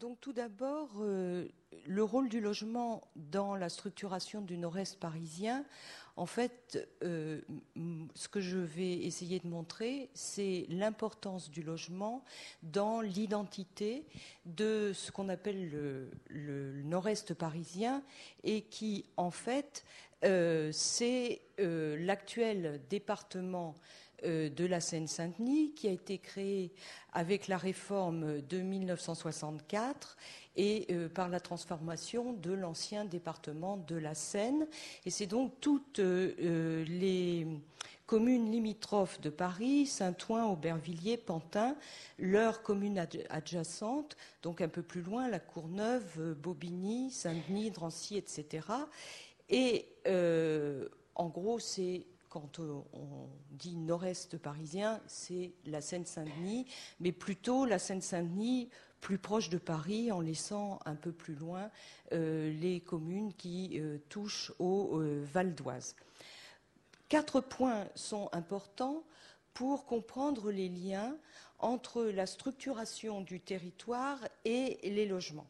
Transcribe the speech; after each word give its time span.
donc 0.00 0.18
tout 0.18 0.32
d'abord, 0.32 0.88
euh, 1.00 1.46
le 1.86 2.02
rôle 2.02 2.30
du 2.30 2.40
logement 2.40 3.02
dans 3.16 3.54
la 3.54 3.68
structuration 3.68 4.40
du 4.40 4.56
nord-est 4.56 4.98
parisien, 4.98 5.66
en 6.16 6.24
fait, 6.24 6.88
euh, 7.02 7.42
ce 8.14 8.28
que 8.28 8.40
je 8.40 8.56
vais 8.56 8.92
essayer 8.92 9.40
de 9.40 9.46
montrer, 9.46 10.08
c'est 10.14 10.64
l'importance 10.70 11.50
du 11.50 11.62
logement 11.62 12.24
dans 12.62 13.02
l'identité 13.02 14.06
de 14.46 14.92
ce 14.94 15.12
qu'on 15.12 15.28
appelle 15.28 15.70
le, 16.30 16.82
nord-est 16.82 17.34
parisien 17.34 18.02
et 18.42 18.62
qui, 18.62 19.04
en 19.18 19.30
fait, 19.30 19.84
euh, 20.24 20.70
c'est 20.72 21.42
l'actuel 21.58 22.80
département 22.88 23.74
de 24.24 24.66
la 24.66 24.80
Seine-Saint-Denis 24.80 25.72
qui 25.72 25.88
a 25.88 25.92
été 25.92 26.18
créée 26.18 26.72
avec 27.12 27.48
la 27.48 27.56
réforme 27.56 28.40
de 28.42 28.58
1964 28.58 30.16
et 30.56 30.86
euh, 30.90 31.08
par 31.08 31.28
la 31.28 31.40
transformation 31.40 32.32
de 32.32 32.52
l'ancien 32.52 33.04
département 33.04 33.76
de 33.76 33.96
la 33.96 34.14
Seine. 34.14 34.66
Et 35.06 35.10
c'est 35.10 35.26
donc 35.26 35.52
toutes 35.60 36.00
euh, 36.00 36.84
les 36.84 37.46
communes 38.06 38.50
limitrophes 38.50 39.20
de 39.20 39.30
Paris, 39.30 39.86
Saint-Ouen, 39.86 40.46
Aubervilliers, 40.46 41.16
Pantin, 41.16 41.76
leurs 42.18 42.62
communes 42.62 43.06
adjacentes, 43.30 44.16
donc 44.42 44.60
un 44.60 44.68
peu 44.68 44.82
plus 44.82 45.02
loin, 45.02 45.28
la 45.28 45.38
Courneuve, 45.38 46.34
Bobigny, 46.34 47.12
Saint-Denis, 47.12 47.70
Drancy, 47.70 48.16
etc. 48.16 48.66
Et 49.48 49.86
en 51.14 51.28
gros, 51.28 51.60
c'est 51.60 52.04
quand 52.30 52.60
euh, 52.60 52.80
on 52.92 53.28
dit 53.50 53.76
nord-est 53.76 54.38
parisien, 54.38 55.00
c'est 55.06 55.52
la 55.66 55.80
Seine-Saint-Denis, 55.80 56.66
mais 57.00 57.12
plutôt 57.12 57.66
la 57.66 57.78
Seine-Saint-Denis 57.78 58.70
plus 59.00 59.18
proche 59.18 59.48
de 59.50 59.58
Paris, 59.58 60.12
en 60.12 60.20
laissant 60.20 60.78
un 60.84 60.94
peu 60.94 61.10
plus 61.10 61.34
loin 61.34 61.70
euh, 62.12 62.52
les 62.52 62.80
communes 62.80 63.34
qui 63.34 63.80
euh, 63.80 63.98
touchent 64.08 64.52
au 64.58 65.02
Val 65.32 65.54
d'Oise. 65.54 65.96
Quatre 67.08 67.40
points 67.40 67.88
sont 67.96 68.28
importants 68.32 69.02
pour 69.52 69.84
comprendre 69.84 70.52
les 70.52 70.68
liens 70.68 71.16
entre 71.58 72.04
la 72.04 72.26
structuration 72.26 73.20
du 73.20 73.40
territoire 73.40 74.18
et 74.44 74.78
les 74.84 75.06
logements. 75.06 75.48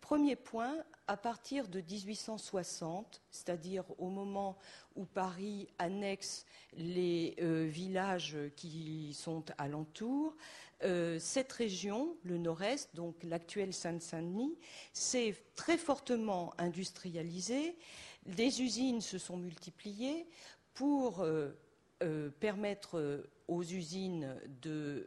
Premier 0.00 0.36
point, 0.36 0.76
à 1.08 1.16
partir 1.16 1.66
de 1.66 1.80
1860, 1.80 3.22
c'est-à-dire 3.32 3.84
au 3.98 4.08
moment 4.08 4.56
où 4.96 5.04
Paris 5.04 5.68
annexe 5.78 6.44
les 6.76 7.36
euh, 7.40 7.66
villages 7.68 8.36
qui 8.56 9.14
sont 9.14 9.44
alentours, 9.58 10.34
euh, 10.82 11.18
cette 11.18 11.52
région, 11.52 12.16
le 12.22 12.38
nord-est, 12.38 12.94
donc 12.94 13.22
l'actuelle 13.22 13.72
Seine-Saint-Denis, 13.72 14.58
s'est 14.92 15.34
très 15.54 15.78
fortement 15.78 16.52
industrialisée. 16.58 17.76
Des 18.26 18.62
usines 18.62 19.00
se 19.00 19.18
sont 19.18 19.36
multipliées 19.36 20.26
pour 20.74 21.22
euh, 21.22 21.52
permettre 22.40 23.24
aux 23.48 23.62
usines 23.62 24.36
de 24.60 25.06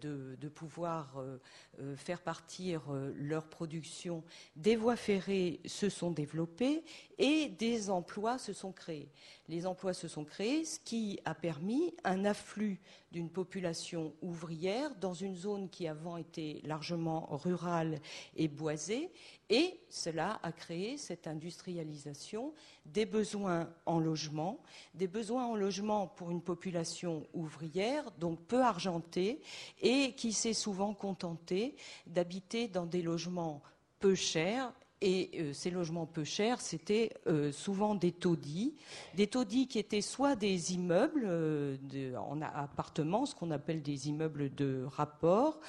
de, 0.00 0.48
pouvoir 0.48 1.18
euh, 1.18 1.40
euh, 1.80 1.96
faire 1.96 2.20
partir 2.20 2.82
euh, 2.90 3.12
leur 3.16 3.44
production, 3.48 4.22
des 4.56 4.76
voies 4.76 4.96
ferrées 4.96 5.60
se 5.66 5.88
sont 5.88 6.10
développées 6.10 6.84
et 7.18 7.48
des 7.48 7.90
emplois 7.90 8.38
se 8.38 8.52
sont 8.52 8.72
créés. 8.72 9.10
Les 9.48 9.66
emplois 9.66 9.92
se 9.92 10.08
sont 10.08 10.24
créés, 10.24 10.64
ce 10.64 10.80
qui 10.80 11.20
a 11.26 11.34
permis 11.34 11.94
un 12.02 12.24
afflux 12.24 12.80
d'une 13.12 13.28
population 13.28 14.14
ouvrière 14.22 14.94
dans 14.96 15.12
une 15.12 15.36
zone 15.36 15.68
qui 15.68 15.86
avant 15.86 16.16
était 16.16 16.62
largement 16.64 17.28
rurale 17.30 18.00
et 18.36 18.48
boisée, 18.48 19.10
et 19.50 19.78
cela 19.90 20.40
a 20.42 20.50
créé 20.50 20.96
cette 20.96 21.26
industrialisation 21.26 22.54
des 22.86 23.04
besoins 23.04 23.68
en 23.84 23.98
logement, 23.98 24.62
des 24.94 25.08
besoins 25.08 25.44
en 25.44 25.56
logement 25.56 26.06
pour 26.06 26.30
une 26.30 26.42
population 26.42 27.26
ouvrière, 27.34 28.10
donc 28.12 28.40
peu 28.46 28.62
argentée, 28.62 29.42
et 29.82 30.14
qui 30.14 30.32
s'est 30.32 30.54
souvent 30.54 30.94
contentée 30.94 31.76
d'habiter 32.06 32.66
dans 32.66 32.86
des 32.86 33.02
logements 33.02 33.62
peu 34.00 34.14
chers 34.14 34.72
et 35.00 35.30
euh, 35.34 35.52
ces 35.52 35.70
logements 35.70 36.06
peu 36.06 36.24
chers, 36.24 36.60
c'était 36.60 37.12
euh, 37.26 37.52
souvent 37.52 37.94
des 37.94 38.12
taudis, 38.12 38.74
des 39.14 39.26
taudis 39.26 39.66
qui 39.66 39.78
étaient 39.78 40.00
soit 40.00 40.36
des 40.36 40.72
immeubles 40.74 41.24
euh, 41.26 41.76
en 42.16 42.40
appartements, 42.40 43.26
ce 43.26 43.34
qu'on 43.34 43.50
appelle 43.50 43.82
des 43.82 44.08
immeubles 44.08 44.54
de 44.54 44.84
rapport, 44.86 45.60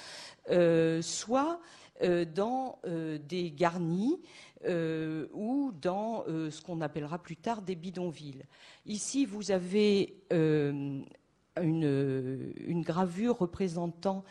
soit 1.00 1.60
dans 2.34 2.78
des 2.84 3.50
garnis 3.50 4.20
ou 4.64 5.72
dans 5.80 6.24
ce 6.26 6.60
qu'on 6.60 6.80
appellera 6.80 7.18
plus 7.18 7.36
tard 7.36 7.62
des 7.62 7.74
bidonvilles. 7.74 8.44
Ici, 8.84 9.26
vous 9.26 9.50
avez 9.50 10.14
une, 11.62 12.82
gravure 12.82 13.38
représentant 13.38 14.24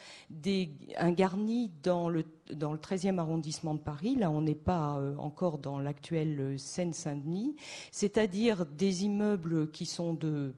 un 0.98 1.12
garni 1.12 1.72
dans 1.84 2.10
le, 2.10 2.24
dans 2.54 2.72
le 2.72 2.78
13e 2.78 3.18
arrondissement 3.18 3.74
de 3.74 3.80
Paris. 3.80 4.16
Là, 4.16 4.30
on 4.30 4.42
n'est 4.42 4.56
pas 4.56 4.98
euh, 4.98 5.16
encore 5.18 5.58
dans 5.58 5.80
l'actuelle 5.80 6.58
Seine-Saint-Denis, 6.58 7.56
c'est-à-dire 7.92 8.66
des 8.66 9.06
immeubles 9.06 9.72
qui 9.72 9.86
sont 9.86 10.14
de, 10.14 10.54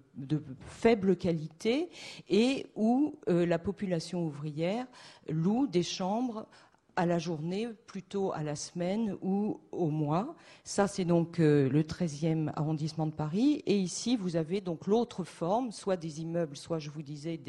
faible 0.66 1.16
qualité 1.16 1.90
et 2.30 2.66
où 2.76 3.16
euh, 3.30 3.46
la 3.46 3.60
population 3.60 4.26
ouvrière 4.26 4.88
loue 5.30 5.68
des 5.68 5.84
chambres 5.84 6.48
à 6.98 7.06
la 7.06 7.20
journée, 7.20 7.70
plutôt 7.86 8.34
à 8.34 8.44
la 8.44 8.56
semaine 8.56 9.16
ou 9.22 9.62
au 9.72 9.88
mois. 9.88 10.36
Ça, 10.64 10.88
c'est 10.88 11.06
donc 11.06 11.40
euh, 11.40 11.70
le 11.70 11.84
13e 11.84 12.52
arrondissement 12.56 13.06
de 13.06 13.12
Paris. 13.12 13.64
Et 13.68 13.78
ici, 13.78 14.18
vous 14.18 14.36
avez 14.36 14.60
donc 14.60 14.88
l'autre 14.88 15.24
forme, 15.24 15.72
soit 15.72 15.96
des 15.96 16.22
immeubles, 16.22 16.58
soit, 16.58 16.80
je 16.80 16.90
vous 16.90 17.04
disais, 17.04 17.40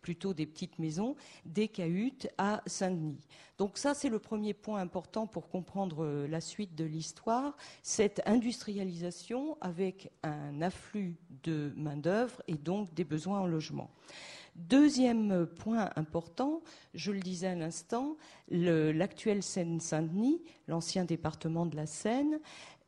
plutôt 0.00 0.32
des 0.32 0.46
petites 0.46 0.78
maisons, 0.78 1.14
des 1.44 1.68
cahutes 1.68 2.28
à 2.38 2.62
Saint-Denis. 2.66 3.20
Donc 3.58 3.76
ça, 3.76 3.92
c'est 3.92 4.08
le 4.08 4.20
premier 4.20 4.54
point 4.54 4.80
important 4.80 5.26
pour 5.26 5.48
comprendre 5.48 6.04
euh, 6.04 6.28
la 6.28 6.40
suite 6.40 6.76
de 6.76 6.84
l'histoire, 6.84 7.56
cette 7.82 8.22
industrialisation 8.24 9.58
avec 9.60 10.12
un 10.22 10.62
afflux 10.62 11.16
de 11.42 11.72
main-d'œuvre 11.76 12.40
et 12.46 12.54
donc 12.54 12.94
des 12.94 13.04
besoins 13.04 13.40
en 13.40 13.46
logement. 13.46 13.90
Deuxième 14.54 15.46
point 15.46 15.90
important, 15.94 16.62
je 16.94 17.12
le 17.12 17.20
disais 17.20 17.48
à 17.48 17.54
l'instant, 17.54 18.16
l'actuelle 18.48 19.42
Seine-Saint-Denis, 19.42 20.42
l'ancien 20.66 21.04
département 21.04 21.64
de 21.64 21.76
la 21.76 21.86
Seine, 21.86 22.40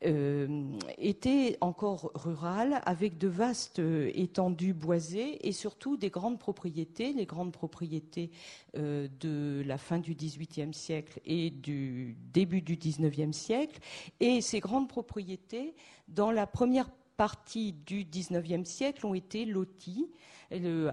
euh, 0.04 0.64
était 0.96 1.58
encore 1.60 2.10
rural 2.14 2.80
avec 2.86 3.18
de 3.18 3.28
vastes 3.28 3.80
euh, 3.80 4.10
étendues 4.14 4.72
boisées 4.72 5.46
et 5.46 5.52
surtout 5.52 5.98
des 5.98 6.08
grandes 6.08 6.38
propriétés, 6.38 7.12
les 7.12 7.26
grandes 7.26 7.52
propriétés 7.52 8.30
euh, 8.76 9.08
de 9.20 9.62
la 9.66 9.76
fin 9.76 9.98
du 9.98 10.14
XVIIIe 10.14 10.72
siècle 10.72 11.20
et 11.26 11.50
du 11.50 12.16
début 12.32 12.62
du 12.62 12.76
XIXe 12.76 13.36
siècle. 13.36 13.78
Et 14.20 14.40
ces 14.40 14.60
grandes 14.60 14.88
propriétés, 14.88 15.74
dans 16.08 16.30
la 16.30 16.46
première 16.46 16.88
partie 17.20 17.74
du 17.74 18.04
XIXe 18.04 18.66
siècle, 18.66 19.04
ont 19.04 19.12
été 19.12 19.44
loties 19.44 20.10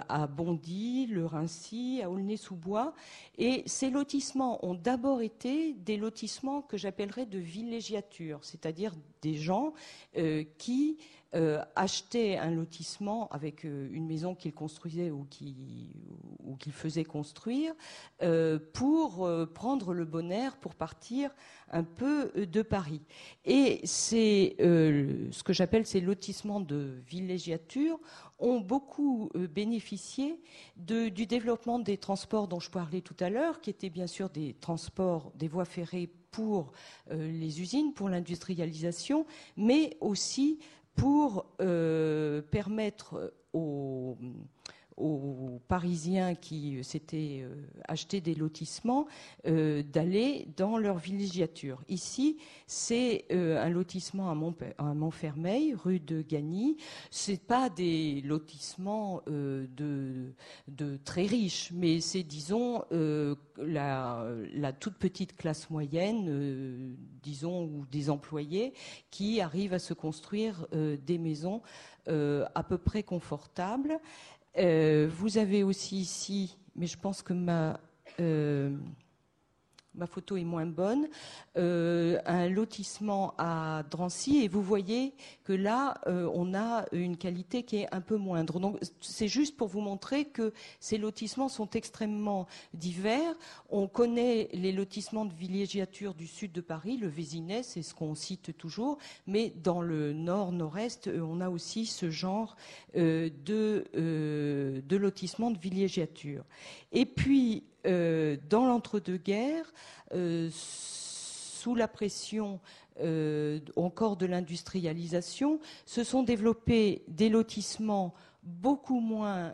à 0.09 0.27
Bondy, 0.27 1.07
le 1.07 1.25
Rincy, 1.25 2.01
à 2.03 2.09
Aulnay-sous-Bois. 2.09 2.93
Et 3.37 3.63
ces 3.65 3.89
lotissements 3.89 4.63
ont 4.65 4.73
d'abord 4.73 5.21
été 5.21 5.73
des 5.73 5.95
lotissements 5.95 6.61
que 6.61 6.75
j'appellerais 6.75 7.27
de 7.27 7.39
villégiature, 7.39 8.39
c'est-à-dire 8.41 8.93
des 9.21 9.35
gens 9.35 9.73
euh, 10.17 10.43
qui 10.57 10.97
euh, 11.35 11.61
achetaient 11.75 12.37
un 12.37 12.51
lotissement 12.51 13.27
avec 13.29 13.65
euh, 13.65 13.89
une 13.91 14.07
maison 14.07 14.35
qu'ils 14.35 14.53
construisaient 14.53 15.11
ou 15.11 15.25
qu'ils 15.29 16.71
faisaient 16.71 17.03
construire 17.03 17.73
pour 18.73 19.29
prendre 19.53 19.93
le 19.93 20.05
bon 20.05 20.31
air, 20.31 20.57
pour 20.57 20.75
partir 20.75 21.31
un 21.71 21.83
peu 21.83 22.31
de 22.35 22.61
Paris. 22.61 23.01
Et 23.45 23.85
ce 23.85 25.43
que 25.43 25.53
j'appelle 25.53 25.85
ces 25.85 26.01
lotissements 26.01 26.61
de 26.61 27.01
villégiature 27.07 27.99
ont 28.39 28.59
beaucoup 28.59 29.29
euh, 29.35 29.47
bénéficié 29.47 30.39
du 30.75 31.25
développement 31.25 31.79
des 31.79 31.97
transports 31.97 32.47
dont 32.47 32.59
je 32.59 32.69
parlais 32.69 33.01
tout 33.01 33.15
à 33.19 33.29
l'heure, 33.29 33.61
qui 33.61 33.69
étaient 33.69 33.89
bien 33.89 34.07
sûr 34.07 34.29
des 34.29 34.53
transports, 34.53 35.31
des 35.35 35.47
voies 35.47 35.65
ferrées 35.65 36.09
pour 36.31 36.71
euh, 37.11 37.31
les 37.31 37.61
usines, 37.61 37.93
pour 37.93 38.09
l'industrialisation, 38.09 39.25
mais 39.55 39.97
aussi 40.01 40.59
pour 40.97 41.45
euh, 41.61 42.41
permettre 42.41 43.33
aux, 43.53 44.17
Parisiens 45.67 46.33
qui 46.35 46.83
s'étaient 46.83 47.45
achetés 47.87 48.21
des 48.21 48.35
lotissements 48.35 49.07
d'aller 49.45 50.47
dans 50.57 50.77
leur 50.77 50.97
villégiature. 50.97 51.83
Ici, 51.87 52.37
c'est 52.65 53.25
un 53.31 53.69
lotissement 53.69 54.31
à, 54.31 54.93
Montfermeil, 54.93 55.75
rue 55.75 55.99
de 55.99 56.21
Gagny. 56.21 56.77
C'est 57.11 57.41
pas 57.41 57.69
des 57.69 58.21
lotissements 58.21 59.21
de, 59.27 60.33
très 61.03 61.25
riches, 61.25 61.71
mais 61.73 62.01
c'est, 62.01 62.23
disons, 62.23 62.83
la, 63.57 64.73
toute 64.79 64.95
petite 64.95 65.35
classe 65.35 65.69
moyenne, 65.69 66.95
disons, 67.21 67.65
ou 67.65 67.85
des 67.91 68.09
employés 68.09 68.73
qui 69.11 69.41
arrivent 69.41 69.73
à 69.73 69.79
se 69.79 69.93
construire 69.93 70.67
des 70.71 71.17
maisons 71.17 71.61
euh, 72.09 72.45
à 72.55 72.63
peu 72.63 72.77
près 72.77 73.03
confortable. 73.03 73.99
Euh, 74.57 75.07
vous 75.11 75.37
avez 75.37 75.63
aussi 75.63 75.97
ici, 75.97 76.57
mais 76.75 76.87
je 76.87 76.97
pense 76.97 77.21
que 77.21 77.33
ma 77.33 77.79
euh, 78.19 78.75
ma 79.97 80.07
photo 80.07 80.37
est 80.37 80.43
moins 80.43 80.65
bonne, 80.65 81.07
euh, 81.57 82.19
un 82.25 82.47
lotissement 82.49 83.33
à 83.37 83.83
Drancy 83.89 84.37
et 84.37 84.47
vous 84.47 84.61
voyez 84.61 85.13
que 85.43 85.53
là, 85.53 85.95
euh, 86.07 86.29
on 86.33 86.53
a 86.53 86.85
une 86.91 87.17
qualité 87.17 87.63
qui 87.63 87.77
est 87.77 87.93
un 87.93 88.01
peu 88.01 88.15
moindre. 88.17 88.59
Donc 88.59 88.79
c'est 89.01 89.27
juste 89.27 89.57
pour 89.57 89.67
vous 89.67 89.81
montrer 89.81 90.25
que 90.25 90.53
ces 90.79 90.97
lotissements 90.97 91.49
sont 91.49 91.69
extrêmement 91.71 92.47
divers. 92.73 93.33
On 93.69 93.87
connaît 93.87 94.49
les 94.53 94.71
lotissements 94.71 95.25
de 95.25 95.33
villégiature 95.33 96.13
du 96.13 96.27
sud 96.27 96.51
de 96.51 96.61
Paris, 96.61 96.97
le 96.97 97.07
Vésinet, 97.07 97.63
c'est 97.63 97.81
ce 97.81 97.93
qu'on 97.93 98.15
cite 98.15 98.55
toujours, 98.57 98.97
mais 99.25 99.51
dans 99.63 99.81
le 99.81 100.13
nord-nord-est, 100.13 101.07
euh, 101.07 101.21
on 101.21 101.41
a 101.41 101.49
aussi 101.49 101.85
ce 101.85 102.09
genre 102.09 102.55
de, 102.95 103.85
de 103.93 104.97
lotissement 104.97 105.51
de 105.51 105.57
villégiature. 105.57 106.43
Et 106.91 107.05
puis, 107.05 107.63
dans 108.49 108.65
l'entre-deux-guerres, 108.65 109.71
euh, 110.13 110.49
sous 110.51 111.75
la 111.75 111.87
pression 111.87 112.59
euh, 113.01 113.59
encore 113.75 114.17
de 114.17 114.25
l'industrialisation, 114.25 115.59
se 115.85 116.03
sont 116.03 116.23
développés 116.23 117.03
des 117.07 117.29
lotissements 117.29 118.13
beaucoup 118.43 119.01
moins 119.01 119.53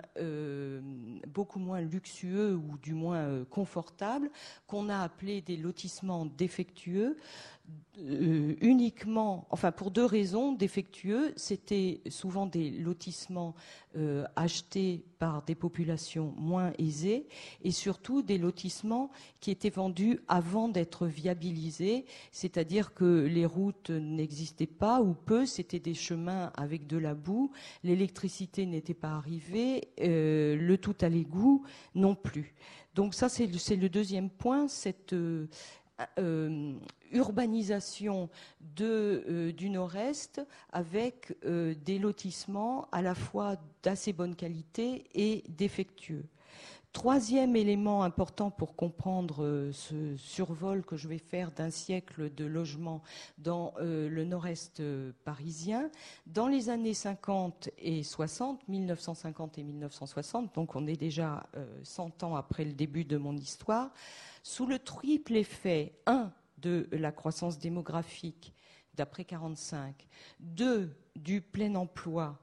luxueux 1.81 2.55
ou 2.55 2.77
du 2.77 2.93
moins 2.93 3.43
confortables, 3.49 4.29
qu'on 4.67 4.87
a 4.87 4.99
appelés 4.99 5.41
des 5.41 5.57
lotissements 5.57 6.27
défectueux, 6.27 7.17
euh, 7.99 8.55
uniquement, 8.59 9.45
enfin 9.51 9.71
pour 9.71 9.91
deux 9.91 10.05
raisons 10.05 10.51
défectueux, 10.51 11.31
c'était 11.35 12.01
souvent 12.09 12.47
des 12.47 12.71
lotissements 12.71 13.53
euh, 13.95 14.25
achetés 14.35 15.05
par 15.19 15.43
des 15.43 15.53
populations 15.53 16.33
moins 16.35 16.73
aisées 16.79 17.27
et 17.63 17.69
surtout 17.69 18.23
des 18.23 18.39
lotissements 18.39 19.11
qui 19.39 19.51
étaient 19.51 19.69
vendus 19.69 20.19
avant 20.27 20.69
d'être 20.69 21.05
viabilisés, 21.05 22.05
c'est-à-dire 22.31 22.95
que 22.95 23.27
les 23.27 23.45
routes 23.45 23.91
n'existaient 23.91 24.65
pas 24.65 24.99
ou 24.99 25.13
peu, 25.13 25.45
c'était 25.45 25.79
des 25.79 25.93
chemins 25.93 26.51
avec 26.55 26.87
de 26.87 26.97
la 26.97 27.13
boue, 27.13 27.51
l'électricité 27.83 28.65
n'était 28.65 28.95
pas 28.95 29.11
arrivée, 29.11 29.89
euh, 30.01 30.55
le 30.55 30.77
tout 30.79 30.95
à 31.01 31.09
l'égout 31.09 31.63
non 31.93 32.15
plus. 32.15 32.55
Donc 32.95 33.13
ça 33.13 33.29
c'est 33.29 33.47
le, 33.75 33.89
deuxième 33.89 34.29
point, 34.29 34.67
cette 34.67 35.15
euh, 36.17 36.73
urbanisation 37.11 38.29
euh, 38.81 39.51
du 39.51 39.69
nord-est 39.69 40.41
avec 40.71 41.35
euh, 41.45 41.75
des 41.85 41.99
lotissements 41.99 42.87
à 42.91 43.01
la 43.03 43.13
fois 43.13 43.57
d'assez 43.83 44.11
bonne 44.11 44.35
qualité 44.35 45.05
et 45.13 45.43
défectueux. 45.49 46.25
Troisième 46.93 47.55
élément 47.55 48.03
important 48.03 48.51
pour 48.51 48.75
comprendre 48.75 49.71
ce 49.73 50.15
survol 50.15 50.85
que 50.85 50.95
je 50.95 51.07
vais 51.07 51.17
faire 51.17 51.51
d'un 51.51 51.71
siècle 51.71 52.33
de 52.33 52.45
logement 52.45 53.01
dans 53.39 53.73
le 53.79 54.23
nord-est 54.23 54.81
parisien, 55.25 55.89
dans 56.27 56.47
les 56.47 56.69
années 56.69 56.93
50 56.93 57.71
et 57.79 58.03
60, 58.03 58.67
1950 58.67 59.57
et 59.57 59.63
1960, 59.63 60.53
donc 60.53 60.75
on 60.75 60.85
est 60.85 60.95
déjà 60.95 61.47
100 61.81 62.21
ans 62.23 62.35
après 62.35 62.63
le 62.63 62.73
début 62.73 63.05
de 63.05 63.17
mon 63.17 63.35
histoire, 63.35 63.91
sous 64.43 64.67
le 64.67 64.77
triple 64.77 65.35
effet, 65.35 65.99
un, 66.05 66.31
de 66.59 66.87
la 66.91 67.11
croissance 67.11 67.57
démographique 67.57 68.53
d'après 68.93 69.25
45, 69.25 70.07
deux, 70.39 70.95
du 71.15 71.41
plein 71.41 71.73
emploi 71.73 72.39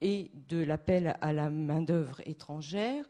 et 0.00 0.30
de 0.48 0.62
l'appel 0.62 1.16
à 1.20 1.32
la 1.32 1.50
main-d'œuvre 1.50 2.20
étrangère, 2.24 3.04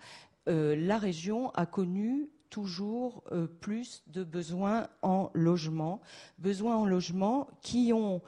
euh, 0.49 0.75
la 0.77 0.99
région 0.99 1.51
a 1.51 1.67
connu 1.67 2.31
toujours 2.51 3.23
euh, 3.33 3.47
plus 3.47 4.03
de 4.09 4.25
besoins 4.25 4.89
en 5.03 5.31
logement, 5.33 6.01
besoins 6.39 6.77
en 6.77 6.85
logement 6.85 7.49
qui 7.63 7.93
ont 7.95 8.21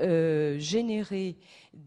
euh, 0.00 0.58
généré 0.58 1.38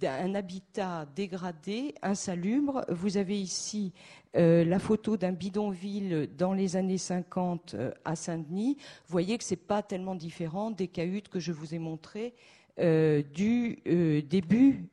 un 0.01 0.35
habitat 0.35 1.05
dégradé, 1.15 1.93
insalubre. 2.01 2.83
Vous 2.89 3.17
avez 3.17 3.39
ici 3.39 3.93
la 4.33 4.79
photo 4.79 5.17
d'un 5.17 5.33
bidonville 5.33 6.29
dans 6.37 6.53
les 6.53 6.77
années 6.77 6.97
50 6.97 7.73
euh, 7.73 7.91
à 8.05 8.15
Saint-Denis, 8.15 8.77
vous 8.79 9.11
voyez 9.11 9.37
que 9.37 9.43
ce 9.43 9.51
n'est 9.51 9.57
pas 9.57 9.83
tellement 9.83 10.15
différent 10.15 10.71
des 10.71 10.87
cahutes 10.87 11.27
que 11.27 11.39
je 11.41 11.51
vous 11.51 11.75
ai 11.75 11.79
montrées 11.79 12.33
du 12.77 13.81
début 14.23 14.89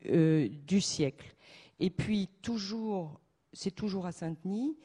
du 0.66 0.80
siècle. 0.80 1.34
Et 1.78 1.90
puis, 1.90 2.28
toujours, 2.42 3.20
c'est 3.52 3.74
toujours 3.74 4.06
à 4.06 4.12
Saint-Denis. 4.12 4.76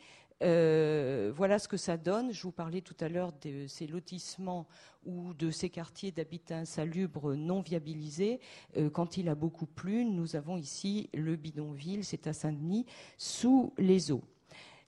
voilà 0.41 1.59
ce 1.59 1.67
que 1.67 1.77
ça 1.77 1.97
donne. 1.97 2.33
Je 2.33 2.43
vous 2.43 2.51
parlais 2.51 2.81
tout 2.81 2.95
à 2.99 3.09
l'heure 3.09 3.33
de 3.41 3.67
ces 3.67 3.87
lotissements 3.87 4.67
ou 5.05 5.33
de 5.33 5.51
ces 5.51 5.69
quartiers 5.69 6.11
d'habitat 6.11 6.57
insalubre 6.57 7.35
non 7.35 7.61
viabilisés. 7.61 8.39
quand 8.93 9.17
il 9.17 9.29
a 9.29 9.35
beaucoup 9.35 9.65
plu, 9.65 10.05
nous 10.05 10.35
avons 10.35 10.57
ici 10.57 11.09
le 11.13 11.35
bidonville, 11.35 12.03
c'est 12.03 12.27
à 12.27 12.33
Saint-Denis, 12.33 12.85
sous 13.17 13.73
les 13.77 14.11
eaux. 14.11 14.23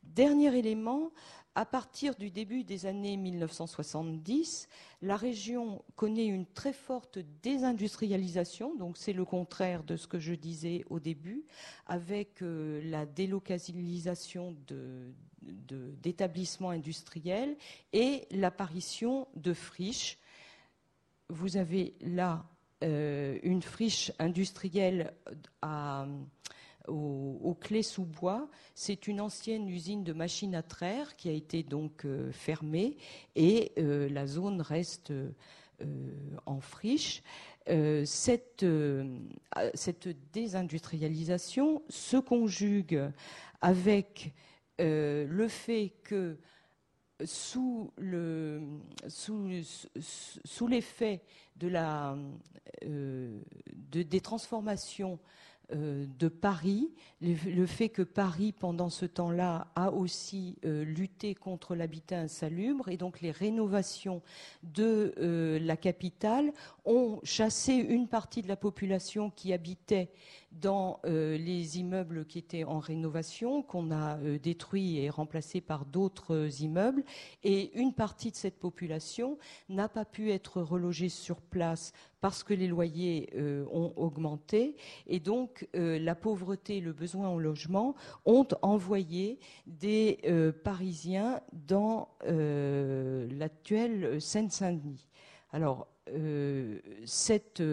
Dernier 0.03 0.57
élément, 0.57 1.11
à 1.55 1.65
partir 1.65 2.15
du 2.15 2.29
début 2.29 2.65
des 2.65 2.85
années 2.85 3.15
1970, 3.15 4.67
la 5.01 5.15
région 5.15 5.81
connaît 5.95 6.25
une 6.25 6.45
très 6.45 6.73
forte 6.73 7.17
désindustrialisation, 7.41 8.75
donc 8.75 8.97
c'est 8.97 9.13
le 9.13 9.23
contraire 9.23 9.83
de 9.83 9.95
ce 9.95 10.05
que 10.05 10.19
je 10.19 10.33
disais 10.33 10.83
au 10.89 10.99
début, 10.99 11.45
avec 11.87 12.41
euh, 12.41 12.81
la 12.89 13.05
délocalisation 13.05 14.53
d'établissements 15.41 16.71
industriels 16.71 17.55
et 17.93 18.27
l'apparition 18.31 19.29
de 19.37 19.53
friches. 19.53 20.17
Vous 21.29 21.55
avez 21.55 21.95
là 22.01 22.45
euh, 22.83 23.39
une 23.43 23.61
friche 23.61 24.11
industrielle 24.19 25.13
à 25.61 26.05
au, 26.87 27.57
Clés 27.59 27.83
sous 27.83 28.05
bois. 28.05 28.49
C'est 28.73 29.07
une 29.07 29.21
ancienne 29.21 29.67
usine 29.67 30.03
de 30.03 30.13
machines 30.13 30.55
à 30.55 30.63
traire 30.63 31.15
qui 31.15 31.29
a 31.29 31.31
été 31.31 31.63
donc 31.63 32.05
euh, 32.05 32.31
fermée 32.31 32.97
et 33.35 33.71
euh, 33.77 34.09
la 34.09 34.27
zone 34.27 34.61
reste 34.61 35.11
euh, 35.11 35.31
en 36.45 36.59
friche. 36.59 37.23
Cette, 37.67 38.63
désindustrialisation 40.33 41.81
se 41.89 42.17
conjugue 42.17 43.11
avec 43.59 44.35
le 44.77 45.47
fait 45.47 45.93
que 46.03 46.37
sous, 47.23 47.91
le, 47.97 48.61
sous, 49.07 49.49
sous 49.99 50.67
l'effet 50.67 51.23
des 51.55 51.71
transformations 54.21 55.19
de 55.73 56.27
Paris, 56.27 56.91
le, 57.21 57.65
fait 57.65 57.89
que 57.89 58.01
Paris, 58.01 58.51
pendant 58.51 58.89
ce 58.89 59.05
temps-là, 59.05 59.67
a 59.75 59.91
aussi 59.91 60.57
euh, 60.65 60.83
lutté 60.83 61.33
contre 61.33 61.75
l'habitat 61.75 62.19
insalubre. 62.19 62.89
Et 62.89 62.97
donc 62.97 63.21
les 63.21 63.31
rénovations 63.31 64.21
de 64.63 65.13
euh, 65.17 65.59
la 65.59 65.77
capitale 65.77 66.53
ont 66.85 67.19
chassé 67.23 67.73
une 67.73 68.07
partie 68.07 68.41
de 68.41 68.47
la 68.47 68.55
population 68.55 69.31
qui 69.31 69.53
habitait 69.53 70.09
dans 70.61 70.99
les 71.05 71.79
immeubles 71.79 72.25
qui 72.25 72.39
étaient 72.39 72.63
en 72.63 72.79
rénovation, 72.79 73.61
qu'on 73.61 73.91
a 73.91 74.17
détruits 74.39 74.97
et 74.97 75.09
remplacés 75.09 75.61
par 75.61 75.85
d'autres 75.85 76.61
immeubles. 76.61 77.03
Et 77.43 77.77
une 77.77 77.93
partie 77.93 78.31
de 78.31 78.35
cette 78.35 78.59
population 78.59 79.37
n'a 79.69 79.89
pas 79.89 80.05
pu 80.05 80.31
être 80.31 80.61
relogée 80.61 81.09
sur 81.09 81.41
place 81.41 81.93
parce 82.21 82.43
que 82.43 82.55
les 82.55 82.67
loyers 82.67 83.29
euh, 83.35 83.65
ont 83.71 83.93
augmenté 83.97 84.77
et 85.05 85.19
donc 85.19 85.67
euh, 85.75 85.99
la 85.99 86.15
pauvreté 86.15 86.77
et 86.77 86.81
le 86.81 86.91
besoin 86.91 87.27
en 87.27 87.37
logement 87.37 87.93
ont 88.25 88.47
envoyé 88.63 89.39
des 89.67 90.17
euh, 90.25 90.51
Parisiens 90.51 91.41
dans 91.53 92.09
l'actuelle 92.27 94.19
Seine-Saint-Denis. 94.19 95.07
Alors, 95.51 95.87
cette 97.05 97.63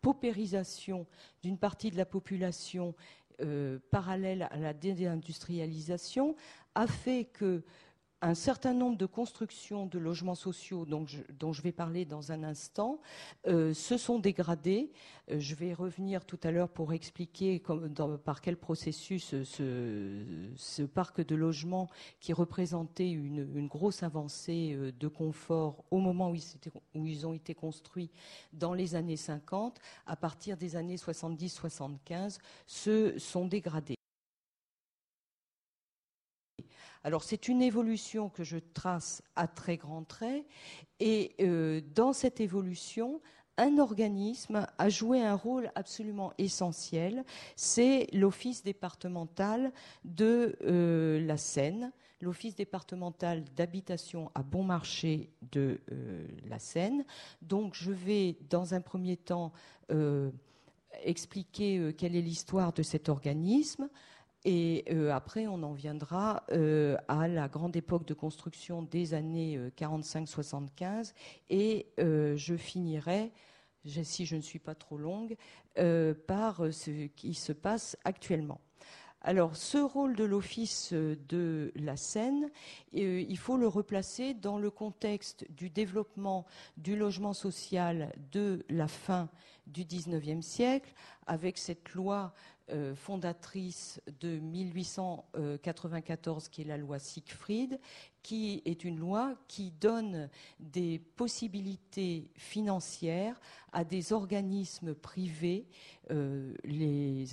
paupérisation 0.00 1.06
d'une 1.42 1.58
partie 1.58 1.90
de 1.90 1.96
la 1.96 2.06
population 2.06 2.94
parallèle 3.90 4.48
à 4.50 4.56
la 4.56 4.74
déindustrialisation 4.74 6.34
a 6.74 6.86
fait 6.86 7.24
que 7.24 7.62
un 8.20 8.34
certain 8.34 8.74
nombre 8.74 8.96
de 8.96 9.06
constructions 9.06 9.86
de 9.86 9.98
logements 9.98 10.34
sociaux 10.34 10.84
dont 10.84 11.06
je, 11.52 11.62
vais 11.62 11.72
parler 11.72 12.04
dans 12.04 12.32
un 12.32 12.42
instant 12.42 13.00
euh, 13.46 13.72
se 13.72 13.96
sont 13.96 14.18
dégradées. 14.18 14.90
Euh, 15.30 15.38
je 15.38 15.54
vais 15.54 15.72
revenir 15.72 16.24
tout 16.24 16.38
à 16.42 16.50
l'heure 16.50 16.68
pour 16.68 16.92
expliquer 16.92 17.62
par 18.24 18.40
quel 18.40 18.56
processus 18.56 19.34
ce, 19.44 20.82
parc 20.82 21.24
de 21.24 21.34
logements 21.36 21.88
qui 22.20 22.32
représentait 22.32 23.10
une, 23.10 23.68
grosse 23.68 24.02
avancée 24.02 24.74
euh, 24.74 24.92
de 24.98 25.08
confort 25.08 25.84
au 25.90 25.98
moment 25.98 26.30
où 26.30 26.36
où 26.94 27.06
ils 27.06 27.26
ont 27.26 27.34
été 27.34 27.54
construits 27.54 28.10
dans 28.52 28.72
les 28.72 28.94
années 28.94 29.16
50, 29.16 29.78
à 30.06 30.16
partir 30.16 30.56
des 30.56 30.76
années 30.76 30.96
70-75, 30.96 32.38
se 32.66 33.18
sont 33.18 33.46
dégradés. 33.46 33.97
Alors 37.04 37.22
c'est 37.22 37.48
une 37.48 37.62
évolution 37.62 38.28
que 38.28 38.44
je 38.44 38.58
trace 38.58 39.22
à 39.36 39.46
très 39.46 39.76
grands 39.76 40.04
traits 40.04 40.44
et 41.00 41.34
euh, 41.40 41.80
dans 41.94 42.12
cette 42.12 42.40
évolution, 42.40 43.20
un 43.56 43.78
organisme 43.78 44.66
a 44.78 44.88
joué 44.88 45.22
un 45.22 45.34
rôle 45.34 45.70
absolument 45.74 46.32
essentiel, 46.38 47.24
c'est 47.56 48.06
l'Office 48.12 48.62
départemental 48.62 49.72
de 50.04 50.56
euh, 50.62 51.24
la 51.26 51.36
Seine, 51.36 51.92
l'Office 52.20 52.54
départemental 52.54 53.44
d'habitation 53.56 54.30
à 54.34 54.42
bon 54.42 54.64
marché 54.64 55.30
de 55.52 55.80
euh, 55.92 56.26
la 56.48 56.58
Seine. 56.58 57.04
Donc 57.42 57.74
je 57.74 57.92
vais 57.92 58.36
dans 58.50 58.74
un 58.74 58.80
premier 58.80 59.16
temps 59.16 59.52
expliquer 61.04 61.94
quelle 61.96 62.14
est 62.14 62.20
l'histoire 62.20 62.74
de 62.74 62.82
cet 62.82 63.08
organisme. 63.08 63.88
Et 64.44 64.84
euh, 64.90 65.10
après, 65.12 65.46
on 65.46 65.62
en 65.62 65.72
viendra 65.72 66.44
euh, 66.52 66.96
à 67.08 67.26
la 67.26 67.48
grande 67.48 67.76
époque 67.76 68.06
de 68.06 68.14
construction 68.14 68.82
des 68.82 69.14
années 69.14 69.58
45-75. 69.76 70.80
Euh, 70.80 71.12
et 71.50 71.86
je 72.36 72.56
finirai, 72.56 73.32
si 73.84 74.26
je 74.26 74.36
ne 74.36 74.40
suis 74.40 74.58
pas 74.58 74.74
trop 74.74 74.96
longue, 74.96 75.36
par 76.26 76.72
ce 76.72 77.06
qui 77.06 77.34
se 77.34 77.52
passe 77.52 77.96
actuellement. 78.04 78.60
Alors, 79.20 79.56
ce 79.56 79.78
rôle 79.78 80.14
de 80.14 80.22
l'Office 80.22 80.92
de 80.92 81.72
la 81.74 81.96
Seine, 81.96 82.50
il 82.92 83.38
faut 83.38 83.56
le 83.56 83.66
replacer 83.66 84.34
dans 84.34 84.58
le 84.58 84.70
contexte 84.70 85.44
du 85.50 85.70
développement 85.70 86.46
du 86.76 86.96
logement 86.96 87.32
social 87.32 88.12
de 88.30 88.64
la 88.68 88.86
fin 88.86 89.28
du 89.66 89.84
XIXe 89.84 90.44
siècle, 90.46 90.94
avec 91.26 91.58
cette 91.58 91.92
loi 91.94 92.32
euh, 92.70 92.94
fondatrice 92.94 94.02
de 94.20 94.38
1894, 94.38 96.48
qui 96.48 96.62
est 96.62 96.64
la 96.64 96.76
loi 96.76 96.98
Siegfried, 96.98 97.80
qui 98.22 98.62
est 98.64 98.84
une 98.84 98.98
loi 98.98 99.34
qui 99.48 99.70
donne 99.70 100.28
des 100.60 100.98
possibilités 100.98 102.30
financières 102.36 103.40
à 103.72 103.84
des 103.84 104.12
organismes 104.12 104.94
privés. 104.94 105.66
Euh, 106.10 106.54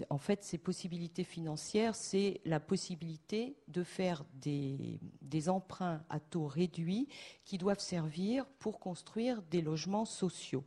en 0.09 0.17
fait, 0.17 0.43
ces 0.43 0.57
possibilités 0.57 1.23
financières, 1.23 1.95
c'est 1.95 2.41
la 2.45 2.59
possibilité 2.59 3.55
de 3.67 3.83
faire 3.83 4.25
des, 4.33 4.99
emprunts 5.47 6.01
à 6.09 6.19
taux 6.19 6.47
réduits 6.47 7.07
qui 7.43 7.57
doivent 7.57 7.79
servir 7.79 8.45
pour 8.59 8.79
construire 8.79 9.41
des 9.43 9.61
logements 9.61 10.05
sociaux 10.05 10.63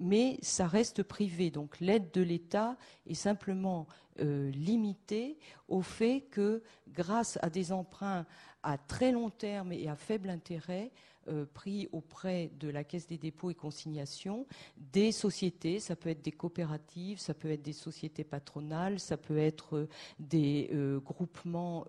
mais 0.00 0.38
ça 0.42 0.66
reste 0.66 1.02
privé. 1.02 1.50
Donc 1.50 1.80
l'aide 1.80 2.10
de 2.12 2.22
l'État 2.22 2.76
est 3.06 3.14
simplement 3.14 3.86
euh, 4.20 4.50
limitée 4.50 5.38
au 5.68 5.82
fait 5.82 6.22
que, 6.30 6.62
grâce 6.88 7.38
à 7.42 7.50
des 7.50 7.72
emprunts 7.72 8.26
à 8.62 8.78
très 8.78 9.12
long 9.12 9.30
terme 9.30 9.72
et 9.72 9.88
à 9.88 9.96
faible 9.96 10.30
intérêt, 10.30 10.90
euh, 11.28 11.46
pris 11.52 11.88
auprès 11.92 12.50
de 12.58 12.68
la 12.68 12.84
Caisse 12.84 13.06
des 13.06 13.18
dépôts 13.18 13.50
et 13.50 13.54
consignations, 13.54 14.46
des 14.76 15.12
sociétés, 15.12 15.80
ça 15.80 15.96
peut 15.96 16.08
être 16.08 16.22
des 16.22 16.32
coopératives, 16.32 17.18
ça 17.18 17.34
peut 17.34 17.50
être 17.50 17.62
des 17.62 17.72
sociétés 17.72 18.24
patronales, 18.24 19.00
ça 19.00 19.16
peut 19.16 19.38
être 19.38 19.76
euh, 19.76 19.88
des 20.18 20.70
groupements 21.04 21.86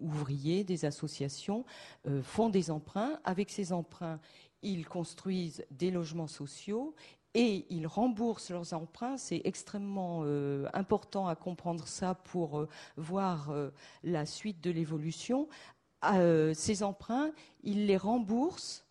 ouvriers, 0.00 0.64
des 0.64 0.84
associations, 0.84 1.64
font 2.22 2.48
des 2.48 2.70
emprunts. 2.70 3.18
Avec 3.24 3.50
ces 3.50 3.72
emprunts, 3.72 4.20
ils 4.62 4.86
construisent 4.86 5.64
des 5.70 5.90
logements 5.90 6.26
sociaux 6.26 6.94
et 7.34 7.66
ils 7.70 7.86
remboursent 7.86 8.50
leurs 8.50 8.72
emprunts. 8.72 9.16
C'est 9.16 9.42
extrêmement 9.44 10.22
euh, 10.24 10.66
important 10.72 11.28
à 11.28 11.36
comprendre 11.36 11.86
ça 11.86 12.14
pour 12.14 12.58
euh, 12.58 12.68
voir 12.96 13.50
euh, 13.50 13.70
la 14.02 14.26
suite 14.26 14.60
de 14.62 14.70
l'évolution. 14.70 15.48
Ces 16.54 16.82
emprunts, 16.82 17.30
ils 17.62 17.86
les 17.86 17.96
remboursent 17.96 18.84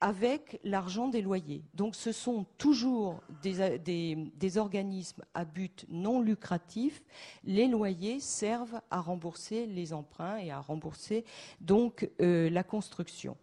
avec 0.00 0.58
l'argent 0.64 1.06
des 1.06 1.22
loyers. 1.22 1.62
Donc 1.74 1.94
ce 1.94 2.10
sont 2.10 2.44
toujours 2.58 3.22
des, 3.42 4.16
des, 4.16 4.58
organismes 4.58 5.22
à 5.32 5.44
but 5.44 5.86
non 5.88 6.20
lucratif. 6.20 7.04
Les 7.44 7.68
loyers 7.68 8.18
servent 8.18 8.80
à 8.90 9.00
rembourser 9.00 9.64
les 9.66 9.92
emprunts 9.92 10.38
et 10.38 10.50
à 10.50 10.60
rembourser 10.60 11.24
donc 11.60 12.10
la 12.18 12.64
construction. 12.64 13.36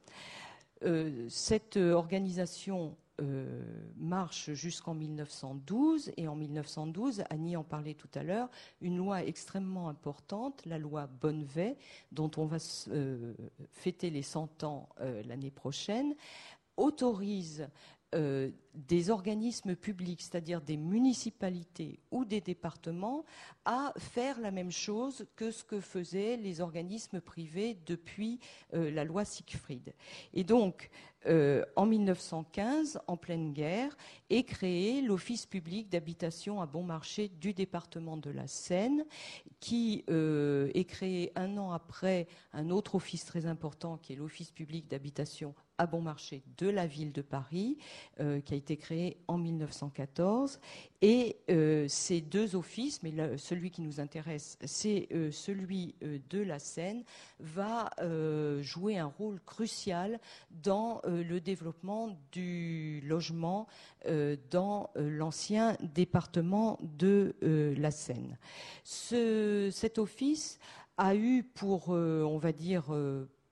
cette 1.29 1.77
organisation 1.77 2.97
euh, 3.21 3.61
marche 3.97 4.51
jusqu'en 4.53 4.93
1912 4.93 6.11
et 6.17 6.27
en 6.27 6.35
1912, 6.35 7.23
Annie 7.29 7.57
en 7.57 7.63
parlait 7.63 7.93
tout 7.93 8.09
à 8.13 8.23
l'heure, 8.23 8.49
une 8.81 8.97
loi 8.97 9.23
extrêmement 9.23 9.89
importante, 9.89 10.65
la 10.65 10.77
loi 10.77 11.07
Bonnevet, 11.07 11.77
dont 12.11 12.31
on 12.37 12.45
va 12.45 12.57
euh, 12.89 13.33
fêter 13.71 14.09
les 14.09 14.21
100 14.21 14.63
ans 14.63 14.89
euh, 15.01 15.21
l'année 15.23 15.51
prochaine, 15.51 16.15
autorise 16.77 17.67
des 18.11 19.09
organismes 19.09 19.75
publics, 19.75 20.21
c'est-à-dire 20.21 20.61
des 20.61 20.77
municipalités 20.77 21.99
ou 22.11 22.25
des 22.25 22.41
départements, 22.41 23.23
à 23.65 23.93
faire 23.97 24.39
la 24.39 24.51
même 24.51 24.71
chose 24.71 25.27
que 25.35 25.51
ce 25.51 25.63
que 25.63 25.79
faisaient 25.79 26.37
les 26.37 26.61
organismes 26.61 27.21
privés 27.21 27.77
depuis 27.85 28.39
la 28.73 29.03
loi 29.03 29.25
Siegfried. 29.25 29.93
Et 30.33 30.43
donc, 30.43 30.89
euh, 31.25 31.65
en 31.75 31.85
1915, 31.85 33.01
en 33.07 33.17
pleine 33.17 33.51
guerre, 33.51 33.95
est 34.29 34.43
créé 34.43 35.01
l'Office 35.01 35.45
public 35.45 35.89
d'habitation 35.89 36.61
à 36.61 36.65
bon 36.65 36.83
marché 36.83 37.27
du 37.27 37.53
département 37.53 38.15
de 38.15 38.29
la 38.29 38.47
Seine, 38.47 39.05
qui 39.59 40.05
euh, 40.09 40.71
est 40.73 40.85
créé 40.85 41.31
un 41.35 41.57
an 41.57 41.71
après 41.71 42.27
un 42.53 42.69
autre 42.69 42.95
office 42.95 43.25
très 43.25 43.45
important 43.45 43.97
qui 43.97 44.13
est 44.13 44.15
l'Office 44.15 44.51
public 44.51 44.87
d'habitation 44.87 45.53
à 45.79 45.87
bon 45.87 46.01
marché 46.01 46.43
de 46.57 46.67
la 46.67 46.85
ville 46.85 47.11
de 47.11 47.23
Paris, 47.23 47.77
euh, 48.19 48.39
qui 48.41 48.53
a 48.53 48.57
été 48.57 48.77
créé 48.77 49.17
en 49.27 49.39
1914. 49.39 50.59
Et 51.01 51.37
ces 51.87 52.19
deux 52.19 52.57
offices, 52.57 53.01
mais 53.03 53.37
celui 53.37 53.71
qui 53.71 53.81
nous 53.81 54.01
intéresse, 54.01 54.57
c'est 54.65 55.07
celui 55.31 55.95
de 56.01 56.41
la 56.41 56.59
Seine, 56.59 57.05
va 57.39 57.89
jouer 58.61 58.97
un 58.97 59.05
rôle 59.05 59.39
crucial 59.45 60.19
dans 60.51 61.01
euh, 61.05 61.23
le 61.23 61.39
développement 61.39 62.17
du 62.31 63.01
logement 63.05 63.67
euh, 64.05 64.35
dans 64.49 64.89
euh, 64.95 65.09
l'ancien 65.09 65.77
département 65.81 66.79
de 66.81 67.35
la 67.41 67.91
Seine. 67.91 68.37
cet 68.83 69.97
office 69.97 70.59
a 70.97 71.15
eu 71.15 71.43
pour, 71.43 71.89
on 71.89 72.37
va 72.37 72.51
dire, 72.51 72.85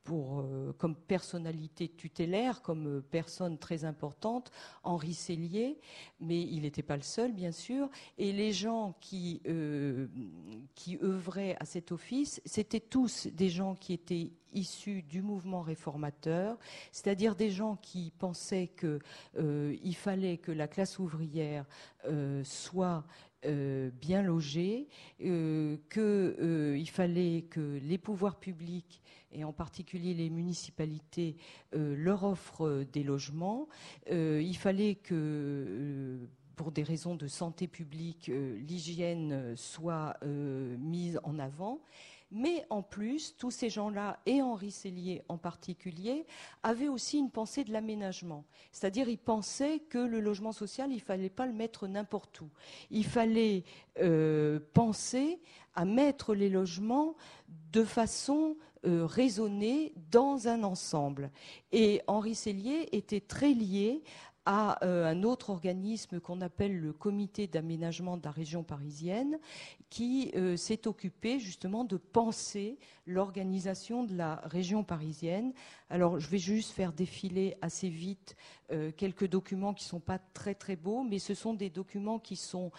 pour, 0.08 0.46
comme 0.78 0.96
personnalité 0.96 1.90
tutélaire, 1.90 2.62
comme 2.62 3.04
personne 3.12 3.58
très 3.58 3.84
importante, 3.84 4.52
Henri 4.86 5.14
Cellier, 5.14 5.82
mais 6.22 6.42
il 6.42 6.62
n'était 6.62 6.82
pas 6.82 6.96
le 6.96 7.02
seul, 7.02 7.34
bien 7.34 7.52
sûr. 7.52 7.90
Et 8.18 8.32
les 8.32 8.54
gens 8.54 8.96
qui, 9.02 9.42
qui 10.76 10.98
œuvraient 11.04 11.58
à 11.60 11.66
cet 11.66 11.92
office, 11.92 12.42
c'était 12.46 12.80
tous 12.80 13.28
des 13.28 13.50
gens 13.50 13.76
qui 13.76 13.92
étaient 13.92 14.32
issus 14.54 15.02
du 15.04 15.22
mouvement 15.22 15.62
réformateur, 15.62 16.58
c'est-à-dire 16.92 17.36
des 17.36 17.50
gens 17.50 17.76
qui 17.76 18.12
pensaient 18.18 18.68
qu'il 18.68 19.00
euh, 19.38 19.92
fallait 19.94 20.38
que 20.38 20.52
la 20.52 20.68
classe 20.68 21.00
ouvrière 21.00 21.66
euh, 22.06 22.44
soit 22.44 23.04
euh, 23.46 23.90
bien 24.02 24.22
logée, 24.22 24.88
qu'il 25.20 26.90
fallait 26.90 27.42
que 27.50 27.80
les 27.84 27.98
pouvoirs 27.98 28.40
publics 28.40 29.02
et 29.32 29.44
en 29.44 29.54
particulier 29.54 30.14
les 30.14 30.30
municipalités 30.30 31.36
leur 31.74 32.24
offrent 32.24 32.86
des 32.92 33.04
logements. 33.04 33.68
il 34.10 34.58
fallait 34.58 34.96
que 34.96 36.20
pour 36.56 36.72
des 36.72 36.84
raisons 36.84 37.16
de 37.16 37.28
santé 37.28 37.68
publique, 37.68 38.28
l'hygiène 38.28 39.56
soit 39.56 40.18
mise 40.24 41.20
en 41.24 41.38
avant. 41.40 41.82
Mais 42.32 42.66
en 42.70 42.82
plus, 42.82 43.36
tous 43.38 43.52
ces 43.52 43.70
gens-là, 43.70 44.20
et 44.26 44.42
Henri 44.42 44.72
Sellier 44.72 45.24
en 45.30 45.38
particulier, 45.38 46.26
avaient 46.62 46.90
aussi 46.90 47.18
une 47.18 47.32
pensée 47.32 47.64
de 47.64 47.72
l'aménagement. 47.72 48.44
C'est-à-dire, 48.72 49.08
ils 49.08 49.18
pensaient 49.18 49.80
que 49.80 49.98
le 49.98 50.20
logement 50.20 50.52
social, 50.52 50.92
il 50.92 50.96
ne 50.96 51.02
fallait 51.02 51.30
pas 51.30 51.46
le 51.46 51.54
mettre 51.54 51.88
n'importe 51.88 52.42
où. 52.42 52.50
Il 52.92 53.06
fallait 53.06 53.64
euh, 54.00 54.60
penser 54.74 55.40
à 55.74 55.86
mettre 55.86 56.34
les 56.34 56.50
logements 56.50 57.16
de 57.72 57.84
façon 57.84 58.58
euh, 58.86 59.06
raisonnée 59.06 59.94
dans 60.12 60.48
un 60.48 60.64
ensemble. 60.64 61.32
Et 61.72 62.02
Henri 62.08 62.36
Sellier 62.36 62.90
était 62.92 63.22
très 63.22 63.54
lié 63.54 64.04
à 64.48 64.82
euh, 64.86 65.06
un 65.06 65.24
autre 65.24 65.50
organisme 65.50 66.22
qu'on 66.22 66.40
appelle 66.40 66.80
le 66.80 66.94
comité 66.94 67.48
d'aménagement 67.48 68.16
de 68.16 68.24
la 68.24 68.32
région 68.32 68.64
parisienne, 68.64 69.40
qui 69.90 70.32
euh, 70.38 70.56
s'est 70.56 70.88
occupé 70.88 71.38
justement 71.38 71.84
de 71.84 71.98
penser 71.98 72.80
l'organisation 73.06 74.06
de 74.06 74.16
la 74.16 74.36
région 74.46 74.86
parisienne. 74.86 75.52
Alors 75.90 76.22
je 76.22 76.30
vais 76.30 76.38
juste 76.38 76.72
faire 76.72 76.94
défiler 76.94 77.58
assez 77.62 77.90
vite 77.90 78.38
euh, 78.72 78.92
quelques 78.96 79.28
documents 79.28 79.74
qui 79.74 79.84
ne 79.84 79.90
sont 79.90 80.00
pas 80.00 80.18
très 80.18 80.56
très 80.56 80.78
beaux, 80.78 81.04
mais 81.04 81.20
ce 81.20 81.34
sont 81.34 81.54
des 81.54 81.70
documents 81.70 82.18
qui, 82.18 82.40
ont 82.56 82.72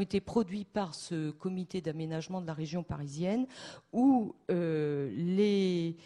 été 0.00 0.20
produits 0.20 0.64
par 0.64 0.96
ce 0.96 1.30
comité 1.30 1.80
d'aménagement 1.80 2.40
de 2.40 2.46
la 2.48 2.54
région 2.54 2.82
parisienne, 2.82 3.46
où 3.92 4.34
les 4.48 5.96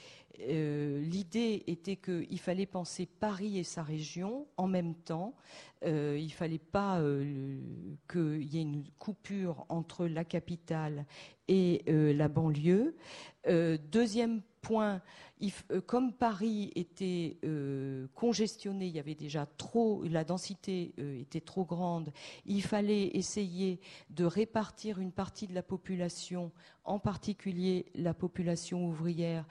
euh, 0.40 1.00
l'idée 1.00 1.64
était 1.66 1.96
qu'il 1.96 2.38
fallait 2.38 2.66
penser 2.66 3.06
Paris 3.06 3.58
et 3.58 3.64
sa 3.64 3.82
région 3.82 4.46
en 4.56 4.66
même 4.66 4.94
temps. 4.94 5.34
Euh, 5.84 6.16
il 6.18 6.26
ne 6.26 6.32
fallait 6.32 6.58
pas 6.58 7.00
euh, 7.00 7.60
qu'il 8.10 8.42
y 8.42 8.58
ait 8.58 8.62
une 8.62 8.84
coupure 8.98 9.66
entre 9.68 10.06
la 10.06 10.24
capitale 10.24 11.06
et 11.48 11.84
la 11.86 12.26
banlieue. 12.26 12.96
deuxième 13.46 14.42
point, 14.62 15.00
comme 15.86 16.12
Paris 16.12 16.72
était 16.74 17.38
congestionné, 18.16 18.88
il 18.88 18.96
y 18.96 18.98
avait 18.98 19.14
déjà 19.14 19.46
trop, 19.46 20.02
la 20.02 20.24
densité 20.24 20.92
était 21.20 21.40
trop 21.40 21.64
grande, 21.64 22.10
il 22.46 22.62
fallait 22.62 23.16
essayer 23.16 23.78
de 24.10 24.24
répartir 24.24 24.98
une 24.98 25.12
partie 25.12 25.46
de 25.46 25.54
la 25.54 25.62
population, 25.62 26.50
en 26.82 26.98
particulier 26.98 27.86
la 27.94 28.12
population 28.12 28.84
ouvrière, 28.84 29.46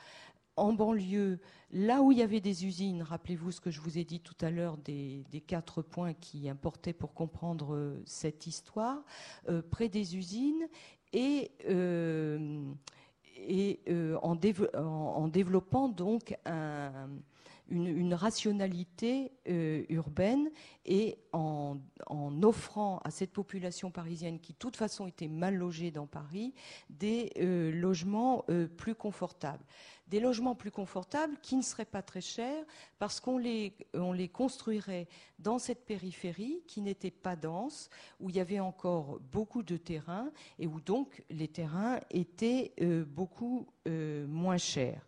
en 0.58 0.74
banlieue, 0.74 1.40
là 1.72 2.02
où 2.02 2.12
il 2.12 2.18
y 2.18 2.22
avait 2.22 2.40
des 2.40 2.66
usines, 2.66 3.02
rappelez-vous 3.02 3.52
ce 3.52 3.62
que 3.62 3.72
je 3.72 3.82
vous 3.82 3.98
ai 3.98 4.04
dit 4.04 4.20
tout 4.20 4.36
à 4.42 4.50
l'heure 4.50 4.78
des, 4.78 5.26
quatre 5.48 5.82
points 5.82 6.14
qui 6.14 6.50
importaient 6.50 6.94
pour 6.94 7.14
comprendre 7.14 7.76
euh, 7.76 8.02
cette 8.06 8.48
histoire, 8.48 9.04
euh, 9.50 9.62
près 9.62 9.90
des 9.90 10.16
usines 10.16 10.68
et, 11.14 11.52
euh, 11.70 12.74
en, 14.22 14.36
développant 14.36 15.90
donc 15.90 16.38
une, 17.70 18.14
rationalité 18.14 19.32
urbaine 19.90 20.50
et 20.86 21.18
en, 21.34 21.78
offrant 22.44 23.00
à 23.04 23.12
cette 23.12 23.32
population 23.32 23.92
parisienne 23.92 24.40
qui, 24.40 24.54
de 24.54 24.58
toute 24.58 24.76
façon, 24.76 25.08
était 25.08 25.28
mal 25.28 25.56
logée 25.56 25.92
dans 25.92 26.08
Paris, 26.08 26.54
des 26.90 27.32
logements 27.74 28.46
plus 28.78 28.96
confortables 28.96 29.66
des 30.08 30.20
logements 30.20 30.56
plus 30.56 30.72
confortables 30.72 31.36
qui 31.42 31.56
ne 31.56 31.62
seraient 31.62 31.86
pas 31.86 32.02
très 32.02 32.22
chers 32.22 32.64
parce 33.00 33.20
qu'on 33.20 33.38
les, 33.38 33.76
on 33.94 34.14
les 34.14 34.30
construirait 34.30 35.08
dans 35.40 35.58
cette 35.58 35.86
périphérie 35.86 36.62
qui 36.68 36.82
n'était 36.82 37.12
pas 37.12 37.36
dense, 37.36 37.90
où 38.20 38.30
il 38.30 38.36
y 38.36 38.40
avait 38.40 38.60
encore 38.60 39.20
beaucoup 39.32 39.64
de 39.64 39.78
terrains 39.78 40.32
et 40.60 40.68
où 40.68 40.80
donc 40.80 41.24
les 41.30 41.48
terrains 41.48 42.00
étaient 42.12 42.74
euh, 42.82 43.04
beaucoup 43.06 43.68
euh, 43.88 44.28
moins 44.28 44.58
chers. 44.58 45.08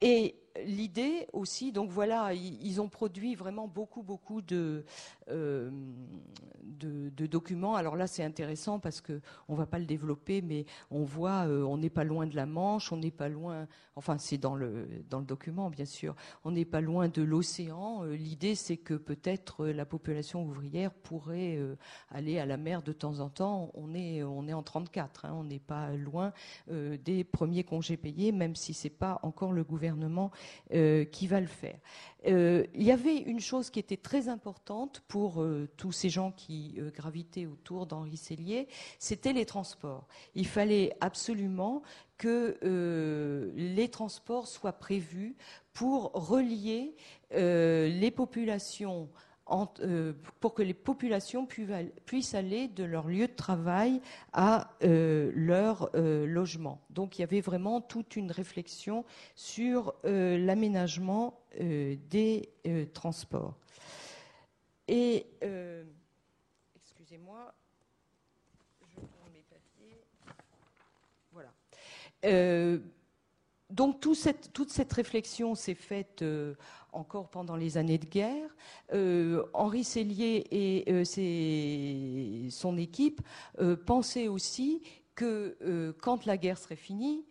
Et 0.00 0.34
l'idée 0.64 1.26
aussi, 1.32 1.72
donc 1.72 1.90
voilà, 1.90 2.32
ils, 2.34 2.80
ont 2.80 2.88
produit 2.88 3.34
vraiment 3.34 3.68
beaucoup, 3.68 4.02
beaucoup 4.02 4.42
de, 4.42 4.84
euh, 5.30 5.70
de, 6.62 7.26
documents. 7.26 7.74
Alors 7.74 7.96
là, 7.96 8.06
c'est 8.06 8.22
intéressant 8.22 8.78
parce 8.78 9.00
que 9.00 9.20
on 9.48 9.54
va 9.54 9.66
pas 9.66 9.78
le 9.78 9.84
développer, 9.86 10.42
mais 10.42 10.66
on 10.90 11.04
voit, 11.04 11.46
euh, 11.46 11.62
on 11.62 11.78
n'est 11.78 11.90
pas 11.90 12.04
loin 12.04 12.26
de 12.26 12.36
la 12.36 12.46
Manche, 12.46 12.92
on 12.92 12.96
n'est 12.96 13.10
pas 13.10 13.28
loin, 13.28 13.66
enfin 13.96 14.18
c'est 14.18 14.38
dans 14.38 14.54
le 14.54 14.86
dans 15.10 15.18
le 15.18 15.24
document 15.24 15.70
bien 15.70 15.84
sûr, 15.84 16.14
on 16.44 16.52
n'est 16.52 16.64
pas 16.64 16.80
loin 16.80 17.08
de 17.08 17.22
l'océan. 17.22 18.04
Euh, 18.04 18.14
l'idée, 18.14 18.54
c'est 18.54 18.76
que 18.76 18.94
peut-être 18.94 19.66
la 19.66 19.86
population 19.86 20.44
ouvrière 20.44 20.92
pourrait 20.92 21.58
aller 22.10 22.38
à 22.38 22.46
la 22.46 22.56
mer 22.56 22.82
de 22.82 22.92
temps 22.92 23.20
en 23.20 23.28
temps. 23.28 23.70
On 23.74 23.94
est 23.94 24.22
on 24.22 24.46
est 24.46 24.52
en 24.52 24.62
34, 24.62 25.24
hein, 25.24 25.32
on 25.34 25.44
n'est 25.44 25.58
pas 25.58 25.92
loin 25.92 26.32
des 26.68 27.24
premiers 27.24 27.64
congés 27.64 27.96
payés, 27.96 28.32
même 28.32 28.54
si 28.54 28.74
c'est 28.74 28.90
pas 28.90 29.18
encore 29.22 29.52
le 29.52 29.64
gouvernement 29.64 30.30
qui 30.70 31.26
va 31.26 31.40
le 31.40 31.46
faire. 31.46 31.78
il 32.24 32.82
y 32.82 32.90
avait 32.90 33.16
une 33.16 33.40
chose 33.40 33.70
qui 33.70 33.78
était 33.78 33.96
très 33.96 34.28
importante 34.28 35.02
pour 35.08 35.44
tous 35.76 35.92
ces 35.92 36.08
gens 36.08 36.32
qui 36.32 36.74
euh, 36.78 36.90
gravitaient 36.90 37.46
autour 37.46 37.86
d'Henri 37.86 38.16
Sellier, 38.16 38.68
c'était 38.98 39.32
les 39.32 39.46
transports. 39.46 40.06
Il 40.34 40.46
fallait 40.46 40.96
absolument 41.00 41.82
que 42.18 42.56
euh, 42.62 43.50
les 43.54 43.88
transports 43.88 44.46
soient 44.46 44.72
prévus 44.72 45.36
pour 45.72 46.12
relier 46.12 46.94
euh, 47.34 47.88
les 47.88 48.10
populations 48.10 49.08
pour 50.40 50.54
que 50.54 50.62
les 50.62 50.74
populations 50.74 51.46
puissent 51.46 52.34
aller 52.34 52.68
de 52.68 52.84
leur 52.84 53.06
lieu 53.06 53.28
de 53.28 53.34
travail 53.34 54.00
à 54.32 54.70
leur 54.80 55.90
logement. 55.94 56.80
Donc 56.90 57.18
il 57.18 57.22
y 57.22 57.24
avait 57.24 57.40
vraiment 57.40 57.80
toute 57.80 58.16
une 58.16 58.30
réflexion 58.30 59.04
sur 59.34 59.94
l'aménagement 60.04 61.40
des 61.60 62.50
transports. 62.92 63.54
Et 64.88 65.26
moi 67.18 67.54
je 68.94 69.00
prends 69.00 69.30
mes 69.32 69.42
papiers. 69.42 70.04
Voilà. 71.32 71.52
Euh, 72.24 72.78
donc 73.70 74.00
toute 74.00 74.70
cette 74.70 74.92
réflexion 74.92 75.54
s'est 75.54 75.74
faite 75.74 76.22
euh, 76.22 76.54
encore 76.96 77.28
pendant 77.28 77.56
les 77.56 77.78
années 77.78 77.98
de 77.98 78.06
guerre. 78.06 78.56
Euh, 78.92 79.44
Henri 79.54 79.84
Sellier 79.84 80.44
et 80.50 82.50
son 82.50 82.76
équipe 82.76 83.20
pensaient 83.86 84.28
aussi 84.28 84.82
que 85.14 85.94
quand 86.00 86.26
la 86.26 86.36
guerre 86.36 86.58
serait 86.58 86.76
finie, 86.76 87.24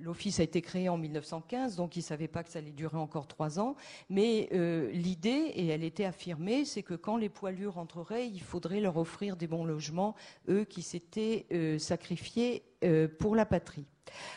L'office 0.00 0.40
a 0.40 0.42
été 0.42 0.62
créé 0.62 0.88
en 0.88 0.96
1915, 0.96 1.76
donc 1.76 1.96
ils 1.96 2.00
ne 2.00 2.04
savaient 2.04 2.28
pas 2.28 2.42
que 2.42 2.50
ça 2.50 2.58
allait 2.58 2.72
durer 2.72 2.96
encore 2.96 3.28
trois 3.28 3.60
ans. 3.60 3.76
Mais 4.08 4.48
euh, 4.52 4.90
l'idée, 4.90 5.52
et 5.54 5.68
elle 5.68 5.84
était 5.84 6.04
affirmée, 6.04 6.64
c'est 6.64 6.82
que 6.82 6.94
quand 6.94 7.16
les 7.16 7.28
poilus 7.28 7.68
rentreraient, 7.68 8.26
il 8.26 8.40
faudrait 8.40 8.80
leur 8.80 8.96
offrir 8.96 9.36
des 9.36 9.46
bons 9.46 9.64
logements, 9.64 10.14
eux 10.48 10.64
qui 10.64 10.82
s'étaient 10.82 11.46
euh, 11.52 11.78
sacrifiés 11.78 12.64
euh, 12.64 12.71
pour 13.18 13.36
la 13.36 13.46
patrie. 13.46 13.86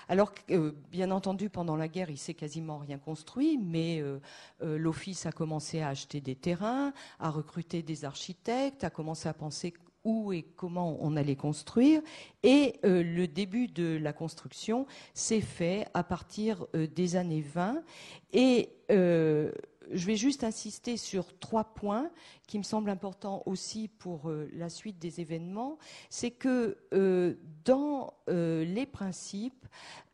Alors, 0.07 0.31
bien 0.91 1.11
entendu, 1.11 1.49
pendant 1.49 1.75
la 1.75 1.87
guerre, 1.87 2.09
il 2.09 2.17
s'est 2.17 2.33
quasiment 2.33 2.77
rien 2.77 2.97
construit, 2.97 3.57
mais 3.57 4.01
l'Office 4.61 5.25
a 5.25 5.31
commencé 5.31 5.81
à 5.81 5.89
acheter 5.89 6.21
des 6.21 6.35
terrains, 6.35 6.93
à 7.19 7.29
recruter 7.29 7.81
des 7.81 8.05
architectes, 8.05 8.83
a 8.83 8.89
commencé 8.89 9.27
à 9.27 9.33
penser 9.33 9.73
où 10.05 10.31
et 10.31 10.43
comment 10.55 10.97
on 11.01 11.17
allait 11.17 11.35
construire. 11.35 12.01
Et 12.43 12.79
euh, 12.85 13.03
le 13.03 13.27
début 13.27 13.67
de 13.67 13.97
la 13.97 14.13
construction 14.13 14.85
s'est 15.13 15.41
fait 15.41 15.87
à 15.93 16.03
partir 16.03 16.65
euh, 16.75 16.87
des 16.87 17.17
années 17.17 17.41
20. 17.41 17.83
Et 18.31 18.69
euh, 18.91 19.51
je 19.91 20.05
vais 20.05 20.15
juste 20.15 20.43
insister 20.43 20.97
sur 20.97 21.37
trois 21.39 21.63
points 21.63 22.09
qui 22.47 22.57
me 22.57 22.63
semblent 22.63 22.89
importants 22.89 23.43
aussi 23.45 23.87
pour 23.87 24.31
la 24.53 24.69
suite 24.69 24.99
des 24.99 25.21
événements. 25.21 25.77
C'est 26.09 26.31
que 26.31 26.77
dans 27.63 28.13
les 28.27 28.85
principes, 28.85 29.65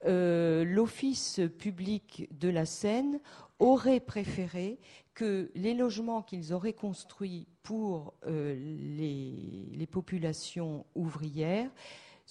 l'Office 0.05 1.41
public 1.57 2.27
de 2.31 2.49
la 2.49 2.65
Seine 2.65 3.19
aurait 3.59 3.99
préféré 3.99 4.79
que 5.13 5.51
les 5.55 5.73
logements 5.73 6.23
qu'ils 6.23 6.53
auraient 6.53 6.73
construits 6.73 7.47
pour 7.63 8.13
euh, 8.25 8.55
les, 8.55 9.85
populations 9.85 10.85
ouvrières 10.95 11.69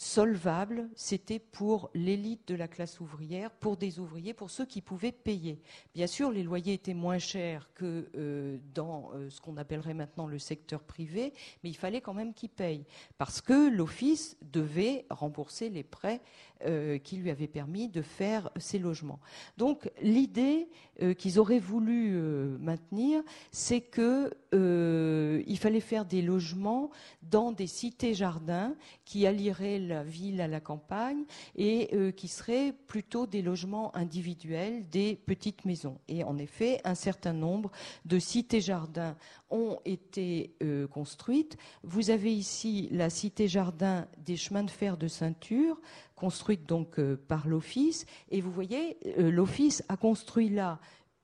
solvable, 0.00 0.88
c'était 0.94 1.38
pour 1.38 1.90
l'élite 1.92 2.48
de 2.48 2.54
la 2.54 2.68
classe 2.68 3.00
ouvrière, 3.00 3.50
pour 3.50 3.76
des 3.76 3.98
ouvriers, 3.98 4.32
pour 4.32 4.48
ceux 4.48 4.64
qui 4.64 4.80
pouvaient 4.80 5.12
payer. 5.12 5.60
Bien 5.94 6.06
sûr, 6.06 6.30
les 6.30 6.42
loyers 6.42 6.72
étaient 6.72 6.94
moins 6.94 7.18
chers 7.18 7.68
que 7.74 8.08
euh, 8.16 8.56
dans 8.72 9.10
euh, 9.12 9.28
ce 9.28 9.42
qu'on 9.42 9.58
appellerait 9.58 9.92
maintenant 9.92 10.26
le 10.26 10.38
secteur 10.38 10.82
privé, 10.84 11.34
mais 11.62 11.68
il 11.68 11.76
fallait 11.76 12.00
quand 12.00 12.14
même 12.14 12.32
qu'ils 12.32 12.48
payent, 12.48 12.86
parce 13.18 13.42
que 13.42 13.68
l'Office 13.68 14.38
devait 14.40 15.04
rembourser 15.10 15.68
les 15.68 15.82
prêts 15.82 16.22
euh, 16.64 16.96
qui 16.96 17.18
lui 17.18 17.30
avaient 17.30 17.46
permis 17.46 17.88
de 17.88 18.00
faire 18.00 18.50
ces 18.56 18.78
logements. 18.78 19.20
Donc 19.58 19.90
l'idée 20.00 20.68
qu'ils 21.16 21.38
auraient 21.38 21.58
voulu 21.58 22.10
maintenir, 22.58 23.22
c'est 23.52 23.80
qu'il 23.80 25.58
fallait 25.58 25.80
faire 25.80 26.04
des 26.04 26.20
logements 26.20 26.90
dans 27.22 27.52
des 27.52 27.66
cités-jardins 27.66 28.74
qui 29.06 29.26
allieraient 29.26 29.78
la 29.90 30.02
ville 30.02 30.40
à 30.40 30.48
la 30.48 30.60
campagne 30.60 31.24
et 31.56 31.90
euh, 31.92 32.12
qui 32.12 32.28
seraient 32.28 32.72
plutôt 32.86 33.26
des 33.26 33.42
logements 33.42 33.94
individuels, 33.94 34.88
des 34.88 35.16
petites 35.16 35.64
maisons. 35.64 35.98
Et 36.08 36.24
en 36.24 36.38
effet, 36.38 36.80
un 36.84 36.94
certain 36.94 37.32
nombre 37.32 37.70
de 38.04 38.18
cités-jardins 38.18 39.16
ont 39.50 39.78
été 39.84 40.54
euh, 40.62 40.86
construites. 40.86 41.58
Vous 41.82 42.10
avez 42.10 42.32
ici 42.32 42.88
la 42.92 43.10
cité-jardin 43.10 44.06
des 44.24 44.36
chemins 44.36 44.64
de 44.64 44.70
fer 44.70 44.96
de 44.96 45.08
ceinture, 45.08 45.80
construite 46.14 46.66
donc 46.66 46.98
euh, 46.98 47.16
par 47.28 47.48
l'Office. 47.48 48.06
Et 48.30 48.40
vous 48.40 48.52
voyez, 48.52 48.96
l'Office 49.18 49.82
a 49.88 49.96
construit 49.96 50.48
là 50.48 50.78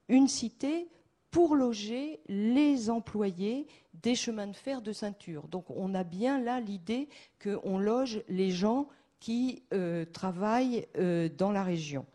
une 0.09 0.29
cité 0.29 0.89
pour 1.31 1.55
loger 1.55 2.21
les 2.29 2.91
employés 2.91 3.67
des 3.95 4.15
chemins 4.15 4.47
de 4.47 4.57
fer 4.57 4.83
de 4.83 4.93
ceinture. 4.93 5.49
Donc 5.49 5.71
on 5.71 5.95
a 5.95 6.05
bien 6.05 6.41
là 6.41 6.61
l'idée 6.61 7.09
qu'on 7.43 7.79
loge 7.79 8.23
les 8.29 8.51
gens 8.51 8.89
qui 9.21 9.63
euh, 9.73 10.05
travaillent 10.05 10.87
euh, 10.99 11.29
dans 11.29 11.53
la 11.53 11.65
région. 11.65 12.07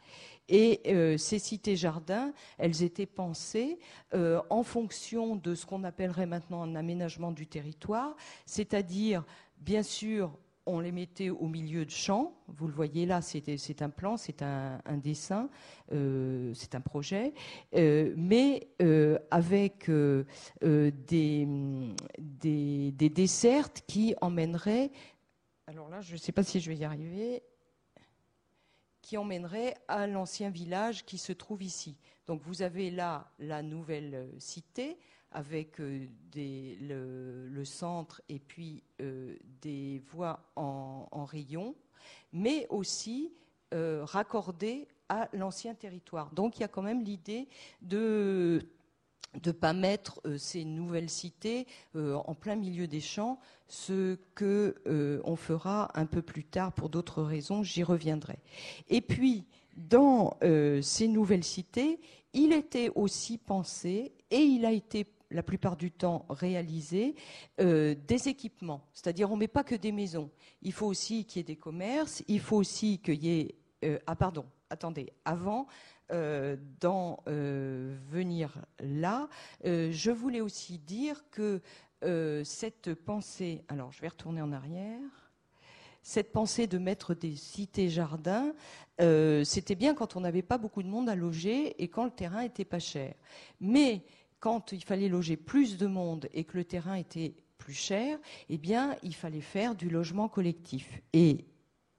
Et 0.47 0.81
euh, 0.87 1.17
ces 1.17 1.39
cités-jardins, 1.39 2.33
elles 2.57 2.83
étaient 2.83 3.05
pensées 3.05 3.79
en 4.13 4.63
fonction 4.63 5.35
de 5.35 5.55
ce 5.55 5.65
qu'on 5.65 5.83
appellerait 5.83 6.25
maintenant 6.25 6.63
un 6.63 6.75
aménagement 6.75 7.31
du 7.31 7.47
territoire, 7.47 8.15
c'est-à-dire, 8.45 9.23
bien 9.57 9.83
sûr, 9.83 10.37
on 10.65 10.79
les 10.79 10.91
mettait 10.91 11.29
au 11.29 11.47
milieu 11.47 11.85
de 11.85 11.91
champs. 11.91 12.35
Vous 12.47 12.67
le 12.67 12.73
voyez 12.73 13.05
là, 13.05 13.21
c'est 13.21 13.81
un 13.81 13.89
plan, 13.89 14.17
c'est 14.17 14.41
un, 14.41 14.79
dessin, 14.97 15.49
euh, 15.91 16.53
c'est 16.53 16.75
un 16.75 16.81
projet, 16.81 17.33
euh, 17.75 18.13
mais 18.15 18.67
euh, 18.81 19.17
avec 19.31 19.89
des, 19.89 21.47
des, 22.19 22.91
des, 22.91 23.09
dessertes 23.09 23.83
qui 23.87 24.15
emmèneraient. 24.21 24.91
Alors 25.67 25.89
là, 25.89 26.01
je 26.01 26.13
ne 26.13 26.17
sais 26.17 26.31
pas 26.31 26.43
si 26.43 26.59
je 26.59 26.69
vais 26.69 26.77
y 26.77 26.85
arriver 26.85 27.43
qui 29.01 29.17
emmènerait 29.17 29.75
à 29.87 30.05
l'ancien 30.05 30.51
village 30.51 31.05
qui 31.05 31.17
se 31.17 31.33
trouve 31.33 31.63
ici. 31.63 31.97
Donc 32.27 32.41
vous 32.43 32.61
avez 32.61 32.91
là 32.91 33.31
la 33.39 33.63
nouvelle 33.63 34.29
cité 34.37 34.97
avec 35.31 35.79
euh, 35.79 36.07
le, 36.35 37.65
centre 37.65 38.21
et 38.29 38.39
puis 38.39 38.83
euh, 39.01 39.35
des 39.61 40.01
voies 40.11 40.39
en, 40.55 41.25
rayon, 41.25 41.75
mais 42.33 42.67
aussi 42.69 43.31
euh, 43.73 44.03
raccordées 44.03 44.87
à 45.09 45.29
l'ancien 45.33 45.73
territoire. 45.73 46.31
Donc 46.31 46.57
il 46.57 46.61
y 46.61 46.63
a 46.63 46.67
quand 46.67 46.81
même 46.81 47.03
l'idée 47.03 47.47
de 47.81 48.61
ne 49.45 49.51
pas 49.51 49.73
mettre 49.73 50.21
ces 50.37 50.65
nouvelles 50.65 51.09
cités 51.09 51.65
en 51.95 52.35
plein 52.35 52.55
milieu 52.55 52.87
des 52.87 52.99
champs, 52.99 53.39
ce 53.69 54.17
que 54.35 55.21
on 55.23 55.37
fera 55.37 55.89
un 55.97 56.05
peu 56.05 56.21
plus 56.21 56.43
tard 56.43 56.73
pour 56.73 56.89
d'autres 56.89 57.23
raisons, 57.23 57.63
j'y 57.63 57.83
reviendrai. 57.83 58.39
Et 58.89 58.99
puis, 58.99 59.45
dans 59.77 60.37
ces 60.81 61.07
nouvelles 61.07 61.45
cités, 61.45 62.01
il 62.33 62.51
était 62.51 62.91
aussi 62.95 63.37
pensé, 63.37 64.11
et 64.31 64.39
il 64.39 64.65
a 64.65 64.71
été 64.71 65.05
la 65.31 65.43
plupart 65.43 65.77
du 65.77 65.91
temps 65.91 66.25
réaliser 66.29 67.15
euh, 67.59 67.95
des 68.07 68.27
équipements. 68.27 68.85
C'est-à-dire, 68.93 69.31
on 69.31 69.35
ne 69.35 69.39
met 69.39 69.47
pas 69.47 69.63
que 69.63 69.75
des 69.75 69.91
maisons. 69.91 70.29
Il 70.61 70.73
faut 70.73 70.87
aussi 70.87 71.25
qu'il 71.25 71.39
y 71.39 71.41
ait 71.41 71.43
des 71.43 71.55
commerces, 71.55 72.23
il 72.27 72.39
faut 72.39 72.57
aussi 72.57 72.99
qu'il 72.99 73.23
y 73.23 73.39
ait... 73.39 73.55
Euh, 73.83 73.97
ah 74.05 74.15
pardon, 74.15 74.45
attendez, 74.69 75.11
avant 75.25 75.67
euh, 76.11 76.57
d'en 76.79 77.23
venir 77.25 78.57
là, 78.79 79.29
je 79.63 80.11
voulais 80.11 80.41
aussi 80.41 80.77
dire 80.77 81.23
que 81.31 81.61
cette 82.43 82.93
pensée... 82.93 83.63
Alors, 83.69 83.91
je 83.91 84.01
vais 84.01 84.09
retourner 84.09 84.41
en 84.41 84.51
arrière 84.51 84.99
cette 86.03 86.31
pensée 86.31 86.65
de 86.65 86.79
mettre 86.79 87.13
des 87.13 87.35
cités-jardins, 87.35 88.53
c'était 88.97 89.75
bien 89.75 89.93
quand 89.93 90.15
on 90.15 90.21
n'avait 90.21 90.41
pas 90.41 90.57
beaucoup 90.57 90.81
de 90.81 90.87
monde 90.87 91.07
à 91.09 91.15
loger 91.15 91.79
et 91.81 91.89
quand 91.89 92.05
le 92.05 92.11
terrain 92.11 92.41
était 92.41 92.65
pas 92.65 92.79
cher. 92.79 93.13
Mais 93.59 94.01
quand 94.41 94.73
il 94.73 94.83
fallait 94.83 95.07
loger 95.07 95.37
plus 95.37 95.77
de 95.77 95.87
monde 95.87 96.27
et 96.33 96.43
que 96.43 96.57
le 96.57 96.65
terrain 96.65 96.95
était 96.95 97.35
plus 97.57 97.73
cher, 97.73 98.19
eh 98.49 98.57
bien, 98.57 98.97
il 99.03 99.15
fallait 99.15 99.39
faire 99.39 99.75
du 99.75 99.89
logement 99.89 100.27
collectif. 100.27 100.99
Et 101.13 101.45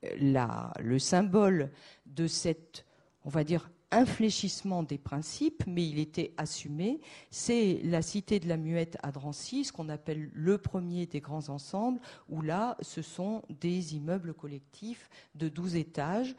euh, 0.05 0.67
le 0.81 0.99
symbole 0.99 1.71
de 2.05 2.27
cet, 2.27 2.85
on 3.25 3.31
va 3.31 3.45
dire, 3.45 3.71
infléchissement 3.93 4.83
des 4.83 4.99
principes, 4.99 5.63
mais 5.67 5.87
il 5.87 5.99
était 5.99 6.33
assumé, 6.37 7.01
c'est 7.31 7.81
la 7.85 8.03
cité 8.03 8.41
de 8.41 8.49
la 8.49 8.57
Muette 8.57 8.97
à 9.03 9.13
Drancy, 9.13 9.65
ce 9.65 9.73
qu'on 9.73 9.89
appelle 9.89 10.31
le 10.33 10.59
premier 10.59 11.07
des 11.07 11.21
grands 11.21 11.49
ensembles, 11.49 12.01
où 12.29 12.43
là, 12.43 12.77
ce 12.81 13.03
sont 13.03 13.43
des 13.61 13.95
immeubles 13.95 14.35
collectifs 14.35 15.09
de 15.35 15.49
12 15.49 15.77
étages 15.77 16.35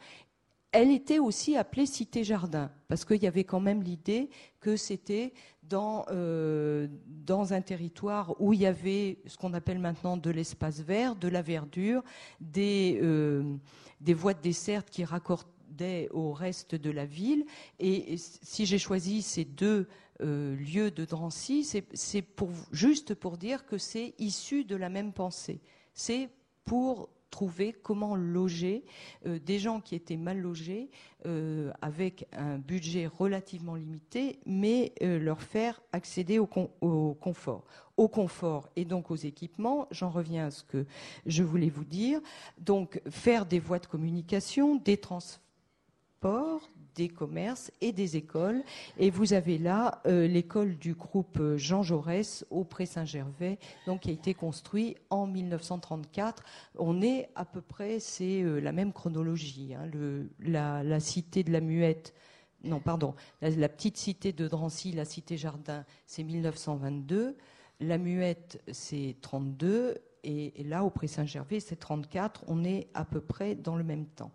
elle 0.74 0.90
était 0.90 1.20
aussi 1.20 1.56
appelée 1.56 1.86
cité-jardin, 1.86 2.68
parce 2.88 3.04
qu'il 3.04 3.22
y 3.22 3.28
avait 3.28 3.44
quand 3.44 3.60
même 3.60 3.80
l'idée 3.80 4.28
que 4.58 4.76
c'était 4.76 5.32
dans, 5.68 6.04
euh, 6.10 6.88
dans 7.06 7.52
un 7.52 7.60
territoire 7.60 8.34
où 8.40 8.52
il 8.52 8.60
y 8.60 8.66
avait 8.66 9.18
ce 9.26 9.36
qu'on 9.36 9.54
appelle 9.54 9.78
maintenant 9.78 10.16
de 10.16 10.30
l'espace 10.30 10.80
vert, 10.80 11.16
de 11.16 11.28
la 11.28 11.42
verdure, 11.42 12.02
des, 12.40 12.98
euh, 13.02 13.56
voies 14.00 14.34
de 14.34 14.42
desserte 14.42 14.90
qui 14.90 15.04
raccordaient 15.04 16.08
au 16.12 16.32
reste 16.32 16.74
de 16.74 16.90
la 16.90 17.06
ville. 17.06 17.44
Et 17.78 18.16
si 18.18 18.66
j'ai 18.66 18.78
choisi 18.78 19.22
ces 19.22 19.44
deux 19.44 19.88
euh, 20.20 20.56
lieux 20.56 20.90
de 20.90 21.04
Drancy, 21.04 21.64
c'est 21.64 22.24
juste 22.72 23.14
pour 23.14 23.36
dire 23.36 23.66
que 23.66 23.78
c'est 23.78 24.14
issu 24.18 24.64
de 24.64 24.76
la 24.76 24.88
même 24.88 25.12
pensée. 25.12 25.60
C'est 25.92 26.28
pour 26.64 27.08
trouver 27.34 27.72
comment 27.72 28.14
loger 28.14 28.84
euh, 29.26 29.40
des 29.40 29.58
gens 29.58 29.80
qui 29.80 29.96
étaient 29.96 30.16
mal 30.16 30.38
logés 30.38 30.88
euh, 31.26 31.72
avec 31.82 32.28
un 32.30 32.58
budget 32.58 33.08
relativement 33.08 33.74
limité, 33.74 34.38
mais 34.46 34.92
euh, 35.02 35.18
leur 35.18 35.42
faire 35.42 35.82
accéder 35.90 36.38
au, 36.38 36.48
au, 36.80 37.14
confort. 37.14 37.64
Au 37.96 38.06
confort 38.06 38.68
et 38.76 38.84
donc 38.84 39.10
aux 39.10 39.16
équipements, 39.16 39.88
j'en 39.90 40.10
reviens 40.10 40.46
à 40.46 40.50
ce 40.52 40.62
que 40.62 40.86
je 41.26 41.42
voulais 41.42 41.70
vous 41.70 41.84
dire. 41.84 42.20
Donc 42.58 43.02
faire 43.10 43.46
des 43.46 43.58
voies 43.58 43.80
de 43.80 43.86
communication, 43.86 44.76
des 44.76 44.96
transports, 44.96 46.70
des 46.94 47.08
commerces 47.08 47.70
et 47.80 47.92
des 47.92 48.16
écoles. 48.16 48.62
Et 48.98 49.10
vous 49.10 49.32
avez 49.32 49.58
là 49.58 50.00
euh, 50.06 50.26
l'école 50.26 50.76
du 50.76 50.94
groupe 50.94 51.40
Jean 51.56 51.82
Jaurès 51.82 52.44
au 52.50 52.64
Pré-Saint-Gervais, 52.64 53.58
donc 53.86 54.00
qui 54.00 54.10
a 54.10 54.12
été 54.12 54.34
construit 54.34 54.96
en 55.10 55.26
1934. 55.26 56.42
On 56.78 57.02
est 57.02 57.28
à 57.34 57.44
peu 57.44 57.60
près, 57.60 58.00
c'est 58.00 58.42
euh, 58.42 58.60
la 58.60 58.72
même 58.72 58.92
chronologie. 58.92 59.74
Hein. 59.74 59.86
le, 59.92 60.30
la, 60.40 61.00
cité 61.00 61.42
de 61.42 61.52
la 61.52 61.60
Muette, 61.60 62.14
non, 62.62 62.80
pardon, 62.80 63.14
la, 63.42 63.68
petite 63.68 63.96
cité 63.96 64.32
de 64.32 64.48
Drancy, 64.48 64.92
la 64.92 65.04
cité 65.04 65.36
Jardin, 65.36 65.84
c'est 66.06 66.22
1922. 66.22 67.36
La 67.80 67.98
Muette, 67.98 68.62
c'est 68.72 69.16
32. 69.20 69.98
Et, 70.22 70.60
et 70.60 70.64
là, 70.64 70.84
au 70.84 70.90
Pré-Saint-Gervais, 70.90 71.60
c'est 71.60 71.76
34. 71.76 72.44
On 72.46 72.64
est 72.64 72.88
à 72.94 73.04
peu 73.04 73.20
près 73.20 73.54
dans 73.54 73.76
le 73.76 73.84
même 73.84 74.06
temps. 74.06 74.32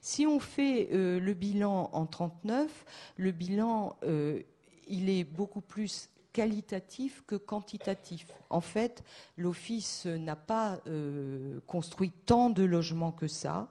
Si 0.00 0.26
on 0.26 0.40
fait 0.40 0.88
euh, 0.92 1.20
le 1.20 1.34
bilan 1.34 1.90
en 1.92 2.06
39, 2.06 2.84
le 3.16 3.32
bilan, 3.32 3.96
euh, 4.04 4.40
il 4.88 5.08
est 5.10 5.24
beaucoup 5.24 5.60
plus 5.60 6.08
qualitatif 6.32 7.22
que 7.26 7.34
quantitatif. 7.34 8.26
En 8.50 8.60
fait, 8.60 9.02
l'Office 9.36 10.06
n'a 10.06 10.36
pas 10.36 10.80
euh, 10.86 11.60
construit 11.66 12.12
tant 12.24 12.50
de 12.50 12.62
logements 12.62 13.12
que 13.12 13.26
ça 13.26 13.68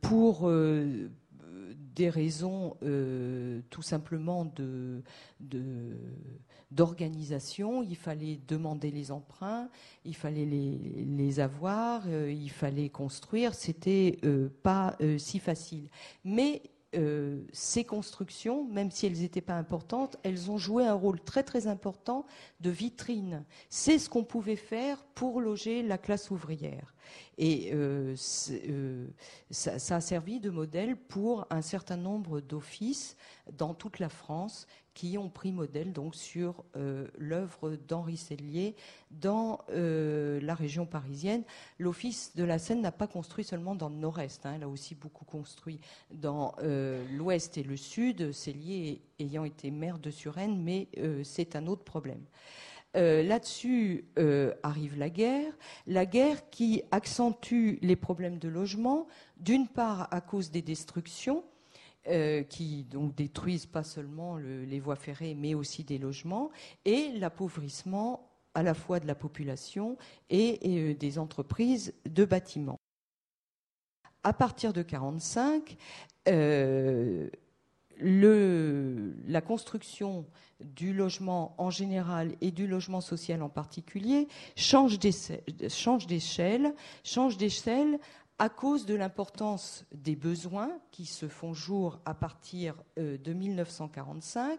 pour 0.00 0.50
des 0.50 2.08
raisons 2.08 2.76
tout 3.70 3.82
simplement 3.82 4.46
de, 4.56 5.02
d'organisation, 6.74 7.82
il 7.82 7.96
fallait 7.96 8.40
demander 8.48 8.90
les 8.90 9.12
emprunts, 9.12 9.68
il 10.04 10.16
fallait 10.16 10.44
les, 10.44 11.40
avoir, 11.40 12.02
euh, 12.06 12.30
il 12.30 12.50
fallait 12.50 12.88
construire, 12.88 13.54
c'était 13.54 14.18
euh, 14.24 14.48
pas 14.62 14.96
euh, 15.00 15.18
si 15.18 15.38
facile. 15.38 15.88
Mais 16.24 16.62
ces 17.50 17.82
constructions, 17.82 18.64
même 18.66 18.92
si 18.92 19.04
elles 19.04 19.20
n'étaient 19.20 19.40
pas 19.40 19.56
importantes, 19.56 20.16
elles 20.22 20.48
ont 20.48 20.58
joué 20.58 20.86
un 20.86 20.94
rôle 20.94 21.18
très 21.18 21.42
très 21.42 21.66
important 21.66 22.24
de 22.60 22.70
vitrine. 22.70 23.44
C'est 23.68 23.98
ce 23.98 24.08
qu'on 24.08 24.22
pouvait 24.22 24.54
faire 24.54 25.04
pour 25.16 25.40
loger 25.40 25.82
la 25.82 25.98
classe 25.98 26.30
ouvrière. 26.30 26.93
Et 27.38 27.72
ça, 28.16 29.78
ça, 29.78 29.96
a 29.96 30.00
servi 30.00 30.38
de 30.38 30.50
modèle 30.50 30.96
pour 30.96 31.46
un 31.50 31.62
certain 31.62 31.96
nombre 31.96 32.40
d'offices 32.40 33.16
dans 33.52 33.74
toute 33.74 33.98
la 33.98 34.08
France 34.08 34.66
qui 34.94 35.18
ont 35.18 35.28
pris 35.28 35.50
modèle 35.50 35.92
donc 35.92 36.14
sur 36.14 36.64
euh, 36.76 37.08
l'œuvre 37.18 37.76
d'Henri 37.88 38.16
Sellier 38.16 38.76
dans 39.10 39.60
euh, 39.70 40.40
la 40.40 40.54
région 40.54 40.86
parisienne. 40.86 41.42
L'Office 41.78 42.32
de 42.36 42.44
la 42.44 42.58
Seine 42.60 42.80
n'a 42.80 42.92
pas 42.92 43.08
construit 43.08 43.44
seulement 43.44 43.74
dans 43.74 43.88
le 43.88 43.96
nord-est, 43.96 44.46
hein, 44.46 44.54
il 44.56 44.62
a 44.62 44.68
aussi 44.68 44.94
beaucoup 44.94 45.24
construit 45.24 45.80
dans 46.12 46.54
euh, 46.62 47.04
l'ouest 47.10 47.58
et 47.58 47.64
le 47.64 47.76
sud, 47.76 48.30
Sellier 48.30 49.02
ayant 49.18 49.44
été 49.44 49.72
maire 49.72 49.98
de 49.98 50.10
Suresnes, 50.10 50.62
mais 50.62 50.88
c'est 51.24 51.56
un 51.56 51.66
autre 51.66 51.84
problème. 51.84 52.22
Là-dessus 52.94 54.04
arrive 54.62 54.96
la 54.96 55.10
guerre, 55.10 55.52
la 55.86 56.06
guerre 56.06 56.48
qui 56.50 56.82
accentue 56.90 57.78
les 57.82 57.96
problèmes 57.96 58.38
de 58.38 58.48
logement, 58.48 59.06
d'une 59.36 59.66
part 59.66 60.08
à 60.12 60.20
cause 60.20 60.50
des 60.50 60.62
destructions, 60.62 61.44
euh, 62.06 62.42
qui 62.42 62.84
donc 62.84 63.14
détruisent 63.14 63.64
pas 63.64 63.82
seulement 63.82 64.36
les 64.36 64.78
voies 64.78 64.94
ferrées, 64.94 65.34
mais 65.34 65.54
aussi 65.54 65.84
des 65.84 65.96
logements, 65.96 66.50
et 66.84 67.08
l'appauvrissement 67.12 68.28
à 68.52 68.62
la 68.62 68.74
fois 68.74 69.00
de 69.00 69.06
la 69.06 69.14
population 69.14 69.96
et, 70.28 70.60
euh, 70.66 70.92
des 70.92 71.18
entreprises 71.18 71.94
de 72.04 72.26
bâtiments. 72.26 72.78
À 74.22 74.34
partir 74.34 74.74
de 74.74 74.82
1945, 74.82 75.78
la 78.00 79.40
construction 79.40 80.26
du 80.60 80.92
logement 80.92 81.54
en 81.58 81.70
général 81.70 82.34
et 82.40 82.50
du 82.50 82.66
logement 82.66 83.00
social 83.00 83.42
en 83.42 83.48
particulier 83.48 84.28
change 84.56 84.98
d'échelle, 84.98 86.74
change 87.04 87.36
d'échelle 87.36 87.98
à 88.38 88.48
cause 88.48 88.86
de 88.86 88.94
l'importance 88.94 89.84
des 89.92 90.16
besoins 90.16 90.70
qui 90.90 91.06
se 91.06 91.28
font 91.28 91.54
jour 91.54 92.00
à 92.04 92.14
partir 92.14 92.74
euh, 92.98 93.16
de 93.18 93.32
1945, 93.32 94.58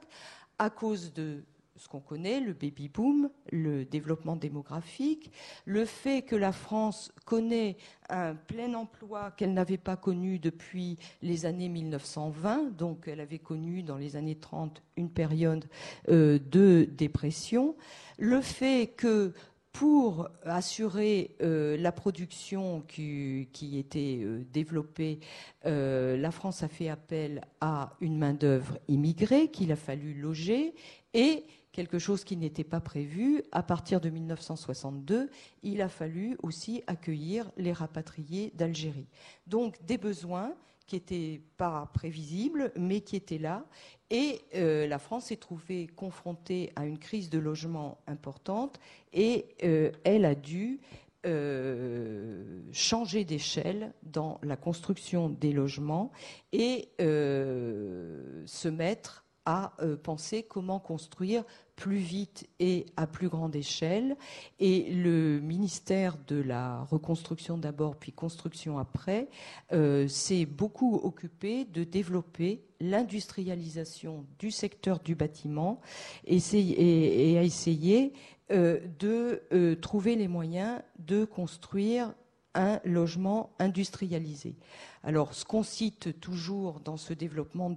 à 0.58 0.69
cause 0.69 1.13
de 1.13 1.43
ce 1.77 1.89
qu'on 1.89 1.99
connaît, 1.99 2.39
le 2.39 2.53
baby 2.53 2.89
boom, 2.89 3.29
le 3.51 3.83
développement 3.83 4.35
démographique, 4.35 5.31
le 5.65 5.85
fait 5.85 6.21
que 6.21 6.35
la 6.35 6.51
France 6.51 7.11
connaît 7.25 7.75
un 8.09 8.35
plein 8.35 8.73
emploi 8.73 9.31
qu'elle 9.31 9.53
n'avait 9.53 9.77
pas 9.77 9.97
connu 9.97 10.39
depuis 10.39 10.97
les 11.21 11.45
années 11.45 11.69
1920, 11.69 12.77
donc 12.77 13.07
elle 13.07 13.19
avait 13.19 13.39
connu 13.39 13.83
dans 13.83 13.97
les 13.97 14.15
années 14.15 14.35
30 14.35 14.81
une 14.95 15.09
période 15.09 15.65
euh, 16.09 16.39
de 16.39 16.88
dépression, 16.91 17.75
le 18.17 18.41
fait 18.41 18.93
que 18.95 19.33
pour 19.73 20.29
assurer 20.45 21.35
euh, 21.41 21.75
la 21.75 21.91
production 21.91 22.81
qui, 22.88 23.49
était 23.77 24.21
euh, 24.23 24.45
développée, 24.53 25.19
la 25.65 26.31
France 26.31 26.63
a 26.63 26.69
fait 26.69 26.88
appel 26.88 27.41
à 27.59 27.91
une 27.99 28.17
main-d'œuvre 28.17 28.77
immigrée 28.88 29.49
qu'il 29.49 29.73
a 29.73 29.75
fallu 29.75 30.13
loger 30.13 30.73
et 31.13 31.43
quelque 31.75 31.99
chose 31.99 32.23
qui 32.23 32.38
n'était 32.38 32.63
pas 32.63 32.79
prévu, 32.79 33.43
à 33.51 33.61
partir 33.61 33.99
de 33.99 34.09
1962, 34.09 35.29
il 35.61 35.81
a 35.81 35.89
fallu 35.89 36.38
aussi 36.41 36.81
accueillir 36.88 37.51
les 37.57 37.73
rapatriés 37.73 38.53
d'Algérie. 38.55 39.09
Donc 39.45 39.83
des 39.85 39.97
besoins 39.97 40.53
qui 40.88 40.95
n'étaient 40.95 41.41
pas 41.57 41.89
prévisibles, 41.93 42.71
mais 42.77 43.01
qui 43.01 43.17
étaient 43.17 43.39
là. 43.39 43.65
Et 44.09 44.39
euh, 44.55 44.88
la 44.88 44.99
France 44.99 45.25
s'est 45.25 45.35
trouvée 45.35 45.88
confrontée 45.88 46.71
à 46.77 46.85
une 46.85 46.97
crise 46.97 47.29
de 47.29 47.39
logement 47.39 47.97
importante 48.07 48.79
et 49.11 49.47
euh, 49.65 49.91
elle 50.05 50.23
a 50.23 50.35
dû 50.35 50.79
euh, 51.25 52.61
changer 52.71 53.25
d'échelle 53.25 53.91
dans 54.03 54.39
la 54.43 54.55
construction 54.55 55.27
des 55.27 55.51
logements 55.51 56.13
et 56.53 56.88
se 56.99 58.69
mettre 58.69 59.24
à 59.45 59.73
penser 60.03 60.43
comment 60.43 60.79
construire 60.79 61.43
plus 61.75 61.97
vite 61.97 62.47
et 62.60 62.86
à 62.97 63.08
plus 63.08 63.29
grande 63.29 63.55
échelle. 63.55 64.15
Et 64.60 64.91
le 64.93 65.39
ministère 65.39 66.17
de 66.27 66.41
la 66.41 66.84
reconstruction 66.84 67.58
d'abord, 67.58 67.95
puis 67.95 68.12
construction 68.12 68.77
après, 68.77 69.27
euh, 69.73 70.08
s'est 70.08 70.45
beaucoup 70.45 70.95
occupé 70.95 71.65
de 71.65 71.84
développer 71.84 72.63
l'industrialisation 72.79 74.25
du 74.39 74.51
secteur 74.51 74.99
du 74.99 75.15
bâtiment 75.15 75.81
et, 76.25 77.38
a 77.38 77.43
essayé 77.43 78.13
euh, 78.51 78.79
de 78.99 79.43
euh, 79.53 79.75
trouver 79.75 80.15
les 80.15 80.27
moyens 80.27 80.81
de 80.99 81.25
construire 81.25 82.13
un 82.53 82.79
logement 82.86 83.51
industrialisé. 83.60 84.55
Alors, 85.03 85.34
ce 85.34 85.43
qu'on 85.43 85.63
cite 85.63 86.21
toujours 86.21 86.79
dans 86.79 86.95
ce 86.95 87.13
développement 87.13 87.69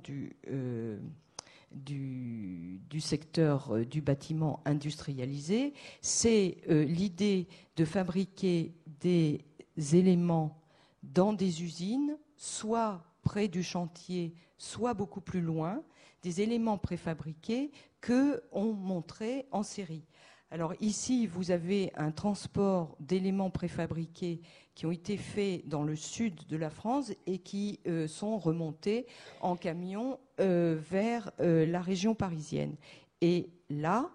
du 1.71 3.01
secteur 3.01 3.75
euh, 3.75 3.85
du 3.85 4.01
bâtiment 4.01 4.61
industrialisé, 4.65 5.75
c'est 6.01 6.59
euh, 6.69 6.85
l'idée 6.85 7.47
de 7.77 7.85
fabriquer 7.85 8.75
des 9.01 9.45
éléments 9.93 10.61
dans 11.03 11.33
des 11.33 11.63
usines, 11.63 12.17
soit 12.37 13.05
près 13.23 13.49
du 13.49 13.63
chantier, 13.63 14.35
soit 14.57 14.95
beaucoup 14.95 15.21
plus 15.21 15.41
loin, 15.41 15.83
des 16.23 16.41
éléments 16.41 16.79
préfabriqués 16.79 17.71
que 18.01 18.43
on 18.53 18.73
montrait 18.73 19.47
en 19.53 19.63
série. 19.63 20.07
Alors 20.51 20.73
ici, 20.81 21.27
vous 21.27 21.51
avez 21.51 21.93
un 21.95 22.11
transport 22.11 22.97
d'éléments 23.01 23.51
préfabriqués 23.51 24.41
qui 24.75 24.87
ont 24.87 24.91
été 24.91 25.19
faits 25.19 25.69
dans 25.69 25.83
le 25.83 25.95
sud 25.95 26.47
de 26.49 26.57
la 26.57 26.71
France 26.71 27.13
et 27.27 27.37
qui 27.39 27.81
euh, 27.87 28.07
sont 28.07 28.39
remontés 28.39 29.07
en 29.43 29.57
camion 29.57 30.19
euh, 30.41 30.79
vers 30.91 31.31
euh, 31.41 31.67
la 31.67 31.83
région 31.83 32.15
parisienne. 32.15 32.77
Et 33.21 33.51
là, 33.69 34.09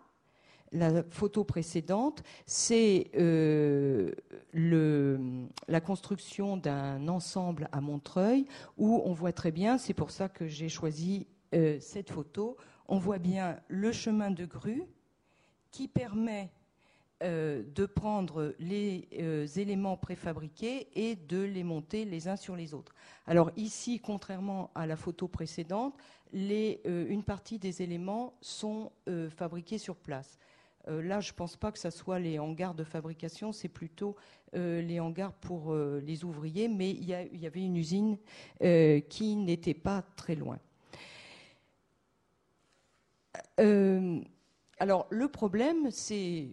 la 0.72 1.04
photo 1.04 1.44
précédente, 1.44 2.24
c'est 2.48 3.12
la 3.14 4.10
construction 5.82 6.58
d'un 6.58 7.08
ensemble 7.10 7.70
à 7.72 7.80
Montreuil 7.80 8.48
où 8.78 9.04
on 9.06 9.14
voit 9.14 9.34
très 9.34 9.52
bien, 9.52 9.78
c'est 9.78 9.94
pour 9.94 10.10
ça 10.10 10.30
que 10.30 10.48
j'ai 10.48 10.70
choisi 10.70 11.28
cette 11.52 12.10
photo, 12.10 12.58
on 12.88 12.98
voit 12.98 13.20
bien 13.20 13.60
le 13.68 13.92
chemin 13.92 14.32
de 14.32 14.46
grue 14.46 14.82
qui 15.74 15.90
permet 15.90 16.52
euh, 17.24 17.64
de 17.74 17.86
prendre 17.86 18.54
les 18.60 19.08
euh, 19.20 19.48
éléments 19.48 19.98
préfabriqués 19.98 20.88
et 20.94 21.16
de 21.16 21.42
les 21.42 21.64
monter 21.64 22.06
les 22.06 22.28
uns 22.28 22.36
sur 22.36 22.56
les 22.56 22.74
autres. 22.74 22.94
Alors 23.28 23.50
ici, 23.58 24.00
contrairement 24.00 24.72
à 24.76 24.86
la 24.86 24.96
photo 24.96 25.28
précédente, 25.28 25.96
euh, 26.36 27.06
une 27.08 27.24
partie 27.24 27.60
des 27.60 27.82
éléments 27.82 28.34
sont 28.42 28.92
fabriqués 29.30 29.78
sur 29.78 29.96
place. 29.96 30.38
là, 30.88 31.20
je 31.22 31.32
ne 31.32 31.36
pense 31.36 31.56
pas 31.56 31.72
que 31.72 31.80
ce 31.80 31.90
soit 31.90 32.20
les 32.20 32.40
hangars 32.40 32.74
de 32.74 32.84
fabrication, 32.84 33.52
c'est 33.52 33.70
plutôt 33.70 34.16
les 34.54 35.00
hangars 35.00 35.34
pour 35.34 35.76
les 35.76 36.24
ouvriers, 36.26 36.68
mais 36.68 36.92
il 36.92 37.04
y, 37.04 37.38
y, 37.38 37.46
avait 37.46 37.64
une 37.64 37.78
usine 37.78 38.18
qui 39.10 39.36
n'était 39.36 39.76
pas 39.76 40.04
très 40.16 40.36
loin. 40.36 40.60
Alors 44.84 45.08
le 45.12 45.30
problème, 45.30 45.92
c'est 45.92 46.50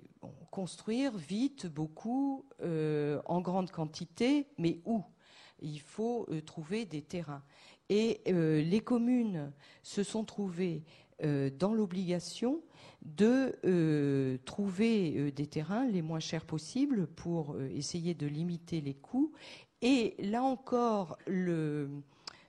construire 0.52 1.16
vite, 1.16 1.66
beaucoup, 1.66 2.44
euh, 2.62 3.20
en 3.26 3.40
grande 3.40 3.72
quantité, 3.72 4.46
mais 4.56 4.78
où? 4.84 5.02
Il 5.60 5.80
faut 5.80 6.26
euh, 6.30 6.40
trouver 6.40 6.84
des 6.84 7.02
terrains. 7.02 7.42
Et 7.88 8.20
euh, 8.28 8.62
les 8.62 8.78
communes 8.82 9.50
se 9.82 10.04
sont 10.04 10.22
trouvées 10.22 10.84
dans 11.58 11.74
l'obligation 11.74 12.62
de 13.02 14.38
trouver 14.46 15.30
des 15.32 15.46
terrains 15.46 15.84
les 15.86 16.00
moins 16.00 16.20
chers 16.20 16.46
possibles 16.46 17.08
pour 17.08 17.60
essayer 17.60 18.14
de 18.14 18.26
limiter 18.26 18.80
les 18.80 18.94
coûts. 18.94 19.30
Et 19.82 20.14
là 20.18 20.42
encore, 20.42 21.18
le, 21.26 21.90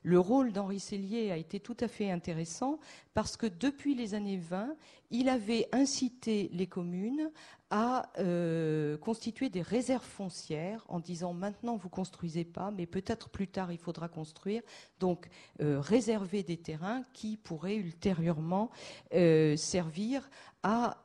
le 0.04 0.20
rôle 0.20 0.52
d'Henri 0.52 0.80
Sellier 0.80 1.32
a 1.32 1.38
été 1.38 1.60
tout 1.60 1.78
à 1.80 1.88
fait 1.88 2.10
intéressant 2.10 2.80
parce 3.14 3.38
que 3.38 3.46
depuis 3.46 3.94
les 3.94 4.14
années 4.16 4.38
20, 4.38 4.76
il 5.12 5.30
avait 5.30 5.68
incité 5.72 6.50
les 6.54 6.68
communes 6.68 7.32
à 7.70 8.12
euh, 8.20 8.98
constituer 8.98 9.50
des 9.50 9.62
réserves 9.62 10.06
foncières 10.06 10.84
en 10.90 11.00
disant 11.00 11.34
maintenant 11.34 11.78
vous 11.78 11.90
construisez 11.90 12.44
pas, 12.44 12.72
mais 12.72 12.86
peut-être 12.86 13.30
plus 13.30 13.48
tard 13.48 13.72
il 13.72 13.78
faudra 13.78 14.10
construire. 14.10 14.62
Donc 15.00 15.30
euh, 15.62 15.80
réserver 15.80 16.44
des 16.44 16.58
terrains 16.58 17.04
qui 17.14 17.38
pourraient 17.38 17.76
ultérieurement 17.76 18.72
euh, 19.14 19.56
servir 19.56 20.30
à 20.64 20.98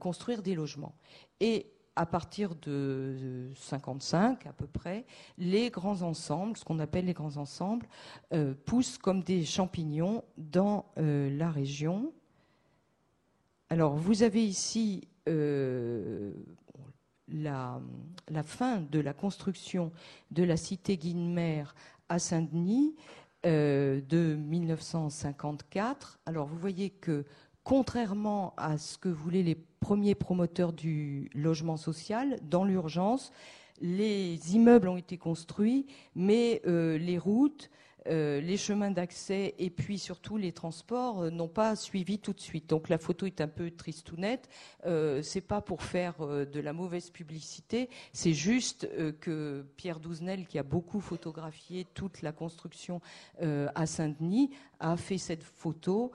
construire 0.00 0.42
des 0.42 0.54
logements. 0.54 0.94
À 2.00 2.06
partir 2.06 2.54
de 2.54 3.50
55 3.56 4.46
à 4.46 4.54
peu 4.54 4.66
près, 4.66 5.04
les 5.36 5.68
grands 5.68 6.00
ensembles, 6.00 6.56
ce 6.56 6.64
qu'on 6.64 6.78
appelle 6.78 7.04
les 7.04 7.12
grands 7.12 7.36
ensembles, 7.36 7.86
euh, 8.32 8.54
poussent 8.64 8.96
comme 8.96 9.22
des 9.22 9.44
champignons 9.44 10.24
dans 10.38 10.86
euh, 10.96 11.28
la 11.36 11.50
région. 11.50 12.14
Alors 13.68 13.96
vous 13.96 14.22
avez 14.22 14.42
ici 14.42 15.06
euh, 15.28 16.32
la, 17.28 17.82
fin 18.44 18.80
de 18.80 18.98
la 18.98 19.12
construction 19.12 19.92
de 20.30 20.42
la 20.42 20.56
cité 20.56 20.96
Guinemer 20.96 21.64
à 22.08 22.18
Saint-Denis 22.18 22.96
de 23.44 24.36
1954. 24.38 26.18
Alors 26.24 26.46
vous 26.46 26.58
voyez 26.58 26.88
que 26.88 27.26
contrairement 27.70 28.52
à 28.56 28.78
ce 28.78 28.98
que 28.98 29.08
voulaient 29.08 29.44
les 29.44 29.54
premiers 29.54 30.16
promoteurs 30.16 30.72
du 30.72 31.30
logement 31.36 31.76
social, 31.76 32.40
dans 32.42 32.64
l'urgence, 32.64 33.30
les 33.80 34.56
immeubles 34.56 34.88
ont 34.88 34.96
été 34.96 35.16
construits, 35.18 35.86
mais 36.16 36.62
euh, 36.66 36.98
les 36.98 37.16
routes, 37.16 37.70
euh, 38.08 38.40
les 38.40 38.56
chemins 38.56 38.90
d'accès 38.90 39.54
et 39.58 39.68
puis 39.68 39.98
surtout 39.98 40.38
les 40.38 40.52
transports 40.52 41.22
euh, 41.22 41.30
n'ont 41.30 41.48
pas 41.48 41.76
suivi 41.76 42.18
tout 42.18 42.32
de 42.32 42.40
suite. 42.40 42.68
Donc 42.68 42.88
la 42.88 42.96
photo 42.98 43.26
est 43.26 43.40
un 43.40 43.48
peu 43.48 43.70
tristounette. 43.70 44.48
Euh, 44.86 45.20
c'est 45.22 45.42
pas 45.42 45.60
pour 45.60 45.82
faire 45.82 46.16
de 46.20 46.60
la 46.60 46.72
mauvaise 46.72 47.10
publicité, 47.10 47.88
c'est 48.12 48.32
juste 48.32 48.88
que 49.20 49.64
Pierre 49.76 50.00
Douzenel, 50.00 50.46
qui 50.46 50.58
a 50.58 50.62
beaucoup 50.62 51.00
photographié 51.00 51.86
toute 51.94 52.22
la 52.22 52.32
construction 52.32 53.00
à 53.40 53.86
Saint-Denis, 53.86 54.50
a 54.78 54.96
fait 54.96 55.18
cette 55.18 55.42
photo. 55.42 56.12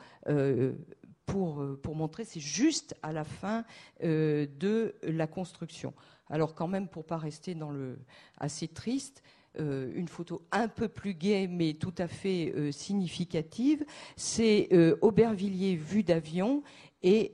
Pour, 1.25 1.63
pour, 1.81 1.95
montrer, 1.95 2.23
c'est 2.23 2.39
juste 2.39 2.95
à 3.01 3.11
la 3.11 3.23
fin 3.23 3.65
de 4.01 4.95
la 5.03 5.27
construction. 5.27 5.93
Alors 6.29 6.53
quand 6.53 6.67
même, 6.67 6.87
pour 6.87 7.05
pas 7.05 7.17
rester 7.17 7.55
dans 7.55 7.71
le 7.71 7.97
assez 8.37 8.67
triste, 8.67 9.23
euh, 9.59 9.91
une 9.95 10.07
photo 10.07 10.41
un 10.51 10.67
peu 10.67 10.87
plus 10.87 11.13
gaie, 11.13 11.47
mais 11.47 11.73
tout 11.73 11.93
à 11.97 12.07
fait 12.07 12.51
euh, 12.55 12.71
significative. 12.71 13.85
C'est 14.17 14.67
euh, 14.73 14.97
Aubervilliers 15.01 15.75
vu 15.75 16.03
d'avion. 16.03 16.63
Et 17.03 17.33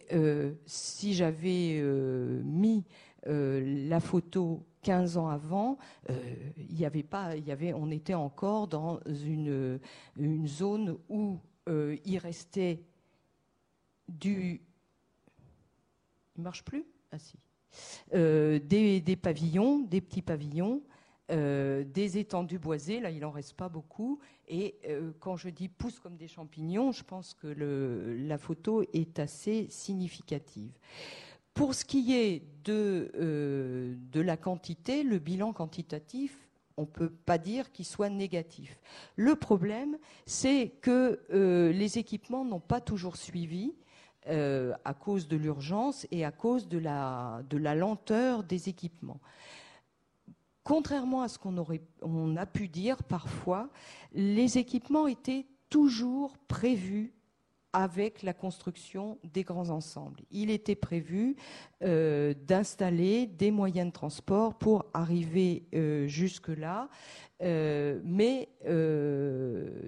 si 0.66 1.14
j'avais 1.14 1.82
mis 2.44 2.84
la 3.26 4.00
photo 4.02 4.66
15 4.82 5.16
ans 5.16 5.30
avant, 5.30 5.78
il 6.58 6.78
y 6.78 6.84
avait 6.84 7.04
pas, 7.04 7.38
y 7.38 7.54
avait, 7.54 7.72
on 7.72 7.90
était 7.90 8.14
encore 8.14 8.68
dans 8.68 9.00
une, 9.08 9.80
une 10.18 10.46
zone 10.46 10.98
où 11.08 11.40
il 11.70 12.18
restait 12.18 12.84
du. 14.12 14.62
Il 16.38 16.44
marche 16.44 16.64
plus? 16.64 16.86
Ah 17.12 17.20
si. 17.20 17.38
des, 18.12 19.02
des, 19.02 19.16
pavillons, 19.16 19.80
des 19.80 20.02
petits 20.02 20.22
pavillons, 20.22 20.82
euh, 21.32 21.86
des 21.86 22.18
étendues 22.18 22.60
boisées, 22.60 23.00
là 23.00 23.10
il 23.10 23.20
n'en 23.20 23.32
reste 23.32 23.54
pas 23.54 23.70
beaucoup. 23.70 24.20
Et 24.50 24.76
euh, 24.90 25.12
quand 25.22 25.38
je 25.38 25.48
dis 25.48 25.70
pousse 25.70 25.98
comme 25.98 26.18
des 26.18 26.28
champignons, 26.28 26.92
je 26.92 27.04
pense 27.04 27.34
que 27.34 27.48
la 27.48 28.38
photo 28.38 28.84
est 28.92 29.18
assez 29.18 29.68
significative. 29.70 30.72
Pour 31.54 31.74
ce 31.74 31.86
qui 31.86 32.14
est 32.14 32.44
de, 32.66 33.12
euh, 33.16 33.96
de 34.12 34.20
la 34.20 34.36
quantité, 34.36 35.04
le 35.04 35.20
bilan 35.20 35.54
quantitatif, 35.54 36.38
on 36.76 36.82
ne 36.82 36.88
peut 36.88 37.10
pas 37.10 37.38
dire 37.38 37.72
qu'il 37.72 37.86
soit 37.86 38.10
négatif. 38.10 38.78
Le 39.16 39.36
problème, 39.36 39.98
c'est 40.26 40.74
que 40.82 41.20
les 41.30 41.98
équipements 41.98 42.44
n'ont 42.44 42.60
pas 42.60 42.82
toujours 42.82 43.16
suivi. 43.16 43.74
À 44.28 44.94
cause 44.94 45.28
de 45.28 45.36
l'urgence 45.36 46.08
et 46.12 46.26
à 46.26 46.32
cause 46.32 46.68
de 46.68 46.78
la, 46.78 47.42
de 47.50 47.58
la 47.58 47.76
lenteur 47.76 48.44
des 48.44 48.70
équipements. 48.70 49.20
Contrairement 50.64 51.24
à 51.24 51.28
ce 51.28 51.40
qu'on 51.40 51.56
on 52.02 52.36
a 52.38 52.46
pu 52.46 52.68
dire 52.68 53.04
parfois, 53.04 53.70
les 54.14 54.58
équipements 54.60 55.08
étaient 55.08 55.48
toujours 55.70 56.38
prévus 56.48 57.14
avec 57.74 58.22
la 58.22 58.34
construction 58.34 59.18
des 59.24 59.44
grands 59.44 59.70
ensembles. 59.70 60.22
Il 60.30 60.50
était 60.50 60.76
prévu 60.76 61.36
euh, 61.84 62.34
d'installer 62.34 63.28
des 63.28 63.52
moyens 63.52 63.88
de 63.88 63.94
transport 63.94 64.58
pour 64.58 64.86
arriver 64.94 65.66
euh, 65.74 66.08
jusque-là, 66.08 66.90
euh, 67.42 68.00
mais 68.04 68.50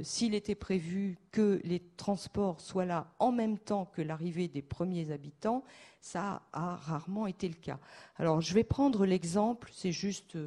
s'il 0.01 0.33
était 0.33 0.55
prévu 0.55 1.17
que 1.31 1.61
les 1.63 1.79
transports 1.97 2.61
soient 2.61 2.85
là 2.85 3.13
en 3.19 3.31
même 3.31 3.57
temps 3.57 3.85
que 3.85 4.01
l'arrivée 4.01 4.47
des 4.47 4.61
premiers 4.61 5.11
habitants, 5.11 5.63
ça 6.01 6.41
a 6.51 6.75
rarement 6.75 7.27
été 7.27 7.47
le 7.47 7.53
cas. 7.55 7.79
Alors 8.17 8.41
je 8.41 8.53
vais 8.53 8.63
prendre 8.63 9.05
l'exemple, 9.05 9.69
c'est 9.73 9.91
juste 9.91 10.37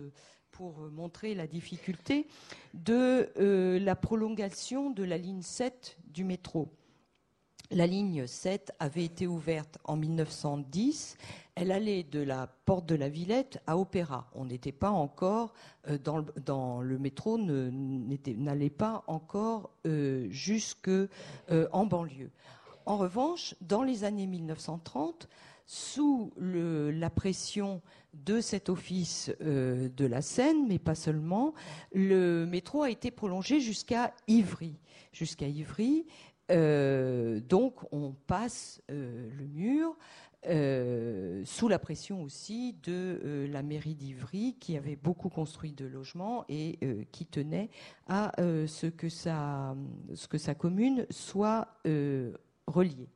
pour 0.50 0.80
montrer 0.90 1.34
la 1.34 1.46
difficulté, 1.46 2.26
de 2.74 3.30
la 3.78 3.94
prolongation 3.94 4.90
de 4.90 5.04
la 5.04 5.18
ligne 5.18 5.42
7 5.42 5.98
du 6.06 6.24
métro. 6.24 6.72
La 7.70 7.86
ligne 7.86 8.26
7 8.26 8.72
avait 8.78 9.04
été 9.04 9.26
ouverte 9.26 9.78
en 9.84 9.96
1910. 9.96 11.16
Elle 11.54 11.72
allait 11.72 12.04
de 12.04 12.20
la 12.20 12.46
porte 12.46 12.86
de 12.86 12.94
la 12.94 13.08
Villette 13.08 13.60
à 13.66 13.78
Opéra. 13.78 14.28
On 14.34 14.44
n'était 14.44 14.72
pas 14.72 14.90
encore 14.90 15.52
euh, 15.88 15.98
dans, 15.98 16.18
le, 16.18 16.26
dans, 16.44 16.80
le, 16.80 16.98
métro, 16.98 17.38
n'allait 17.38 18.70
pas 18.70 19.04
encore 19.06 19.70
jusque 20.30 20.90
en 21.72 21.86
banlieue. 21.86 22.30
En 22.84 22.98
revanche, 22.98 23.54
dans 23.60 23.82
les 23.82 24.04
années 24.04 24.26
1930, 24.26 25.28
sous 25.66 26.32
la 26.38 27.10
pression 27.10 27.82
de 28.14 28.40
cet 28.40 28.68
office 28.68 29.32
euh, 29.42 29.88
de 29.96 30.06
la 30.06 30.22
Seine, 30.22 30.66
mais 30.68 30.78
pas 30.78 30.94
seulement, 30.94 31.52
le 31.92 32.46
métro 32.46 32.82
a 32.82 32.90
été 32.90 33.10
prolongé. 33.10 33.60
Jusqu'à 33.60 34.14
Ivry, 34.28 34.76
euh, 36.50 37.40
donc 37.40 37.80
on 37.92 38.12
passe 38.26 38.82
euh, 38.90 39.28
le 39.36 39.46
mur. 39.46 39.96
sous 41.44 41.68
la 41.68 41.78
pression 41.80 42.22
aussi 42.22 42.76
de 42.84 43.48
la 43.50 43.62
mairie 43.62 43.96
d'Ivry, 43.96 44.56
qui 44.60 44.76
avait 44.76 44.94
beaucoup 44.94 45.28
construit 45.28 45.72
de 45.72 45.86
logements 45.86 46.44
et 46.48 46.78
qui 47.10 47.26
tenait 47.26 47.68
à 48.06 48.30
ce, 48.38 48.86
que 48.86 49.08
ce 49.08 50.28
que 50.28 50.38
sa 50.38 50.54
commune 50.54 51.04
soit 51.10 51.66
reliée. 52.68 53.08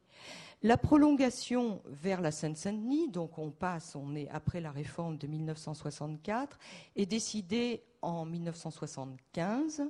La 0.62 0.76
prolongation 0.76 1.80
vers 1.86 2.20
la 2.20 2.30
Seine-Saint-Denis, 2.30 3.08
donc 3.08 3.38
on 3.38 3.50
passe, 3.50 3.96
on 3.96 4.14
est 4.14 4.28
après 4.28 4.60
la 4.60 4.70
réforme 4.70 5.16
de 5.16 5.26
1964, 5.26 6.58
est 6.96 7.06
décidée 7.06 7.82
en 8.02 8.24
1975 8.24 9.82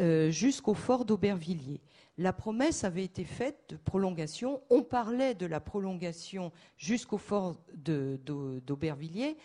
euh, 0.00 0.30
jusqu'au 0.30 0.74
fort 0.74 1.04
d'Aubervilliers. 1.04 1.80
La 2.18 2.32
promesse 2.32 2.84
avait 2.84 3.04
été 3.04 3.24
faite 3.24 3.64
de 3.70 3.76
prolongation. 3.76 4.60
On 4.70 4.82
parlait 4.82 5.34
de 5.34 5.46
la 5.46 5.60
prolongation 5.60 6.52
jusqu'au 6.76 7.18
fort 7.18 7.56
d'Aubervilliers 7.74 9.36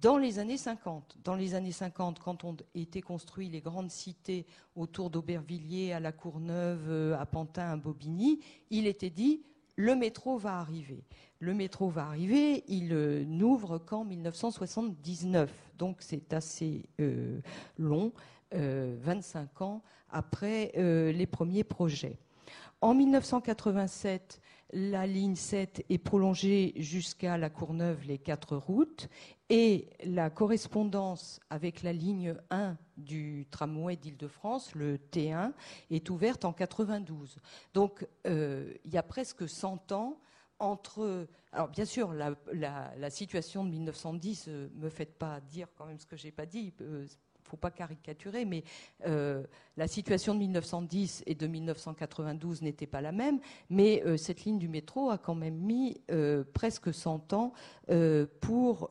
dans 0.00 0.18
les 0.18 0.38
années 0.38 0.56
50. 0.56 1.18
Dans 1.24 1.34
les 1.34 1.54
années 1.54 1.72
50, 1.72 2.18
quand 2.18 2.44
ont 2.44 2.56
été 2.74 3.00
construites 3.00 3.52
les 3.52 3.60
grandes 3.60 3.90
cités 3.90 4.46
autour 4.74 5.10
d'Aubervilliers, 5.10 5.92
à 5.92 6.00
La 6.00 6.12
Courneuve, 6.12 6.86
euh, 6.88 7.18
à 7.18 7.26
Pantin, 7.26 7.70
à 7.70 7.76
Bobigny, 7.76 8.40
il 8.70 8.86
était 8.86 9.10
dit 9.10 9.42
le 9.76 9.94
métro 9.94 10.38
va 10.38 10.58
arriver. 10.58 11.04
Le 11.38 11.52
métro 11.52 11.90
va 11.90 12.06
arriver, 12.06 12.64
il 12.66 12.92
euh, 12.92 13.24
n'ouvre 13.24 13.78
qu'en 13.78 14.04
1979, 14.04 15.50
donc 15.78 15.98
c'est 16.00 16.32
assez 16.32 16.88
euh, 17.00 17.40
long, 17.78 18.12
25 18.52 19.48
euh, 19.60 19.64
ans 19.64 19.82
après 20.10 20.72
les 20.76 21.26
premiers 21.26 21.64
projets. 21.64 22.18
En 22.80 22.94
1987, 22.94 24.40
la 24.72 25.06
ligne 25.06 25.36
7 25.36 25.84
est 25.88 25.98
prolongée 25.98 26.74
jusqu'à 26.76 27.38
la 27.38 27.50
Courneuve, 27.50 28.04
les 28.06 28.18
quatre 28.18 28.56
routes, 28.56 29.08
et 29.48 29.88
la 30.04 30.28
correspondance 30.28 31.40
avec 31.50 31.82
la 31.82 31.92
ligne 31.92 32.34
1 32.50 32.76
du 32.96 33.46
tramway 33.50 33.96
d'Île-de-France, 33.96 34.74
le 34.74 34.96
T1, 34.96 35.52
est 35.90 36.10
ouverte 36.10 36.44
en 36.44 36.52
92. 36.52 37.38
Donc 37.74 38.06
euh, 38.26 38.74
il 38.84 38.92
y 38.92 38.98
a 38.98 39.02
presque 39.02 39.48
100 39.48 39.92
ans 39.92 40.18
entre. 40.58 41.26
Alors 41.52 41.68
bien 41.68 41.84
sûr, 41.84 42.12
la, 42.12 43.10
situation 43.10 43.64
de 43.64 43.70
1910, 43.70 44.48
ne 44.48 44.52
euh, 44.52 44.68
me 44.74 44.90
faites 44.90 45.14
pas 45.14 45.40
dire 45.40 45.68
quand 45.76 45.86
même 45.86 45.98
ce 45.98 46.06
que 46.06 46.16
j'ai 46.16 46.32
pas 46.32 46.46
dit. 46.46 46.72
Euh, 46.80 47.06
faut 47.44 47.56
pas 47.56 47.70
caricaturer, 47.70 48.44
mais 48.44 48.64
euh, 49.06 49.44
la 49.76 49.86
situation 49.86 50.34
de 50.34 50.40
1910 50.40 51.22
et 51.26 51.36
de 51.36 51.46
1992 51.46 52.62
n'était 52.62 52.88
pas 52.88 53.00
la 53.00 53.12
même. 53.12 53.38
Mais 53.70 54.02
cette 54.18 54.44
ligne 54.44 54.58
du 54.58 54.66
métro 54.66 55.10
a 55.10 55.18
quand 55.18 55.36
même 55.36 55.54
mis 55.54 55.96
presque 56.54 56.92
100 56.92 57.34
ans 57.34 57.52
pour, 58.40 58.90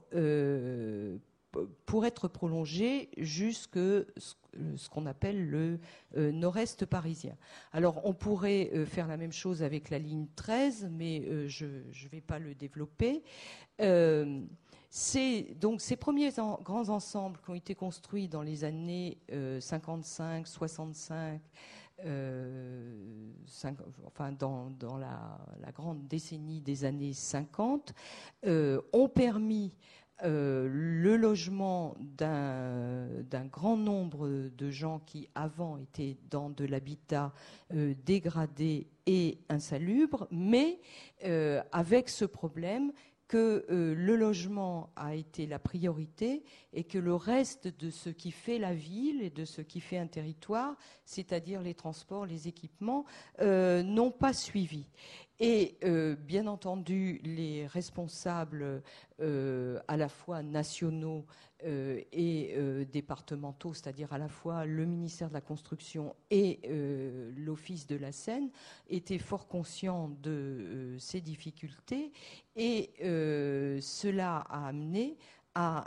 pour 1.85 2.05
être 2.05 2.27
prolongée 2.27 3.09
jusque 3.17 3.77
ce 3.77 4.89
qu'on 4.89 5.05
appelle 5.05 5.49
le 5.49 5.79
nord-est 6.15 6.85
parisien. 6.85 7.35
Alors 7.71 8.05
on 8.05 8.13
pourrait 8.13 8.71
faire 8.85 9.07
la 9.07 9.17
même 9.17 9.33
chose 9.33 9.63
avec 9.63 9.89
la 9.89 9.99
ligne 9.99 10.27
13, 10.35 10.89
mais 10.91 11.47
je 11.47 11.65
ne 11.65 12.09
vais 12.11 12.21
pas 12.21 12.39
le 12.39 12.55
développer. 12.55 13.23
Donc 13.79 15.81
ces 15.81 15.95
premiers 15.99 16.31
grands 16.63 16.89
ensembles 16.89 17.39
qui 17.43 17.49
ont 17.49 17.55
été 17.55 17.75
construits 17.75 18.27
dans 18.27 18.41
les 18.41 18.63
années 18.63 19.17
55, 19.59 20.47
65, 20.47 21.41
euh, 22.03 23.31
enfin 24.05 24.33
dans, 24.33 24.97
la, 24.97 25.71
grande 25.71 26.07
décennie 26.07 26.59
des 26.59 26.83
années 26.83 27.13
50, 27.13 27.93
euh, 28.45 28.81
ont 28.91 29.07
permis 29.07 29.73
euh, 30.23 30.69
le 30.71 31.17
logement 31.17 31.95
d'un 31.99 33.45
grand 33.51 33.75
nombre 33.75 34.49
de 34.49 34.69
gens 34.69 34.99
qui 34.99 35.27
avant 35.35 35.77
étaient 35.77 36.15
dans 36.29 36.49
de 36.49 36.63
l'habitat 36.63 37.33
euh, 37.73 37.93
dégradé 38.05 38.87
et 39.07 39.39
insalubre, 39.49 40.27
mais 40.31 40.79
euh, 41.25 41.61
avec 41.73 42.07
ce 42.07 42.23
problème 42.23 42.93
que 43.27 43.65
le 43.67 44.15
logement 44.15 44.91
a 44.95 45.15
été 45.15 45.47
la 45.47 45.57
priorité 45.57 46.43
et 46.73 46.83
que 46.83 46.99
le 46.99 47.15
reste 47.15 47.67
de 47.79 47.89
ce 47.89 48.11
qui 48.11 48.29
fait 48.29 48.59
la 48.59 48.75
ville 48.75 49.23
et 49.23 49.31
de 49.31 49.45
ce 49.45 49.63
qui 49.63 49.79
fait 49.79 49.97
un 49.97 50.05
territoire, 50.05 50.77
c'est-à-dire 51.05 51.63
les 51.63 51.73
transports, 51.73 52.27
les 52.27 52.47
équipements, 52.47 53.03
n'ont 53.41 54.11
pas 54.11 54.31
suivi. 54.31 54.85
Et 55.39 55.77
euh, 55.83 56.15
bien 56.15 56.47
entendu, 56.47 57.19
les 57.23 57.67
responsables 57.67 58.81
euh, 59.19 59.79
à 59.87 59.97
la 59.97 60.07
fois 60.07 60.41
nationaux 60.43 61.25
euh, 61.65 62.01
et 62.13 62.55
départementaux, 62.91 63.73
c'est-à-dire 63.73 64.13
à 64.13 64.17
la 64.17 64.29
fois 64.29 64.65
le 64.65 64.85
ministère 64.85 65.27
de 65.27 65.33
la 65.33 65.41
Construction 65.41 66.15
et 66.31 66.61
l'Office 67.35 67.85
de 67.87 67.97
la 67.97 68.11
Seine, 68.11 68.49
étaient 68.89 69.17
fort 69.17 69.47
conscients 69.47 70.09
de 70.21 70.95
ces 70.99 71.21
difficultés. 71.21 72.11
Et 72.55 72.93
cela 73.81 74.37
a 74.37 74.67
amené 74.67 75.17
à 75.53 75.85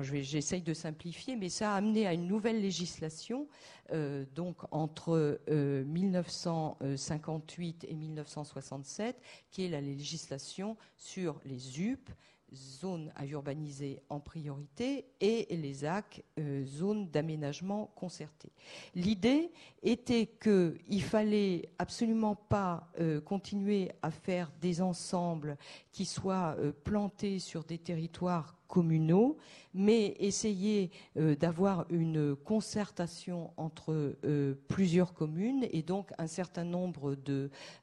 j'essaye 0.00 0.62
de 0.62 0.74
simplifier, 0.74 1.36
mais 1.36 1.48
ça 1.48 1.72
a 1.72 1.76
amené 1.76 2.06
à 2.06 2.12
une 2.12 2.26
nouvelle 2.26 2.60
législation, 2.60 3.48
euh, 3.92 4.24
donc 4.34 4.56
entre 4.70 5.40
1958 5.48 7.84
euh, 7.84 7.90
et 7.90 7.94
1967, 7.94 9.16
qui 9.50 9.64
est 9.64 9.68
la 9.68 9.80
législation 9.80 10.76
sur 10.96 11.40
les 11.44 11.58
ZUP, 11.58 12.10
zones 12.54 13.12
à 13.14 13.26
urbaniser 13.26 14.00
en 14.08 14.20
priorité, 14.20 15.04
et 15.20 15.46
les 15.50 15.74
ZAC, 15.74 16.24
euh, 16.38 16.64
zones 16.64 17.10
d'aménagement 17.10 17.90
concerté. 17.94 18.50
L'idée 18.94 19.52
était 19.82 20.26
qu'il 20.26 21.02
fallait 21.02 21.68
absolument 21.78 22.36
pas 22.36 22.90
continuer 23.24 23.90
à 24.02 24.10
faire 24.10 24.50
des 24.60 24.80
ensembles 24.80 25.58
qui 25.92 26.06
soient 26.06 26.56
plantés 26.84 27.38
sur 27.38 27.64
des 27.64 27.78
territoires 27.78 28.57
communaux, 28.68 29.38
mais 29.74 30.14
essayer 30.20 30.90
euh, 31.16 31.34
d'avoir 31.34 31.86
une 31.90 32.36
concertation 32.36 33.50
entre 33.56 34.16
euh, 34.24 34.54
plusieurs 34.68 35.14
communes 35.14 35.66
et 35.72 35.82
donc 35.82 36.10
un 36.18 36.26
certain 36.26 36.64
nombre 36.64 37.16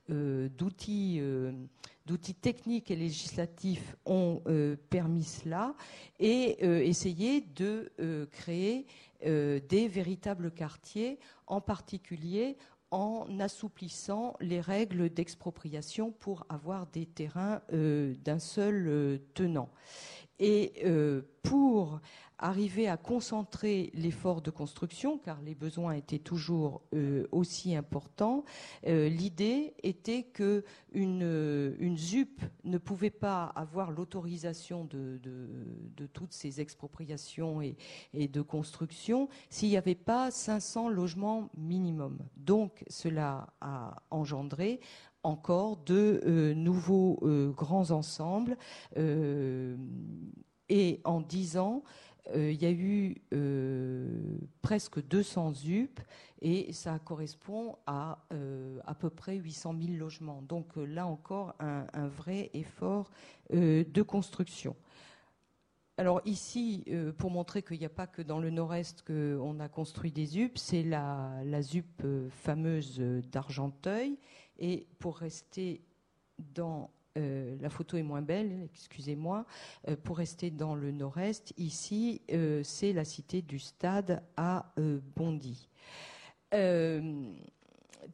euh, 0.09 0.49
d'outils 0.49 1.21
d'outils 2.05 2.36
techniques 2.36 2.91
et 2.91 2.95
législatifs 2.95 3.95
ont 4.05 4.43
permis 4.91 5.23
cela 5.23 5.73
et 6.19 6.63
essayer 6.88 7.41
de 7.41 7.91
créer 8.31 8.86
des 9.23 9.88
véritables 9.88 10.51
quartiers, 10.51 11.17
en 11.47 11.61
particulier 11.61 12.57
en 12.91 13.39
assouplissant 13.39 14.36
les 14.39 14.61
règles 14.61 15.09
d'expropriation 15.09 16.11
pour 16.11 16.45
avoir 16.47 16.86
des 16.86 17.07
terrains 17.07 17.61
d'un 17.71 18.39
seul 18.39 19.19
tenant. 19.33 19.69
Et 20.39 20.73
euh, 20.86 21.21
pour 21.43 21.99
arriver 22.38 22.88
à 22.88 22.97
concentrer 22.97 23.91
l'effort 23.93 24.41
de 24.41 24.51
construction, 24.51 25.17
car 25.17 25.41
les 25.41 25.55
besoins 25.55 25.93
étaient 25.93 26.19
toujours 26.19 26.81
euh, 26.93 27.25
aussi 27.31 27.75
importants, 27.75 28.43
euh, 28.88 29.07
l'idée 29.07 29.73
était 29.83 30.23
que 30.23 30.65
une, 30.91 31.95
ZUP 31.97 32.41
ne 32.65 32.77
pouvait 32.77 33.09
pas 33.09 33.45
avoir 33.55 33.91
l'autorisation 33.91 34.83
de, 34.86 35.19
toutes 36.13 36.33
ces 36.33 36.59
expropriations 36.59 37.61
et, 37.61 37.77
et 38.13 38.27
de 38.27 38.41
construction 38.41 39.29
s'il 39.49 39.69
n'y 39.69 39.77
avait 39.77 39.95
pas 39.95 40.29
500 40.29 40.89
logements 40.89 41.49
minimum. 41.57 42.17
Donc 42.36 42.83
cela 42.89 43.47
a 43.61 43.95
engendré 44.11 44.81
encore 45.26 45.78
de 45.78 46.21
euh, 46.26 46.53
nouveaux 46.53 47.19
euh, 47.23 47.51
grands 47.51 47.91
ensembles. 47.91 48.57
Euh, 48.97 49.76
et 50.69 51.01
en 51.03 51.21
dix 51.21 51.57
ans, 51.57 51.84
il 52.34 52.59
y 52.59 52.65
a 52.65 52.71
eu 52.71 53.21
presque 54.63 54.99
200 54.99 55.53
ZUP 55.53 55.99
et 56.41 56.73
ça 56.73 56.97
correspond 56.97 57.78
à 57.86 58.17
à 58.84 58.95
peu 58.95 59.11
près 59.11 59.36
800 59.36 59.76
000 59.80 59.97
logements. 59.99 60.41
Donc 60.41 60.76
là 60.76 61.05
encore, 61.05 61.53
un, 61.59 62.07
vrai 62.07 62.49
effort 62.55 63.11
de 63.53 64.01
construction. 64.01 64.76
Alors 65.99 66.19
ici, 66.26 66.84
pour 67.19 67.30
montrer 67.30 67.61
qu'il 67.61 67.78
n'y 67.78 67.86
a 67.86 67.89
pas 67.89 68.07
que 68.07 68.23
dans 68.23 68.39
le 68.39 68.49
nord-est 68.49 69.03
qu'on 69.03 69.59
a 69.59 69.69
construit 69.69 70.11
des 70.11 70.26
ZUP, 70.26 70.57
c'est 70.57 70.82
la, 70.82 71.30
la 71.43 71.61
ZUP 71.61 72.01
fameuse 72.32 72.99
d'Argenteuil 73.32 74.17
et 74.60 74.88
pour 74.99 75.18
rester 75.18 75.82
dans 76.53 76.89
euh, 77.18 77.56
la 77.62 77.70
photo 77.70 77.97
est 77.97 78.03
moins 78.03 78.22
belle, 78.22 78.68
excusez-moi. 78.74 79.45
Euh, 79.88 79.95
pour 79.95 80.18
rester 80.18 80.51
dans 80.51 80.76
le 80.76 80.91
nord-est, 80.91 81.53
ici, 81.58 82.22
euh, 82.32 82.62
c'est 82.64 82.93
la 82.93 83.06
cité 83.06 83.41
du 83.41 83.60
Stade 83.60 84.22
à 84.36 84.74
Bondy. 85.16 85.70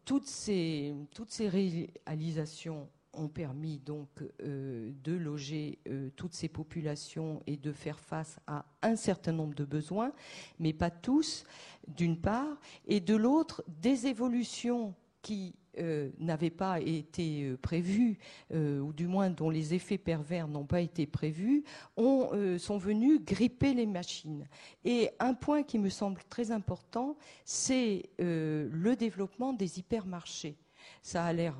toutes, 0.05 0.27
ces, 0.27 0.95
toutes 1.13 1.31
ces 1.31 1.47
réalisations 1.47 2.87
ont 3.13 3.27
permis 3.27 3.77
donc 3.79 4.07
de 4.39 5.11
loger 5.11 5.79
toutes 6.15 6.33
ces 6.33 6.47
populations 6.47 7.43
et 7.45 7.57
de 7.57 7.71
faire 7.71 7.99
face 7.99 8.39
à 8.47 8.65
un 8.81 8.95
certain 8.95 9.33
nombre 9.33 9.53
de 9.53 9.65
besoins, 9.65 10.13
mais 10.59 10.73
pas 10.73 10.89
tous, 10.89 11.43
d'une 11.87 12.17
part, 12.17 12.59
et 12.87 12.99
de 12.99 13.15
l'autre, 13.15 13.63
des 13.67 14.07
évolutions 14.07 14.95
qui 15.21 15.55
euh, 15.79 16.09
n'avaient 16.19 16.49
pas 16.49 16.81
été 16.81 17.43
euh, 17.43 17.57
prévus, 17.57 18.17
euh, 18.53 18.79
ou 18.79 18.91
du 18.91 19.07
moins 19.07 19.29
dont 19.29 19.49
les 19.49 19.73
effets 19.73 19.97
pervers 19.97 20.49
n'ont 20.49 20.65
pas 20.65 20.81
été 20.81 21.07
prévus, 21.07 21.63
sont 21.97 22.77
venus 22.77 23.21
gripper 23.23 23.73
les 23.73 23.85
machines. 23.85 24.47
Et 24.83 25.09
un 25.19 25.33
point 25.33 25.63
qui 25.63 25.79
me 25.79 25.89
semble 25.89 26.21
très 26.29 26.51
important, 26.51 27.15
c'est 27.45 28.09
le 28.19 28.95
développement 28.95 29.53
des 29.53 29.79
hypermarchés. 29.79 30.57
Ça 31.01 31.23
a 31.25 31.33
l'air 31.33 31.55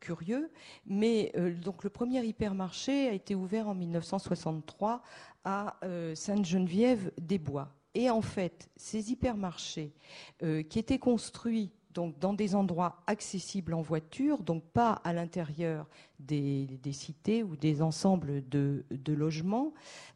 curieux, 0.00 0.50
mais 0.86 1.32
donc 1.62 1.84
le 1.84 1.90
premier 1.90 2.24
hypermarché 2.24 3.08
a 3.08 3.12
été 3.12 3.34
ouvert 3.34 3.68
en 3.68 3.74
1963 3.74 5.02
à 5.44 5.78
Sainte-Geneviève-des-Bois. 6.14 7.68
Et 7.94 8.08
en 8.10 8.22
fait, 8.22 8.70
ces 8.76 9.12
hypermarchés 9.12 9.92
qui 10.40 10.78
étaient 10.78 10.98
construits 10.98 11.70
donc 11.94 12.18
dans 12.18 12.32
des 12.32 12.54
endroits 12.54 13.02
accessibles 13.06 13.74
en 13.74 13.82
voiture, 13.82 14.42
donc 14.42 14.64
pas 14.64 14.92
à 15.04 15.12
l'intérieur 15.12 15.88
des, 16.18 16.68
cités 16.92 17.42
ou 17.42 17.56
des 17.56 17.82
ensembles 17.82 18.48
de, 18.48 18.84
logements, 19.06 19.72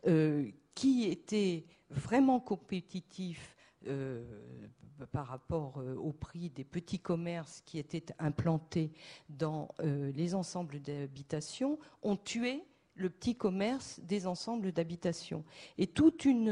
euh, 0.06 0.50
qui 0.74 1.04
étaient 1.04 1.66
vraiment 1.90 2.40
compétitifs 2.40 3.56
euh, 3.86 4.24
par 5.12 5.26
rapport 5.26 5.78
euh, 5.78 5.96
au 5.96 6.12
prix 6.12 6.50
des 6.50 6.64
petits 6.64 7.00
commerces 7.00 7.62
qui 7.66 7.78
étaient 7.78 8.06
implantés 8.18 8.92
dans 9.28 9.68
les 9.80 10.34
ensembles 10.34 10.80
d'habitation, 10.80 11.78
ont 12.02 12.16
tué 12.16 12.62
le 12.94 13.10
petit 13.10 13.34
commerce 13.34 14.00
des 14.00 14.26
ensembles 14.26 14.72
d'habitation. 14.72 15.44
Et 15.78 15.86
toute 15.86 16.24
une, 16.24 16.48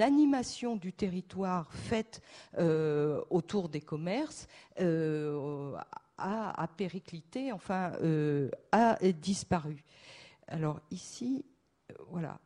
animation 0.00 0.76
du 0.76 0.92
territoire 0.92 1.72
faite 1.72 2.20
euh, 2.58 3.22
autour 3.30 3.68
des 3.68 3.80
commerces 3.80 4.46
euh, 4.80 5.76
a, 6.16 6.68
périclité, 6.76 7.52
enfin, 7.52 7.92
euh, 8.02 8.50
a 8.72 8.96
disparu. 9.12 9.84
Alors 10.46 10.80
ici, 10.90 11.44
voilà 12.08 12.40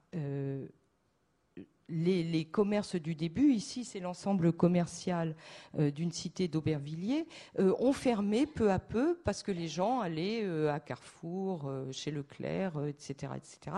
les, 1.93 2.45
commerces 2.45 2.97
du 2.97 3.15
début, 3.15 3.53
ici 3.53 3.85
c'est 3.85 4.01
l'ensemble 4.01 4.53
commercial 4.53 5.37
euh, 5.79 5.91
d'une 5.91 6.13
cité 6.13 6.49
d'Aubervilliers, 6.49 7.27
euh, 7.59 7.75
ont 7.79 7.93
fermé 7.93 8.47
peu 8.47 8.71
à 8.71 8.79
peu 8.79 9.19
parce 9.25 9.43
que 9.43 9.53
les 9.53 9.69
gens 9.69 10.01
allaient 10.01 10.43
euh, 10.43 10.73
à 10.73 10.81
Carrefour, 10.81 11.71
chez 11.93 12.11
Leclerc, 12.11 12.87
etc., 12.87 13.33
etc., 13.37 13.77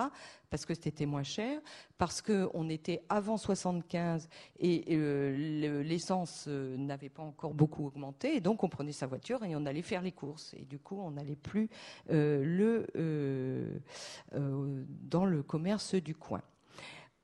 parce 0.50 0.66
que 0.66 0.74
c'était 0.74 1.06
moins 1.06 1.24
cher, 1.24 1.60
parce 1.98 2.22
qu'on 2.22 2.68
était 2.68 3.02
avant 3.08 3.36
75 3.36 4.28
et 4.60 4.84
l'essence 5.82 6.46
n'avait 6.46 7.08
pas 7.08 7.24
encore 7.24 7.54
beaucoup 7.54 7.86
augmenté, 7.86 8.36
et 8.36 8.40
donc 8.40 8.62
on 8.62 8.68
prenait 8.68 8.92
sa 8.92 9.08
voiture 9.08 9.42
et 9.42 9.56
on 9.56 9.66
allait 9.66 9.82
faire 9.82 10.02
les 10.02 10.12
courses, 10.12 10.54
et 10.54 10.64
du 10.64 10.78
coup 10.78 11.00
on 11.00 11.10
n'allait 11.10 11.34
plus 11.34 11.68
le, 12.08 12.86
dans 14.30 15.24
le 15.24 15.42
commerce 15.42 15.96
du 15.96 16.14
coin. 16.14 16.42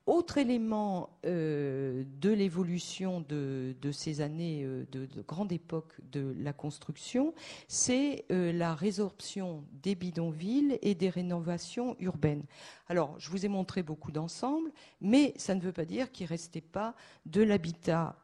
Autre 0.07 0.39
élément 0.39 1.11
euh, 1.27 2.05
de 2.21 2.31
l'évolution 2.31 3.25
de, 3.29 3.75
ces 3.93 4.21
années 4.21 4.63
euh, 4.65 4.87
de, 4.93 5.23
grande 5.23 5.53
époque 5.53 5.95
de 6.11 6.35
la 6.39 6.53
construction, 6.53 7.35
c'est 7.69 8.25
euh, 8.33 8.53
la 8.53 8.75
résorption 8.75 9.65
des 9.83 9.95
bidonvilles 9.95 10.79
et 10.83 10.95
des 10.95 11.11
rénovations 11.11 11.97
urbaines. 12.01 12.45
Alors, 12.89 13.15
je 13.19 13.31
vous 13.31 13.45
ai 13.45 13.49
montré 13.49 13.83
beaucoup 13.83 14.11
d'ensembles, 14.11 14.73
mais 15.01 15.33
ça 15.37 15.55
ne 15.55 15.61
veut 15.61 15.73
pas 15.73 15.85
dire 15.85 16.11
qu'il 16.11 16.25
ne 16.25 16.31
restait 16.31 16.61
pas 16.61 16.95
de 17.27 17.43
l'habitat 17.43 18.17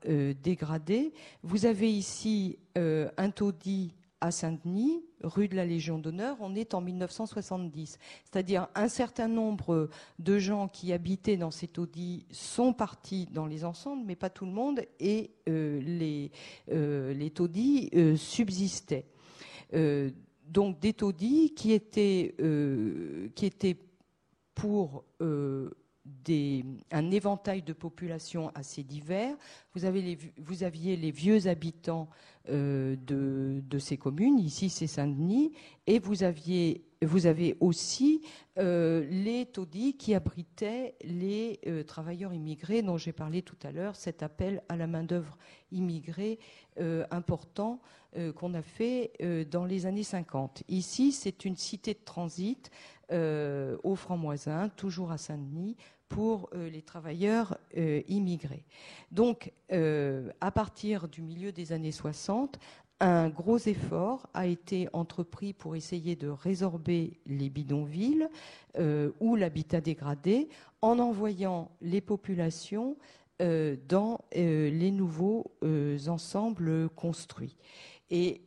dégradé. 0.43 1.13
Vous 1.45 1.67
avez 1.67 1.93
ici 1.93 2.59
un 2.75 3.31
taudis 3.31 3.95
à 4.21 4.31
Saint-Denis, 4.31 5.05
rue 5.23 5.49
de 5.49 5.57
la 5.57 5.65
Légion 5.65 5.99
d'honneur, 5.99 6.37
on 6.41 6.55
est 6.55 6.75
en 6.75 6.81
1970. 6.81 7.99
C'est-à-dire 8.25 8.69
un 8.75 8.89
certain 8.89 9.29
nombre 9.29 9.91
de 10.19 10.39
gens 10.39 10.69
qui 10.69 10.93
habitaient 10.93 11.37
dans 11.37 11.51
ces 11.51 11.69
taudis 11.69 12.27
sont 12.31 12.73
partis 12.73 13.27
dans 13.27 13.47
les 13.47 13.65
ensembles, 13.65 14.05
mais 14.07 14.17
pas 14.17 14.31
tout 14.31 14.47
le 14.47 14.53
monde, 14.53 14.81
et 15.01 15.33
euh, 15.49 15.81
les, 15.81 16.31
euh, 16.71 17.29
taudis 17.31 17.91
euh, 17.95 18.17
subsistaient. 18.17 19.07
donc 20.49 20.79
des 20.81 20.93
taudis 20.95 21.53
qui 21.55 21.73
étaient 21.73 22.35
pour 24.55 25.05
un 26.91 27.11
éventail 27.11 27.63
de 27.63 27.73
populations 27.73 28.51
assez 28.55 28.83
divers. 28.83 29.37
Vous, 29.75 29.85
avez 29.85 30.19
vous 30.39 30.63
aviez 30.65 30.97
les 30.97 31.11
vieux 31.11 31.47
habitants 31.47 32.09
euh, 32.49 32.97
de, 33.07 33.79
ces 33.79 33.99
communes, 33.99 34.39
ici 34.39 34.71
c'est 34.71 34.87
Saint-Denis, 34.87 35.53
et 35.87 35.99
vous, 35.99 36.23
aviez, 36.23 36.85
vous 37.03 37.27
avez 37.27 37.57
aussi 37.61 38.23
euh, 38.59 39.05
les 39.11 39.45
taudis 39.47 39.97
qui 39.97 40.15
abritaient 40.15 40.95
les 41.05 41.61
euh, 41.67 41.83
travailleurs 41.83 42.33
immigrés 42.33 42.81
dont 42.83 42.97
j'ai 42.97 43.13
parlé 43.13 43.43
tout 43.43 43.59
à 43.65 43.71
l'heure, 43.71 43.97
cet 43.97 44.23
appel 44.23 44.63
à 44.69 44.77
la 44.77 44.87
main-d'œuvre 44.87 45.37
immigrée 45.73 46.39
important 47.11 47.81
qu'on 48.37 48.53
a 48.53 48.63
fait 48.63 49.13
dans 49.51 49.65
les 49.65 49.87
années 49.87 50.03
50. 50.03 50.63
Ici, 50.69 51.11
c'est 51.11 51.47
une 51.47 51.57
cité 51.57 51.95
de 51.95 52.05
transit 52.05 52.71
au 53.11 53.95
Franc-Moisin, 53.95 54.69
toujours 54.69 55.11
à 55.11 55.17
Saint-Denis, 55.17 55.77
pour 56.09 56.49
euh, 56.55 56.69
les 56.71 56.83
travailleurs 56.83 57.59
euh, 57.77 58.03
immigrés. 58.09 58.65
Donc, 59.11 59.53
euh, 59.73 60.31
à 60.41 60.51
partir 60.51 61.09
du 61.09 61.23
milieu 61.23 61.53
des 61.53 61.73
années 61.73 61.93
60, 61.93 62.59
un 63.01 63.29
gros 63.29 63.59
effort 63.59 64.27
a 64.33 64.47
été 64.47 64.89
entrepris 64.93 65.53
pour 65.53 65.77
essayer 65.77 66.17
de 66.17 66.29
résorber 66.29 67.21
les 67.27 67.51
bidonvilles 67.51 68.27
ou 69.21 69.37
l'habitat 69.37 69.83
dégradé 69.83 70.49
en 70.81 70.99
envoyant 70.99 71.71
les 71.83 72.01
populations 72.01 72.97
dans 73.39 74.25
les 74.33 74.91
nouveaux 74.91 75.45
ensembles 76.09 76.89
construits. 76.89 77.59
Et 78.09 78.41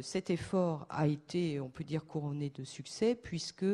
cet 0.00 0.30
effort 0.30 0.88
a 0.90 1.06
été, 1.06 1.60
on 1.60 1.68
peut 1.68 1.84
dire, 1.84 2.04
couronné 2.04 2.50
de 2.50 2.64
succès, 2.64 3.14
puisque 3.14 3.64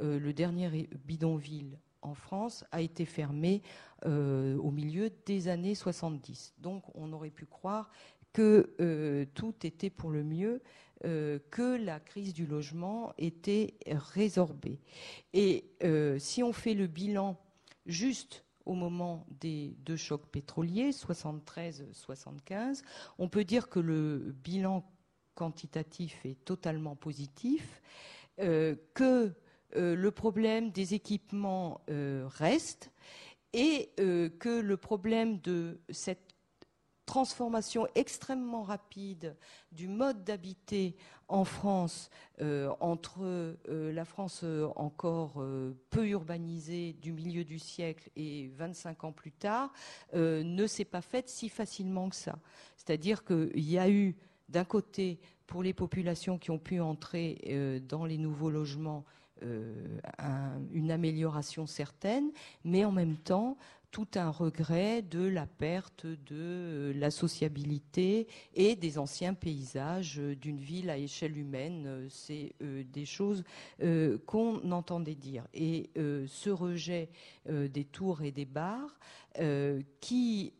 le 0.00 0.32
dernier 0.32 0.88
bidonville 1.06 1.78
en 2.02 2.14
France 2.14 2.64
a 2.70 2.80
été 2.80 3.04
fermé 3.04 3.62
euh, 4.06 4.56
au 4.58 4.70
milieu 4.70 5.10
des 5.26 5.48
années 5.48 5.74
70. 5.74 6.54
Donc 6.58 6.84
on 6.94 7.12
aurait 7.12 7.30
pu 7.30 7.46
croire 7.46 7.90
que 8.32 8.74
euh, 8.80 9.24
tout 9.34 9.54
était 9.64 9.90
pour 9.90 10.10
le 10.10 10.22
mieux, 10.22 10.62
euh, 11.04 11.38
que 11.50 11.76
la 11.76 11.98
crise 11.98 12.34
du 12.34 12.46
logement 12.46 13.12
était 13.18 13.74
résorbée. 13.86 14.80
Et 15.32 15.70
si 16.18 16.42
on 16.42 16.52
fait 16.52 16.74
le 16.74 16.86
bilan 16.86 17.36
juste 17.86 18.44
au 18.64 18.74
moment 18.74 19.26
des 19.40 19.74
deux 19.78 19.96
chocs 19.96 20.26
pétroliers, 20.26 20.90
73-75, 20.90 22.82
on 23.18 23.28
peut 23.28 23.44
dire 23.44 23.68
que 23.68 23.80
le 23.80 24.34
bilan 24.44 24.84
quantitatif 25.34 26.24
est 26.26 26.44
totalement 26.44 26.96
positif, 26.96 27.80
que 28.36 29.32
le 29.74 30.10
problème 30.10 30.70
des 30.70 30.94
équipements 30.94 31.80
euh, 31.90 32.26
reste 32.26 32.90
et 33.52 33.90
euh, 34.00 34.28
que 34.28 34.60
le 34.60 34.76
problème 34.76 35.40
de 35.40 35.80
cette 35.90 36.34
transformation 37.06 37.86
extrêmement 37.94 38.62
rapide 38.62 39.34
du 39.72 39.88
mode 39.88 40.24
d'habiter 40.24 40.94
en 41.26 41.44
France 41.44 42.10
entre 42.80 43.56
la 43.66 44.04
France 44.04 44.44
encore 44.76 45.42
peu 45.88 46.06
urbanisée 46.06 46.92
du 47.00 47.12
milieu 47.12 47.44
du 47.44 47.58
siècle 47.58 48.10
et 48.14 48.48
25 48.48 49.04
ans 49.04 49.12
plus 49.12 49.32
tard 49.32 49.72
ne 50.12 50.66
s'est 50.66 50.84
pas 50.84 51.00
faite 51.00 51.30
si 51.30 51.48
facilement 51.48 52.10
que 52.10 52.16
ça. 52.16 52.38
C'est-à-dire 52.76 53.24
qu'il 53.24 53.58
y 53.58 53.78
a 53.78 53.88
eu 53.88 54.14
d'un 54.50 54.64
côté 54.64 55.18
pour 55.46 55.62
les 55.62 55.72
populations 55.72 56.36
qui 56.36 56.50
ont 56.50 56.58
pu 56.58 56.78
entrer 56.78 57.80
dans 57.88 58.04
les 58.04 58.18
nouveaux 58.18 58.50
logements 58.50 59.06
euh, 59.42 59.72
une 60.72 60.90
amélioration 60.90 61.66
certaine, 61.66 62.30
mais 62.64 62.84
en 62.84 62.92
même 62.92 63.16
temps 63.16 63.56
tout 63.90 64.08
un 64.16 64.30
regret 64.30 65.00
de 65.00 65.24
la 65.26 65.46
perte 65.46 66.04
de 66.04 66.16
euh, 66.32 66.92
la 66.94 67.10
sociabilité 67.10 68.26
et 68.54 68.76
des 68.76 68.98
anciens 68.98 69.32
paysages 69.34 70.18
euh, 70.18 70.36
d'une 70.36 70.58
ville 70.58 70.90
à 70.90 70.98
échelle 70.98 71.38
humaine. 71.38 72.06
C'est 72.10 72.54
des 72.60 73.04
choses 73.04 73.44
qu'on 74.26 74.70
entendait 74.70 75.14
dire. 75.14 75.46
Et 75.54 75.90
ce 75.94 76.50
rejet 76.50 77.08
des 77.46 77.84
tours 77.84 78.22
et 78.22 78.32
des 78.32 78.44
bars 78.44 78.98
qui 80.00 80.52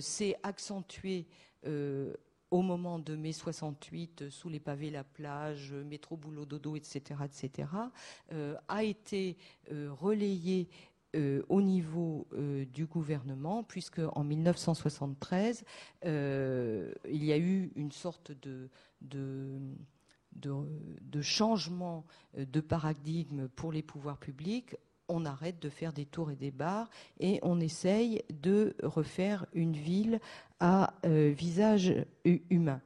s'est 0.00 0.36
accentué 0.42 1.26
au 2.50 2.62
moment 2.62 2.98
de 2.98 3.16
mai 3.16 3.32
68, 3.32 4.22
euh, 4.22 4.30
sous 4.30 4.48
les 4.48 4.60
pavés 4.60 4.90
la 4.90 5.04
plage, 5.04 5.72
euh, 5.72 5.84
métro 5.84 6.16
boulot 6.16 6.46
dodo, 6.46 6.76
etc., 6.76 7.20
etc., 7.24 7.68
euh, 8.32 8.56
a 8.68 8.84
été 8.84 9.36
relayé 9.68 10.68
au 11.48 11.62
niveau 11.62 12.28
du 12.74 12.84
gouvernement, 12.84 13.62
puisque 13.62 14.02
en 14.12 14.22
1973, 14.22 15.64
il 16.04 16.90
y 17.06 17.32
a 17.32 17.38
eu 17.38 17.72
une 17.74 17.90
sorte 17.90 18.32
de, 18.32 18.68
de, 19.00 19.58
de, 20.32 21.22
changement 21.22 22.04
de 22.36 22.60
paradigme 22.60 23.48
pour 23.48 23.72
les 23.72 23.82
pouvoirs 23.82 24.18
publics 24.18 24.76
on 25.08 25.24
arrête 25.24 25.60
de 25.60 25.68
faire 25.68 25.92
des 25.92 26.06
tours 26.06 26.30
et 26.30 26.36
des 26.36 26.50
bars 26.50 26.88
et 27.20 27.38
on 27.42 27.60
essaye 27.60 28.22
de 28.30 28.74
refaire 28.82 29.46
une 29.52 29.72
ville 29.72 30.20
à 30.60 30.94
euh, 31.04 31.32
visage 31.36 31.94
humain. 32.24 32.80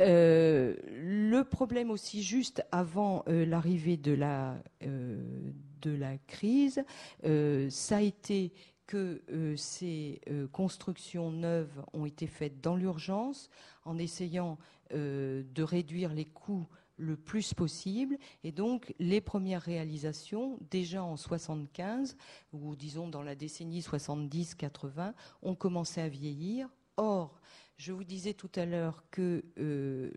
Euh, 0.00 0.74
le 0.90 1.42
problème 1.44 1.90
aussi, 1.90 2.22
juste 2.22 2.64
avant 2.72 3.24
euh, 3.28 3.44
l'arrivée 3.44 3.96
de, 3.96 4.12
la, 4.12 4.56
de 4.80 5.90
la 5.90 6.18
crise, 6.18 6.84
ça 7.70 7.96
a 7.96 8.00
été 8.00 8.52
que 8.86 9.22
ces 9.56 10.20
constructions 10.50 11.30
neuves 11.30 11.82
ont 11.94 12.04
été 12.04 12.26
faites 12.26 12.60
dans 12.60 12.76
l'urgence, 12.76 13.48
en 13.84 13.96
essayant 13.96 14.58
de 14.90 15.62
réduire 15.62 16.12
les 16.12 16.26
coûts 16.26 16.66
le 17.02 17.16
plus 17.16 17.54
possible. 17.54 18.18
Et 18.44 18.52
donc, 18.52 18.94
les 18.98 19.20
premières 19.20 19.62
réalisations, 19.62 20.58
déjà 20.70 21.02
en 21.02 21.16
75, 21.16 22.16
ou 22.52 22.76
disons 22.76 23.08
dans 23.08 23.22
la 23.22 23.34
décennie 23.34 23.80
70-80, 23.80 25.12
ont 25.42 25.54
commencé 25.54 26.00
à 26.00 26.08
vieillir. 26.08 26.68
Or, 27.04 27.40
je 27.78 27.90
vous 27.90 28.04
disais 28.04 28.32
tout 28.32 28.50
à 28.54 28.64
l'heure 28.64 29.02
que 29.10 29.44
euh, 29.58 30.12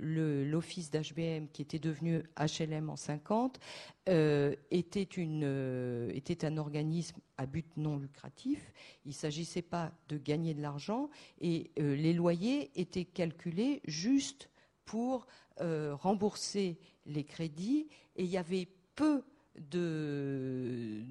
l'office 0.45 0.91
d'HBM, 0.91 1.47
qui 1.51 1.63
était 1.63 1.79
devenu 1.79 2.21
HLM 2.37 2.91
en 2.91 2.95
50, 2.95 3.59
euh, 4.07 4.53
euh, 4.71 6.11
était 6.13 6.45
un 6.45 6.57
organisme 6.57 7.17
à 7.39 7.47
but 7.47 7.65
non 7.75 7.97
lucratif. 7.97 8.71
Il 9.03 9.09
ne 9.09 9.13
s'agissait 9.13 9.63
pas 9.63 9.93
de 10.09 10.19
gagner 10.19 10.53
de 10.53 10.61
l'argent 10.61 11.09
et 11.41 11.71
les 11.75 12.13
loyers 12.13 12.69
étaient 12.79 13.05
calculés 13.05 13.81
juste 13.85 14.51
pour 14.85 15.25
rembourser 15.57 16.77
les 17.07 17.23
crédits 17.23 17.87
et 18.15 18.25
il 18.25 18.29
y 18.29 18.37
avait 18.37 18.67
peu 18.93 19.23
de, 19.71 21.01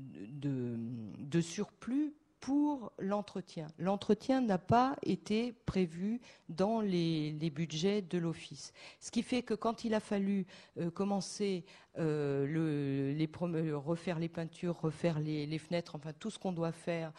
surplus 1.41 2.15
pour 2.45 2.93
l'entretien. 2.99 3.69
L'entretien 3.79 4.43
n'a 4.43 4.59
pas 4.59 4.97
été 5.03 5.55
prévu 5.65 6.21
dans 6.51 6.83
les, 6.83 7.33
budgets 7.51 8.03
de 8.03 8.19
l'Office. 8.19 8.75
Ce 9.01 9.11
qui 9.11 9.23
fait 9.23 9.43
que 9.43 9.55
quand 9.55 9.85
il 9.85 9.95
a 9.95 10.01
fallu 10.01 10.47
euh, 10.79 10.91
commencer 10.91 11.65
les, 11.97 13.29
refaire 13.75 14.19
les 14.19 14.29
peintures, 14.29 14.81
refaire 14.81 15.19
les, 15.19 15.59
fenêtres, 15.59 15.95
enfin 15.95 16.13
tout 16.13 16.31
ce 16.31 16.39
qu'on 16.39 16.53
doit 16.53 16.73
faire 16.73 17.13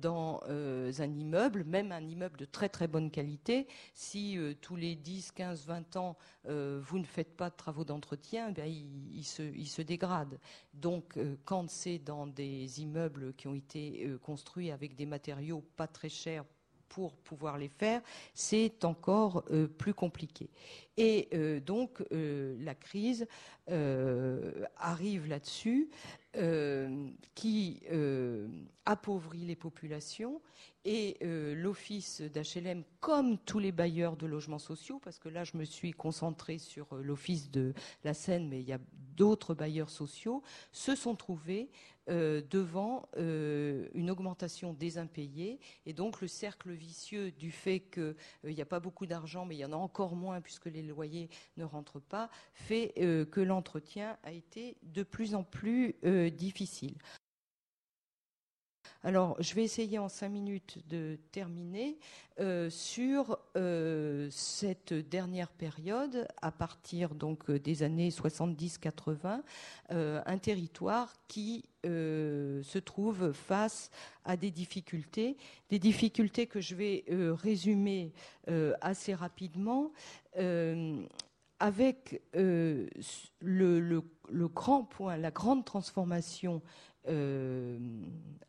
dans 0.00 0.40
un 0.48 1.14
immeuble, 1.14 1.64
même 1.64 1.92
un 1.92 2.06
immeuble 2.08 2.38
de 2.38 2.44
très 2.46 2.68
très 2.68 2.88
bonne 2.88 3.10
qualité. 3.10 3.66
Si 3.94 4.38
tous 4.62 4.76
les 4.76 4.94
10, 4.94 5.32
15, 5.32 5.66
20 5.66 5.96
ans, 5.96 6.16
vous 6.44 6.98
ne 6.98 7.04
faites 7.04 7.36
pas 7.36 7.50
de 7.50 7.56
travaux 7.56 7.84
d'entretien, 7.84 8.52
eh 8.56 8.68
il, 8.68 9.24
se, 9.24 9.82
dégrade. 9.82 10.38
Donc 10.72 11.18
quand 11.44 11.68
c'est 11.68 11.98
dans 11.98 12.26
des 12.26 12.80
immeubles 12.80 13.34
qui 13.34 13.48
ont 13.48 13.54
été 13.54 14.08
construits 14.22 14.70
avec 14.70 14.96
des 14.96 15.06
matériaux 15.06 15.62
pas 15.76 15.86
très 15.86 16.08
chers 16.08 16.44
pour 16.90 17.16
pouvoir 17.16 17.56
les 17.56 17.68
faire, 17.68 18.02
c'est 18.34 18.84
encore 18.84 19.44
euh, 19.50 19.66
plus 19.66 19.94
compliqué. 19.94 20.50
Et 20.96 21.28
euh, 21.32 21.60
donc 21.60 22.02
euh, 22.12 22.56
la 22.60 22.74
crise 22.74 23.26
arrive 24.76 25.28
là-dessus, 25.28 25.90
qui 27.36 27.82
appauvrit 28.84 29.44
les 29.44 29.54
populations 29.54 30.42
et 30.84 31.18
l'office 31.22 32.20
d'HLM, 32.20 32.82
comme 32.98 33.38
tous 33.38 33.60
les 33.60 33.70
bailleurs 33.70 34.16
de 34.16 34.26
logements 34.26 34.58
sociaux, 34.58 34.98
parce 34.98 35.20
que 35.20 35.28
là 35.28 35.44
je 35.44 35.56
me 35.56 35.64
suis 35.64 35.92
concentrée 35.92 36.58
sur 36.58 36.96
l'office 36.96 37.48
de 37.52 37.74
la 38.02 38.12
Seine, 38.12 38.48
mais 38.48 38.58
il 38.58 38.68
y 38.68 38.72
a 38.72 38.80
d'autres 39.16 39.54
bailleurs 39.54 39.90
sociaux, 39.90 40.42
se 40.72 40.96
sont 40.96 41.14
trouvés 41.14 41.70
euh, 42.10 42.42
devant 42.50 43.08
euh, 43.18 43.86
une 43.94 44.10
augmentation 44.10 44.72
des 44.72 44.98
impayés. 44.98 45.60
Et 45.86 45.92
donc 45.92 46.20
le 46.20 46.26
cercle 46.26 46.72
vicieux 46.72 47.30
du 47.30 47.52
fait 47.52 47.80
qu'il 47.80 48.16
n'y 48.42 48.58
euh, 48.58 48.62
a 48.62 48.66
pas 48.66 48.80
beaucoup 48.80 49.06
d'argent 49.06 49.44
mais 49.44 49.54
il 49.54 49.60
y 49.60 49.64
en 49.64 49.72
a 49.72 49.76
encore 49.76 50.16
moins 50.16 50.40
puisque 50.40 50.66
les 50.66 50.82
loyers 50.90 51.30
ne 51.56 51.64
rentrent 51.64 52.00
pas 52.00 52.30
fait 52.52 52.92
que 53.30 53.40
l'entretien 53.40 54.18
a 54.22 54.32
été 54.32 54.76
de 54.82 55.02
plus 55.02 55.34
en 55.34 55.42
plus 55.42 55.96
difficile. 56.32 56.96
Alors, 59.02 59.40
je 59.40 59.54
vais 59.54 59.64
essayer 59.64 59.98
en 59.98 60.10
cinq 60.10 60.28
minutes 60.28 60.78
de 60.90 61.18
terminer 61.32 61.96
euh, 62.38 62.68
sur 62.68 63.38
euh, 63.56 64.28
cette 64.30 64.92
dernière 64.92 65.48
période, 65.48 66.28
à 66.42 66.52
partir 66.52 67.14
donc 67.14 67.50
des 67.50 67.82
années 67.82 68.10
70-80, 68.10 69.40
euh, 69.92 70.20
un 70.26 70.36
territoire 70.36 71.14
qui 71.28 71.64
se 71.82 72.78
trouve 72.78 73.32
face 73.32 73.90
à 74.26 74.36
des 74.36 74.50
difficultés, 74.50 75.38
des 75.70 75.78
difficultés 75.78 76.46
que 76.46 76.60
je 76.60 76.74
vais 76.74 77.06
résumer 77.08 78.12
assez 78.82 79.14
rapidement 79.14 79.90
avec 81.58 82.20
le, 82.34 84.02
grand 84.54 84.84
point, 84.84 85.16
la 85.16 85.30
grande 85.30 85.64
transformation 85.64 86.60
euh, 87.08 87.78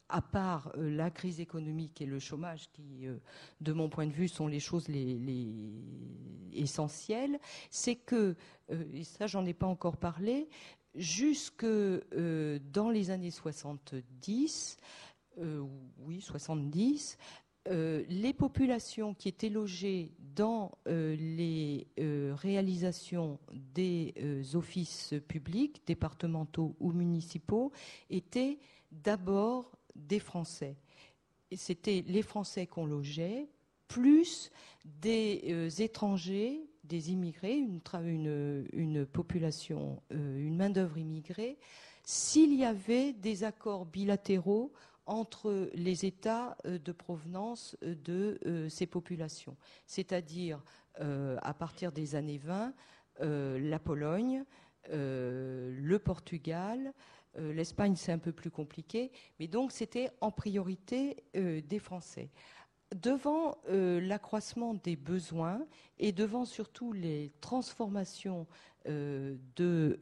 à 0.10 0.22
part 0.22 0.74
euh, 0.76 0.89
la 0.89 1.10
crise 1.10 1.39
économique 1.39 2.02
et 2.02 2.06
le 2.06 2.20
chômage, 2.20 2.70
qui, 2.74 3.08
euh, 3.08 3.18
de 3.62 3.72
mon 3.72 3.89
point 3.89 4.06
de 4.06 4.12
vue, 4.12 4.28
sont 4.28 4.47
les 4.47 4.60
choses 4.60 4.88
les, 4.89 5.47
essentielles, 6.54 7.39
c'est 7.70 7.95
que, 7.95 8.36
et 8.93 9.06
ça 9.06 9.26
j'en 9.26 9.45
ai 9.45 9.54
pas 9.54 9.68
encore 9.68 9.95
parlé, 9.95 10.49
jusque 10.95 11.66
dans 11.66 12.89
les 12.89 13.10
années 13.10 13.32
70, 13.32 14.78
oui 15.99 16.20
70, 16.20 17.18
euh, 17.68 18.03
les 18.09 18.34
populations 18.34 19.14
qui 19.14 19.30
étaient 19.30 19.49
logées 19.49 20.12
dans 20.36 20.72
euh, 20.88 21.16
les 21.16 21.86
euh, 21.99 22.34
réalisations 22.36 23.38
des 23.53 24.16
offices 24.55 25.14
publics, 25.28 25.84
départementaux 25.86 26.76
ou 26.80 26.91
municipaux, 26.91 27.72
étaient 28.09 28.57
d'abord 28.91 29.72
des 29.95 30.20
Français. 30.20 30.76
C'était 31.55 32.03
les 32.07 32.24
Français 32.24 32.66
qu'on 32.66 32.88
logeait, 32.88 33.47
plus 33.88 34.51
des 34.86 35.82
étrangers, 35.82 36.64
des 36.86 37.12
immigrés, 37.12 37.57
une, 37.57 38.66
une 38.74 39.05
population, 39.05 40.01
une 40.09 40.55
main-d'œuvre 40.55 40.97
immigrée, 40.97 41.57
s'il 42.03 42.55
y 42.55 42.64
avait 42.64 43.14
des 43.14 43.43
accords 43.43 43.86
bilatéraux 43.86 44.72
entre 45.12 45.70
les 45.74 46.05
États 46.05 46.57
euh, 46.66 46.80
de 46.80 46.91
provenance 46.93 47.76
euh, 47.84 47.95
de 47.95 48.39
euh, 48.45 48.70
ces 48.70 48.88
populations, 48.88 49.57
c'est-à-dire 49.86 50.64
à 51.41 51.53
partir 51.53 51.93
des 51.93 52.16
années 52.16 52.38
20, 52.38 52.74
la 53.22 53.80
Pologne, 53.80 54.43
le 54.89 55.97
Portugal, 56.03 56.93
l'Espagne 57.38 57.95
c'est 57.95 58.12
un 58.12 58.20
peu 58.20 58.34
plus 58.34 58.51
compliqué, 58.51 59.09
mais 59.39 59.47
donc 59.47 59.72
c'était 59.72 60.12
en 60.20 60.32
priorité 60.32 61.24
des 61.34 61.80
Français. 61.80 62.30
Devant 62.93 63.57
l'accroissement 63.70 64.74
des 64.74 64.97
besoins 64.97 65.66
et 65.97 66.12
devant 66.12 66.43
surtout 66.43 66.91
les 66.91 67.32
transformations 67.39 68.47
de, 68.86 69.97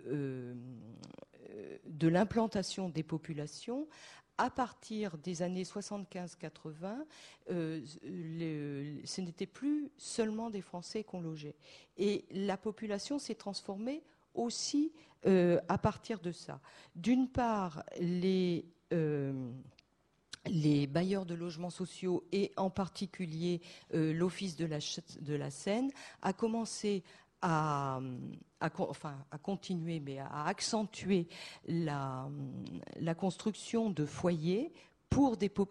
de 1.86 2.08
l'implantation 2.08 2.90
des 2.90 3.04
populations, 3.04 3.88
à 4.40 4.50
partir 4.50 5.18
des 5.18 5.42
années 5.42 5.64
75-80, 5.64 6.96
euh, 7.52 7.82
ce 9.04 9.22
n'était 9.22 9.46
plus 9.46 9.92
seulement 9.98 10.50
des 10.50 10.62
Français 10.62 11.04
qu'on 11.04 11.20
logeait. 11.20 11.56
Et 11.98 12.24
la 12.32 12.56
population 12.56 13.20
s'est 13.20 13.36
transformée 13.36 14.02
aussi 14.34 14.94
euh, 15.26 15.60
à 15.68 15.78
partir 15.78 16.22
de 16.22 16.32
ça. 16.32 16.62
D'une 16.96 17.28
part, 17.28 17.84
les, 18.00 18.66
euh, 18.94 19.52
les 20.46 20.88
bailleurs 20.88 21.26
de 21.26 21.36
logements 21.36 21.70
sociaux 21.70 22.24
et 22.32 22.54
en 22.56 22.70
particulier 22.70 23.60
l'Office 23.92 24.56
de 24.56 25.36
la 25.36 25.52
Seine 25.52 25.92
a 26.22 26.32
commencé 26.32 27.04
à, 27.42 28.00
continuer, 29.42 30.00
mais 30.00 30.20
à 30.20 30.46
accentuer 30.46 31.28
la, 31.68 32.30
construction 33.18 33.90
de 33.90 34.06
foyers 34.06 34.72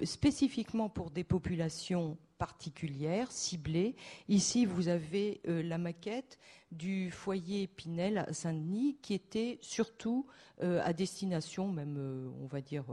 spécifiquement 0.05 0.89
pour 0.89 1.11
des 1.11 1.25
populations 1.25 2.19
particulières, 2.39 3.31
ciblées. 3.33 3.97
Ici, 4.29 4.65
vous 4.65 4.89
avez 4.89 5.41
euh, 5.49 5.63
la 5.63 5.79
maquette 5.79 6.39
du 6.71 7.11
foyer 7.11 7.67
Pinel 7.67 8.19
à 8.19 8.33
Saint-Denis, 8.33 8.97
qui 9.03 9.15
était 9.15 9.59
surtout 9.61 10.27
euh, 10.63 10.81
à 10.85 10.93
destination, 10.93 11.69
même 11.69 11.97
euh, 11.99 12.29
on 12.41 12.47
va 12.47 12.61
dire 12.61 12.85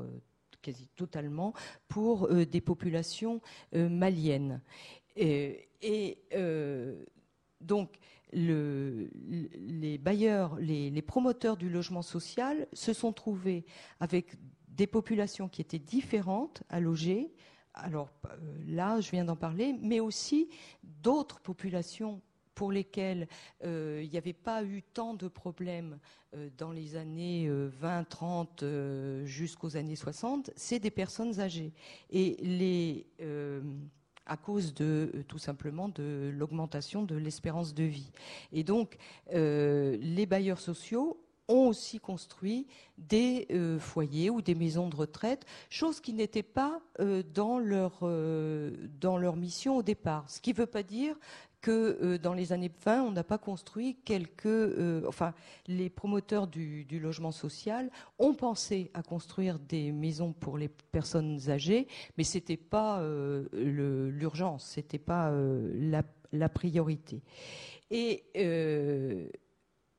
quasi 0.62 0.88
totalement, 0.96 1.54
pour 1.88 2.28
des 2.28 2.62
populations 2.62 3.40
maliennes. 3.72 4.62
Et 5.16 5.70
donc, 7.62 7.92
les 8.34 9.98
bailleurs, 9.98 10.56
les, 10.58 11.02
promoteurs 11.02 11.58
du 11.58 11.70
logement 11.70 12.02
social 12.02 12.68
se 12.74 12.94
sont 12.94 13.14
trouvés 13.14 13.66
avec 14.00 14.36
des 14.70 14.88
populations 14.88 15.48
qui 15.48 15.62
étaient 15.62 15.80
différentes 15.80 16.64
à 16.70 16.80
loger. 16.80 17.34
Alors 17.74 18.10
euh, 18.26 18.38
là, 18.68 19.00
je 19.00 19.12
viens 19.12 19.26
d'en 19.26 19.36
parler, 19.36 19.76
mais 19.82 20.00
aussi 20.00 20.50
d'autres 20.84 21.40
populations 21.40 22.22
pour 22.54 22.72
lesquelles 22.72 23.28
euh, 23.66 24.02
il 24.04 24.10
n'y 24.10 24.18
avait 24.18 24.34
pas 24.34 24.64
eu 24.64 24.82
tant 24.82 25.14
de 25.14 25.28
problèmes 25.28 26.00
euh, 26.34 26.50
dans 26.58 26.72
les 26.72 26.96
années 26.96 27.50
20, 27.50 28.06
30 28.06 28.64
jusqu'aux 29.24 29.76
années 29.78 29.96
60, 29.96 30.52
c'est 30.56 30.80
des 30.80 30.92
personnes 30.92 31.40
âgées. 31.40 31.74
Et 32.10 32.38
les 32.42 33.08
à 34.26 34.38
cause 34.38 34.74
de 34.74 35.12
euh, 35.14 35.24
tout 35.28 35.38
simplement 35.38 35.90
de 35.90 36.32
l'augmentation 36.34 37.04
de 37.04 37.16
l'espérance 37.16 37.74
de 37.74 37.84
vie. 37.84 38.12
Et 38.52 38.64
donc, 38.64 38.98
euh, 39.34 39.98
les 40.00 40.26
bailleurs 40.26 40.60
sociaux 40.60 41.20
ont 41.48 41.68
aussi 41.68 42.00
construit 42.00 42.66
des 42.98 43.46
euh, 43.52 43.78
foyers 43.78 44.32
ou 44.32 44.42
des 44.42 44.56
maisons 44.56 44.90
de 44.90 44.96
retraite, 44.96 45.46
chose 45.70 46.00
qui 46.00 46.14
n'était 46.14 46.44
pas 46.44 46.82
dans, 47.34 47.60
leur, 47.60 48.00
dans 49.00 49.18
leur 49.18 49.36
mission 49.36 49.78
au 49.78 49.84
départ. 49.84 50.28
Ce 50.28 50.42
qui 50.42 50.54
ne 50.54 50.58
veut 50.58 50.66
pas 50.66 50.82
dire 50.82 51.16
que 51.66 51.98
euh, 52.04 52.20
dans 52.20 52.36
les 52.36 52.54
années 52.54 52.72
20, 52.86 53.02
on 53.02 53.12
n'a 53.12 53.24
pas 53.24 53.40
construit 53.40 53.98
quelques... 54.06 54.46
Euh, 54.46 55.02
enfin, 55.08 55.34
les 55.66 55.90
promoteurs 55.90 56.46
du, 56.46 56.86
logement 56.92 57.32
social 57.32 57.90
ont 58.20 58.36
pensé 58.36 58.92
à 58.94 59.02
construire 59.02 59.58
des 59.58 59.92
maisons 59.92 60.32
pour 60.32 60.60
les 60.60 60.68
personnes 60.68 61.50
âgées, 61.50 61.88
mais 62.20 62.24
ce 62.24 62.38
n'était 62.38 62.56
pas 62.56 63.00
euh, 63.00 63.48
l'urgence, 63.52 64.74
ce 64.76 64.80
n'était 64.80 65.00
pas 65.00 65.34
la, 65.74 66.50
priorité. 66.50 67.24
Et 67.90 68.26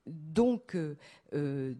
donc, 0.06 0.76
le, 1.32 1.74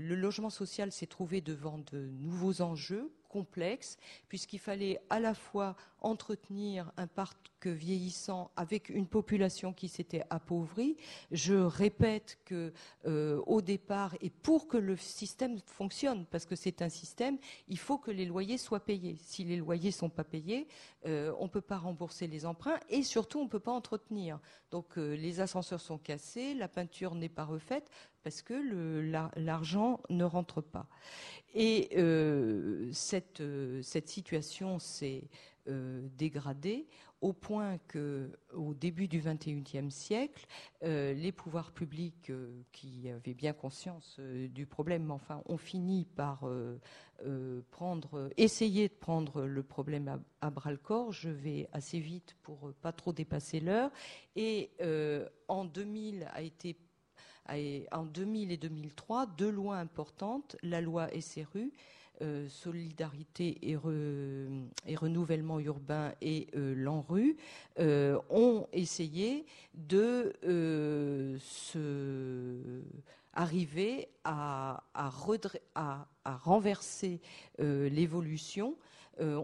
logement 0.00 0.50
social 0.50 0.90
s'est 0.90 1.06
trouvé 1.06 1.40
devant 1.40 1.78
de 1.92 2.08
nouveaux 2.18 2.60
enjeux 2.60 3.12
complexe, 3.28 3.98
puisqu'il 4.28 4.58
fallait 4.58 5.00
à 5.10 5.20
la 5.20 5.34
fois 5.34 5.76
entretenir 6.00 6.92
un 6.96 7.06
parc 7.06 7.53
vieillissant 7.70 8.50
avec 8.56 8.88
une 8.88 9.06
population 9.06 9.72
qui 9.72 9.88
s'était 9.88 10.24
appauvrie. 10.30 10.96
Je 11.30 11.54
répète 11.54 12.38
que 12.44 12.72
euh, 13.06 13.40
au 13.46 13.60
départ, 13.60 14.14
et 14.20 14.30
pour 14.30 14.68
que 14.68 14.76
le 14.76 14.96
système 14.96 15.58
fonctionne, 15.66 16.26
parce 16.30 16.46
que 16.46 16.56
c'est 16.56 16.82
un 16.82 16.88
système, 16.88 17.38
il 17.68 17.78
faut 17.78 17.98
que 17.98 18.10
les 18.10 18.24
loyers 18.24 18.58
soient 18.58 18.84
payés. 18.84 19.16
Si 19.20 19.44
les 19.44 19.56
loyers 19.56 19.90
sont 19.90 20.10
pas 20.10 20.24
payés, 20.24 20.66
euh, 21.06 21.32
on 21.38 21.44
ne 21.44 21.50
peut 21.50 21.60
pas 21.60 21.78
rembourser 21.78 22.26
les 22.26 22.46
emprunts 22.46 22.78
et 22.88 23.02
surtout 23.02 23.40
on 23.40 23.44
ne 23.44 23.48
peut 23.48 23.60
pas 23.60 23.72
entretenir. 23.72 24.38
Donc 24.70 24.98
euh, 24.98 25.14
les 25.14 25.40
ascenseurs 25.40 25.80
sont 25.80 25.98
cassés, 25.98 26.54
la 26.54 26.68
peinture 26.68 27.14
n'est 27.14 27.28
pas 27.28 27.44
refaite 27.44 27.90
parce 28.22 28.40
que 28.40 28.54
l'argent 29.36 30.00
ne 30.08 30.24
rentre 30.24 30.62
pas. 30.62 30.86
Et 31.54 31.90
cette, 32.92 33.42
cette 33.82 34.08
situation 34.08 34.78
s'est 34.78 35.28
dégradée 35.66 36.86
au 37.24 37.32
point 37.32 37.78
que, 37.88 38.30
au 38.52 38.74
début 38.74 39.08
du 39.08 39.22
XXIe 39.22 39.90
siècle, 39.90 40.46
euh, 40.82 41.14
les 41.14 41.32
pouvoirs 41.32 41.72
publics, 41.72 42.28
euh, 42.28 42.60
qui 42.70 43.08
avaient 43.08 43.32
bien 43.32 43.54
conscience 43.54 44.16
euh, 44.18 44.46
du 44.48 44.66
problème, 44.66 45.10
enfin, 45.10 45.40
ont 45.46 45.56
fini 45.56 46.04
par 46.04 46.46
essayer 48.36 48.88
de 48.88 48.92
prendre 48.92 49.46
le 49.46 49.62
problème 49.62 50.20
à, 50.42 50.50
bras 50.50 50.70
le 50.70 50.76
corps. 50.76 51.12
Je 51.12 51.30
vais 51.30 51.66
assez 51.72 51.98
vite 51.98 52.36
pour 52.42 52.74
pas 52.82 52.92
trop 52.92 53.14
dépasser 53.14 53.58
l'heure. 53.58 53.90
Et 54.36 54.70
en 55.48 55.64
2000 55.64 56.28
a 56.30 56.42
été 56.42 56.76
en 57.90 58.04
2000 58.04 58.52
et 58.52 58.56
2003, 58.56 59.26
deux 59.26 59.50
lois 59.50 59.76
importantes, 59.76 60.56
la 60.62 60.80
loi 60.80 61.08
SRU 61.20 61.72
euh, 62.22 62.48
solidarité 62.48 63.58
et, 63.62 63.76
renouvellement 64.96 65.58
urbain 65.58 66.12
et 66.22 66.46
euh, 66.54 66.72
l'ANRU 66.76 67.36
euh, 67.80 68.20
ont 68.30 68.68
essayé 68.72 69.46
de 69.74 70.32
se 71.40 72.82
arriver 73.32 74.08
à, 74.22 74.84
à 74.94 76.36
renverser 76.36 77.20
l'évolution 77.58 78.76
euh, 79.20 79.40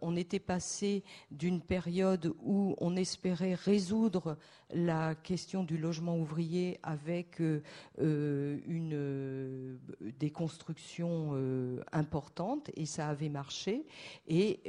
on, 0.00 0.16
était 0.16 0.38
passé 0.38 1.04
d'une 1.30 1.60
période 1.60 2.34
où 2.42 2.74
on 2.78 2.96
espérait 2.96 3.54
résoudre 3.54 4.36
la 4.74 5.14
question 5.14 5.64
du 5.64 5.78
logement 5.78 6.16
ouvrier 6.16 6.78
avec 6.82 7.40
euh, 7.40 7.62
euh, 8.00 8.58
une, 8.66 9.78
des 10.18 10.30
constructions 10.30 11.32
importantes 11.92 12.70
et 12.74 12.86
ça 12.86 13.08
avait 13.08 13.28
marché. 13.28 13.84
Et 14.26 14.60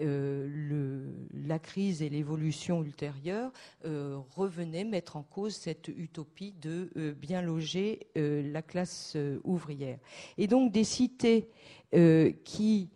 la 1.34 1.60
crise 1.60 2.02
et 2.02 2.10
l'évolution 2.10 2.84
ultérieure 2.84 3.52
revenaient 3.84 4.84
mettre 4.84 5.16
en 5.16 5.24
cause 5.24 5.56
cette 5.56 5.88
utopie 5.88 6.54
de 6.62 7.16
bien 7.20 7.42
loger 7.42 8.08
la 8.16 8.62
classe 8.62 9.18
ouvrière. 9.44 10.00
Et 10.38 10.48
donc 10.48 10.72
des 10.72 10.84
cités 10.84 11.50
qui 12.44 12.90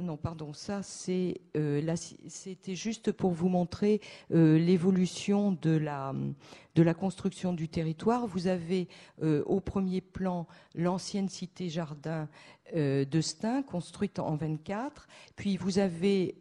non, 0.00 0.16
pardon, 0.16 0.52
ça 0.52 0.80
euh, 1.56 1.96
c'était 2.26 2.74
juste 2.74 3.12
pour 3.12 3.30
vous 3.30 3.48
montrer 3.48 4.00
euh, 4.32 4.58
l'évolution 4.58 5.52
de 5.52 5.70
la 5.70 6.12
de 6.74 6.82
la 6.82 6.94
construction 6.94 7.52
du 7.52 7.68
territoire. 7.68 8.26
Vous 8.26 8.48
avez 8.48 8.88
euh, 9.22 9.44
au 9.46 9.60
premier 9.60 10.00
plan 10.00 10.48
l'ancienne 10.74 11.28
cité 11.28 11.68
jardin 11.68 12.28
de 12.74 13.20
Stein, 13.20 13.62
construite 13.62 14.18
en 14.18 14.34
24. 14.34 15.06
Puis 15.36 15.58
vous 15.58 15.78
avez 15.78 16.36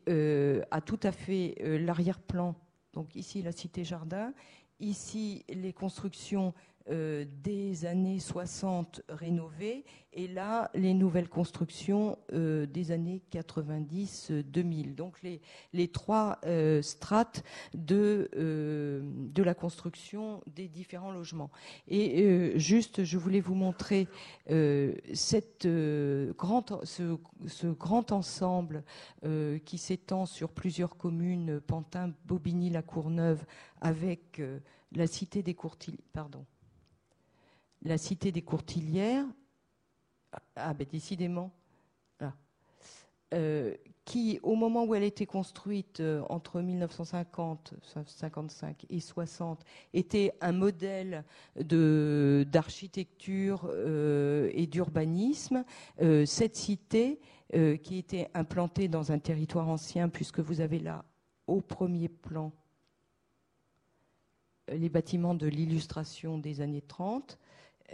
à 0.72 0.82
tout 0.82 1.00
à 1.04 1.12
fait 1.12 1.56
l'arrière-plan. 1.62 2.56
Donc 2.94 3.16
ici 3.16 3.44
la 3.44 3.52
cité 3.52 3.84
jardin, 3.84 4.34
ici 4.80 5.44
les 5.50 5.74
constructions 5.74 6.54
euh, 6.90 7.24
des 7.44 7.86
années 7.86 8.20
60 8.20 9.04
rénovées 9.08 9.86
et 10.12 10.28
là 10.28 10.70
les 10.74 10.94
nouvelles 10.94 11.30
constructions 11.30 12.20
euh, 12.34 12.66
des 12.66 12.92
années 12.92 13.22
90-2000. 13.32 14.94
Donc 14.94 15.18
les, 15.24 15.88
trois 15.88 16.40
euh, 16.46 16.82
strates 16.82 17.46
de, 17.74 18.30
la 19.38 19.54
construction 19.54 20.42
des 20.46 20.68
différents 20.68 21.14
logements. 21.14 21.52
Et 21.88 22.60
juste, 22.60 23.06
je 23.06 23.18
voulais 23.18 23.40
vous 23.40 23.56
montrer 23.56 24.10
ce, 24.50 26.30
grand 27.72 28.12
ensemble 28.12 28.84
qui 29.64 29.78
s'étend 29.78 30.26
sur 30.26 30.50
plusieurs 30.50 30.98
communes, 30.98 31.62
Pantin, 31.62 32.12
Bobigny, 32.26 32.70
La 32.70 32.82
Courneuve, 32.82 33.46
avec 33.80 34.42
la 34.92 35.08
cité 35.08 35.44
des 35.44 35.54
Courtils. 35.54 36.00
Pardon 36.12 36.46
la 37.84 37.98
cité 37.98 38.32
des 38.32 38.42
Courtilières, 38.42 39.26
ah 40.56 40.74
ben 40.74 40.88
décidément, 40.90 41.52
euh, 43.34 43.74
qui 44.06 44.38
au 44.44 44.56
moment 44.56 44.84
où 44.84 44.94
elle 44.94 45.04
a 45.04 45.06
été 45.06 45.26
construite 45.26 46.02
euh, 46.02 46.22
entre 46.28 46.60
1950, 46.60 47.74
55 48.06 48.86
et 48.90 49.00
60, 49.00 49.64
était 49.94 50.34
un 50.42 50.52
modèle 50.52 51.24
d'architecture 51.56 53.70
euh, 53.70 54.52
et 54.54 54.68
d'urbanisme. 54.68 55.64
cette 56.26 56.58
cité 56.58 57.22
qui 57.84 57.98
était 57.98 58.30
implantée 58.34 58.88
dans 58.88 59.12
un 59.12 59.20
territoire 59.20 59.70
ancien, 59.70 60.10
puisque 60.10 60.40
vous 60.40 60.60
avez 60.60 60.80
là 60.80 61.06
au 61.48 61.62
premier 61.62 62.10
plan 62.10 62.52
les 64.70 64.90
bâtiments 64.90 65.36
de 65.36 65.48
l'illustration 65.48 66.40
des 66.40 66.62
années 66.62 66.82
30, 66.82 67.38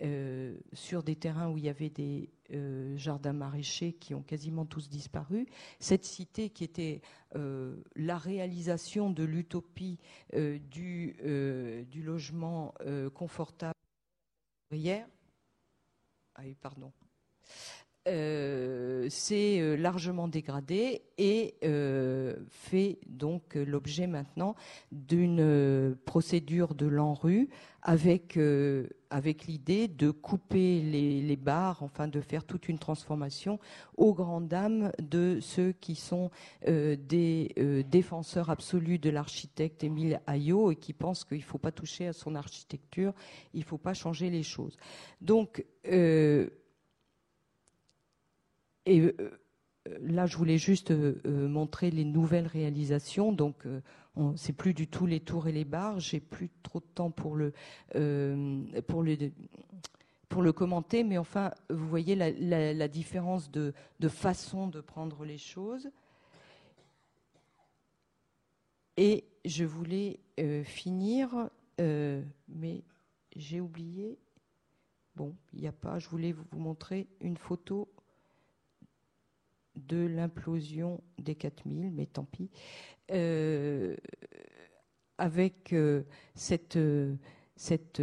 euh, 0.02 0.56
sur 0.72 1.04
des 1.04 1.16
terrains 1.16 1.50
où 1.50 1.58
il 1.58 1.66
y 1.66 1.70
avait 1.70 1.90
des 1.90 2.30
euh, 2.52 2.96
jardins 2.96 3.34
maraîchers 3.34 3.94
qui 3.94 4.14
ont 4.14 4.22
quasiment 4.22 4.66
tous 4.66 4.88
disparu. 4.88 5.48
Cette 5.80 6.06
cité 6.06 6.50
qui 6.52 6.64
était 6.64 7.02
euh, 7.36 7.76
la 7.96 8.18
réalisation 8.18 9.10
de 9.10 9.24
l'utopie 9.24 10.00
du, 10.34 11.16
logement 12.04 12.74
confortable. 13.14 13.74
Euh, 18.08 19.08
c'est 19.10 19.60
euh, 19.60 19.76
largement 19.76 20.30
dégradé 20.30 21.02
et 21.18 21.56
euh, 21.66 22.38
fait 22.50 22.97
donc 23.08 23.56
l'objet 23.56 24.08
maintenant 24.08 24.56
d'une 24.93 25.95
procédure 26.06 26.76
de 26.76 26.88
l'ANRU 26.88 27.50
avec, 27.82 28.38
avec 29.10 29.47
l'idée 29.47 29.88
de 29.88 30.12
couper 30.12 30.82
les, 30.82 31.22
les, 31.22 31.36
barres, 31.36 31.84
enfin 31.84 32.08
de 32.08 32.20
faire 32.22 32.45
toute 32.45 32.68
une 32.70 32.80
transformation 32.80 33.60
aux 33.97 34.14
grandes 34.14 34.47
dames 34.47 34.91
de 35.00 35.39
ceux 35.41 35.72
qui 35.72 35.95
sont 35.95 36.30
des 36.66 37.54
défenseurs 37.89 38.50
absolus 38.50 39.00
de 39.00 39.10
l'architecte 39.10 39.84
Émile 39.84 40.22
Ayot 40.28 40.72
et 40.72 40.76
qui 40.76 40.93
pensent 40.93 41.24
qu'il 41.24 41.38
ne 41.38 41.43
faut 41.43 41.58
pas 41.58 41.72
toucher 41.72 42.08
à 42.08 42.14
son 42.14 42.36
architecture, 42.36 43.14
il 43.54 43.62
ne 43.62 43.66
faut 43.66 43.78
pas 43.78 43.93
changer 43.93 44.30
les 44.30 44.43
choses. 44.43 44.78
Donc, 45.22 45.64
et 48.90 49.02
euh, 49.02 49.30
là, 50.02 50.26
je 50.26 50.36
voulais 50.36 50.58
juste 50.58 50.92
euh, 50.92 51.22
euh, 51.26 51.48
montrer 51.48 51.92
les 51.92 52.04
nouvelles 52.04 52.48
réalisations. 52.48 53.32
Donc, 53.32 53.64
c'est 54.36 54.52
plus 54.52 54.74
du 54.74 54.88
tout 54.88 55.06
les 55.06 55.22
tours 55.22 55.48
et 55.48 55.54
les 55.54 55.64
barres. 55.64 56.02
J'ai 56.02 56.20
plus 56.20 56.50
trop 56.62 56.82
de 56.82 56.86
temps 56.94 57.10
pour 57.10 57.38
le 57.38 57.54
pour 58.88 59.02
le 59.02 59.18
pour 60.28 60.42
le 60.42 60.52
commenter, 60.52 61.06
mais 61.06 61.18
enfin, 61.18 61.52
vous 61.70 61.88
voyez 61.88 62.16
la, 62.16 62.88
différence 62.90 63.50
de, 63.50 63.74
façon 64.10 64.68
de 64.68 64.82
prendre 64.82 65.24
les 65.24 65.38
choses. 65.38 65.90
Et 68.98 69.24
je 69.46 69.64
voulais 69.64 70.20
finir, 70.66 71.50
mais 71.78 72.84
j'ai 73.38 73.62
oublié. 73.62 74.20
Bon, 75.16 75.34
il 75.54 75.62
n'y 75.62 75.68
a 75.68 75.72
pas. 75.72 75.98
Je 75.98 76.10
voulais 76.10 76.34
vous 76.34 76.60
montrer 76.60 77.08
une 77.22 77.38
photo 77.38 77.88
de 79.76 80.05
l'implosion 80.05 81.01
des 81.17 81.36
4000, 81.36 81.91
mais 81.91 82.05
tant 82.05 82.26
pis, 82.26 82.49
euh, 83.11 83.95
avec 85.17 85.74
euh, 85.74 86.03
cette, 86.36 86.78
euh, 86.78 87.15
cet 87.55 88.01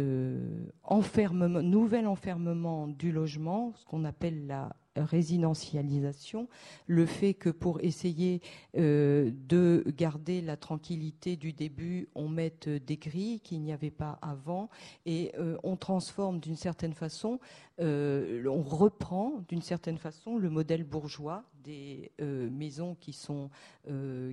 enfermement, 0.83 1.61
nouvel 1.61 2.07
enfermement 2.07 2.87
du 2.87 3.11
logement, 3.11 3.73
ce 3.75 3.85
qu'on 3.85 4.05
appelle 4.05 4.47
la 4.47 4.75
résidentialisation, 4.97 6.47
le 6.87 7.05
fait 7.05 7.33
que 7.33 7.49
pour 7.49 7.79
essayer 7.81 8.41
de 8.73 9.83
garder 9.95 10.41
la 10.41 10.57
tranquillité 10.57 11.35
du 11.35 11.53
début, 11.53 12.09
on 12.15 12.27
mette 12.27 12.69
des 12.69 12.97
grilles 12.97 13.39
qu'il 13.39 13.61
n'y 13.61 13.71
avait 13.71 13.91
pas 13.91 14.19
avant 14.21 14.69
et 15.05 15.31
on 15.63 15.75
transforme 15.75 16.39
d'une 16.39 16.55
certaine 16.55 16.93
façon, 16.93 17.39
on 17.79 18.63
reprend 18.63 19.43
d'une 19.47 19.61
certaine 19.61 19.97
façon 19.97 20.37
le 20.37 20.49
modèle 20.49 20.83
bourgeois 20.83 21.43
des 21.63 22.11
maisons 22.19 22.95
qui 22.99 23.13
sont, 23.13 23.49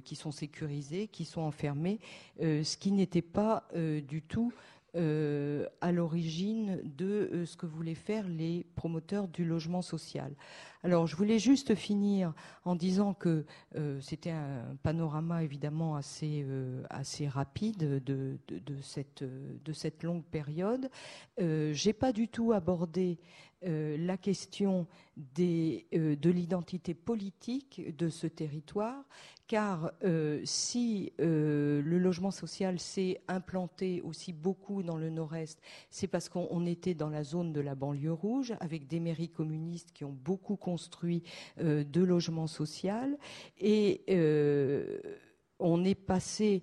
qui 0.05 0.17
sont 0.17 0.31
sécurisées, 0.31 1.09
qui 1.09 1.25
sont 1.25 1.41
enfermées, 1.41 1.99
ce 2.41 2.77
qui 2.77 2.93
n'était 2.93 3.23
pas 3.23 3.69
du 3.75 4.23
tout 4.23 4.53
euh, 4.97 5.67
à 5.81 5.91
l'origine 5.91 6.81
de 6.85 7.29
euh, 7.33 7.47
ce 7.47 7.57
que 7.57 7.67
voulaient 7.67 7.97
faire 7.97 8.29
les 8.29 8.65
promoteurs 8.77 9.27
du 9.27 9.45
logement 9.45 9.83
social. 9.83 10.33
Alors, 10.85 11.09
je 11.09 11.17
voulais 11.17 11.41
juste 11.41 11.75
finir 11.75 12.33
en 12.65 12.77
disant 12.77 13.13
que 13.13 13.45
euh, 13.75 14.01
c'était 14.01 14.31
un 14.31 14.77
panorama 14.85 15.43
évidemment 15.43 15.97
assez, 15.97 16.47
assez 16.91 17.27
rapide 17.27 18.05
de, 18.05 18.39
de, 18.49 18.81
cette, 18.83 19.25
de 19.25 19.73
cette 19.73 20.05
longue 20.05 20.25
période. 20.25 20.89
J'ai 21.39 21.93
pas 21.93 22.13
du 22.13 22.29
tout 22.29 22.53
abordé 22.53 23.19
la 23.65 24.17
question 24.17 24.87
des, 25.17 25.87
de 25.93 26.31
l'identité 26.31 26.95
politique 26.95 27.97
de 27.97 28.09
ce 28.09 28.27
territoire 28.27 29.05
car 29.47 29.93
euh, 30.05 30.41
si 30.45 31.13
euh, 31.21 31.83
le 31.83 31.99
logement 31.99 32.31
social 32.31 32.79
s'est 32.79 33.21
implanté 33.29 34.01
aussi 34.03 34.33
beaucoup 34.33 34.83
dans 34.83 34.97
le 34.97 35.11
nord-est, 35.11 35.61
c'est 35.91 36.07
parce 36.07 36.29
qu'on 36.29 36.65
était 36.67 36.95
dans 36.95 37.11
la 37.11 37.23
zone 37.25 37.53
de 37.53 37.61
la 37.61 37.75
banlieue 37.75 38.13
rouge, 38.13 38.55
avec 38.61 38.87
des 38.87 39.01
mairies 39.01 39.29
communistes 39.29 39.93
qui 39.93 40.05
ont 40.05 40.17
beaucoup 40.25 40.57
construit 40.57 41.23
euh, 41.61 41.85
de 41.85 42.03
logements 42.03 42.47
sociaux. 42.47 42.75
Et 43.59 44.03
on 45.59 45.85
est 45.85 45.95
passé 45.95 46.63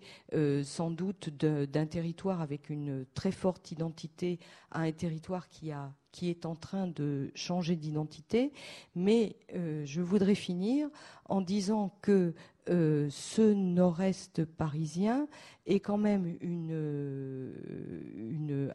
sans 0.63 0.91
doute 0.91 1.29
d'un 1.29 1.85
territoire 1.85 2.41
avec 2.41 2.69
une 2.69 3.05
très 3.13 3.31
forte 3.31 3.71
identité 3.71 4.39
à 4.69 4.81
un 4.81 4.91
territoire 4.91 5.47
qui 5.47 5.71
a 5.71 5.93
qui 6.11 6.29
est 6.29 6.45
en 6.45 6.55
train 6.55 6.87
de 6.87 7.31
changer 7.35 7.75
d'identité. 7.75 8.51
Mais 8.95 9.35
euh, 9.53 9.85
je 9.85 10.01
voudrais 10.01 10.35
finir 10.35 10.89
en 11.25 11.41
disant 11.41 11.97
que 12.01 12.33
euh, 12.69 13.07
ce 13.09 13.53
nord-est 13.53 14.45
parisien 14.45 15.27
est 15.65 15.79
quand 15.79 15.97
même 15.97 16.37
une, 16.41 17.51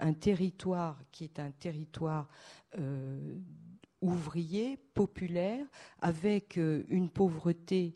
un 0.01 0.13
territoire 0.13 1.01
qui 1.13 1.25
est 1.25 1.39
un 1.39 1.51
territoire 1.53 2.29
euh, 2.79 3.37
ouvrier, 4.01 4.79
populaire, 4.95 5.65
avec 6.01 6.57
une 6.57 7.09
pauvreté 7.09 7.95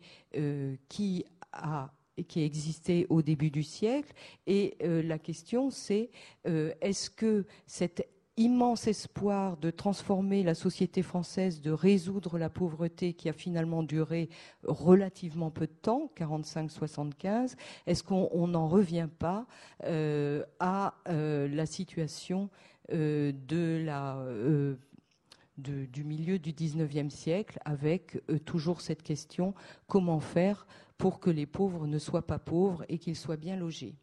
qui 0.88 1.24
a 1.52 1.92
qui 2.28 2.42
existait 2.42 3.06
au 3.08 3.22
début 3.22 3.50
du 3.50 3.62
siècle. 3.62 4.12
Et 4.46 4.76
la 4.82 5.18
question, 5.18 5.70
c'est 5.70 6.10
est-ce 6.44 7.08
que 7.08 7.46
cette 7.66 8.06
immense 8.36 8.86
espoir 8.86 9.56
de 9.56 9.70
transformer 9.70 10.42
la 10.42 10.54
société 10.54 11.02
française, 11.02 11.60
de 11.60 11.70
résoudre 11.70 12.38
la 12.38 12.48
pauvreté 12.48 13.12
qui 13.12 13.28
a 13.28 13.32
finalement 13.32 13.82
duré 13.82 14.28
relativement 14.64 15.50
peu 15.50 15.66
de 15.66 15.72
temps, 15.72 16.10
45-75, 16.16 17.56
est-ce 17.86 18.02
qu'on 18.02 18.48
n'en 18.48 18.68
revient 18.68 19.08
pas 19.18 19.46
euh, 19.84 20.44
à 20.58 20.94
euh, 21.08 21.48
la 21.48 21.66
situation 21.66 22.50
euh, 22.92 23.32
du 25.56 26.04
milieu 26.04 26.38
du 26.38 26.52
19e 26.52 27.10
siècle 27.10 27.58
avec 27.64 28.18
toujours 28.44 28.80
cette 28.80 29.02
question 29.02 29.54
comment 29.86 30.20
faire 30.20 30.66
pour 30.96 31.20
que 31.20 31.30
les 31.30 31.46
pauvres 31.46 31.86
ne 31.86 31.98
soient 31.98 32.26
pas 32.26 32.38
pauvres 32.38 32.84
et 32.88 32.98
qu'ils 32.98 33.16
soient 33.16 33.36
bien 33.36 33.56
logés? 33.56 33.96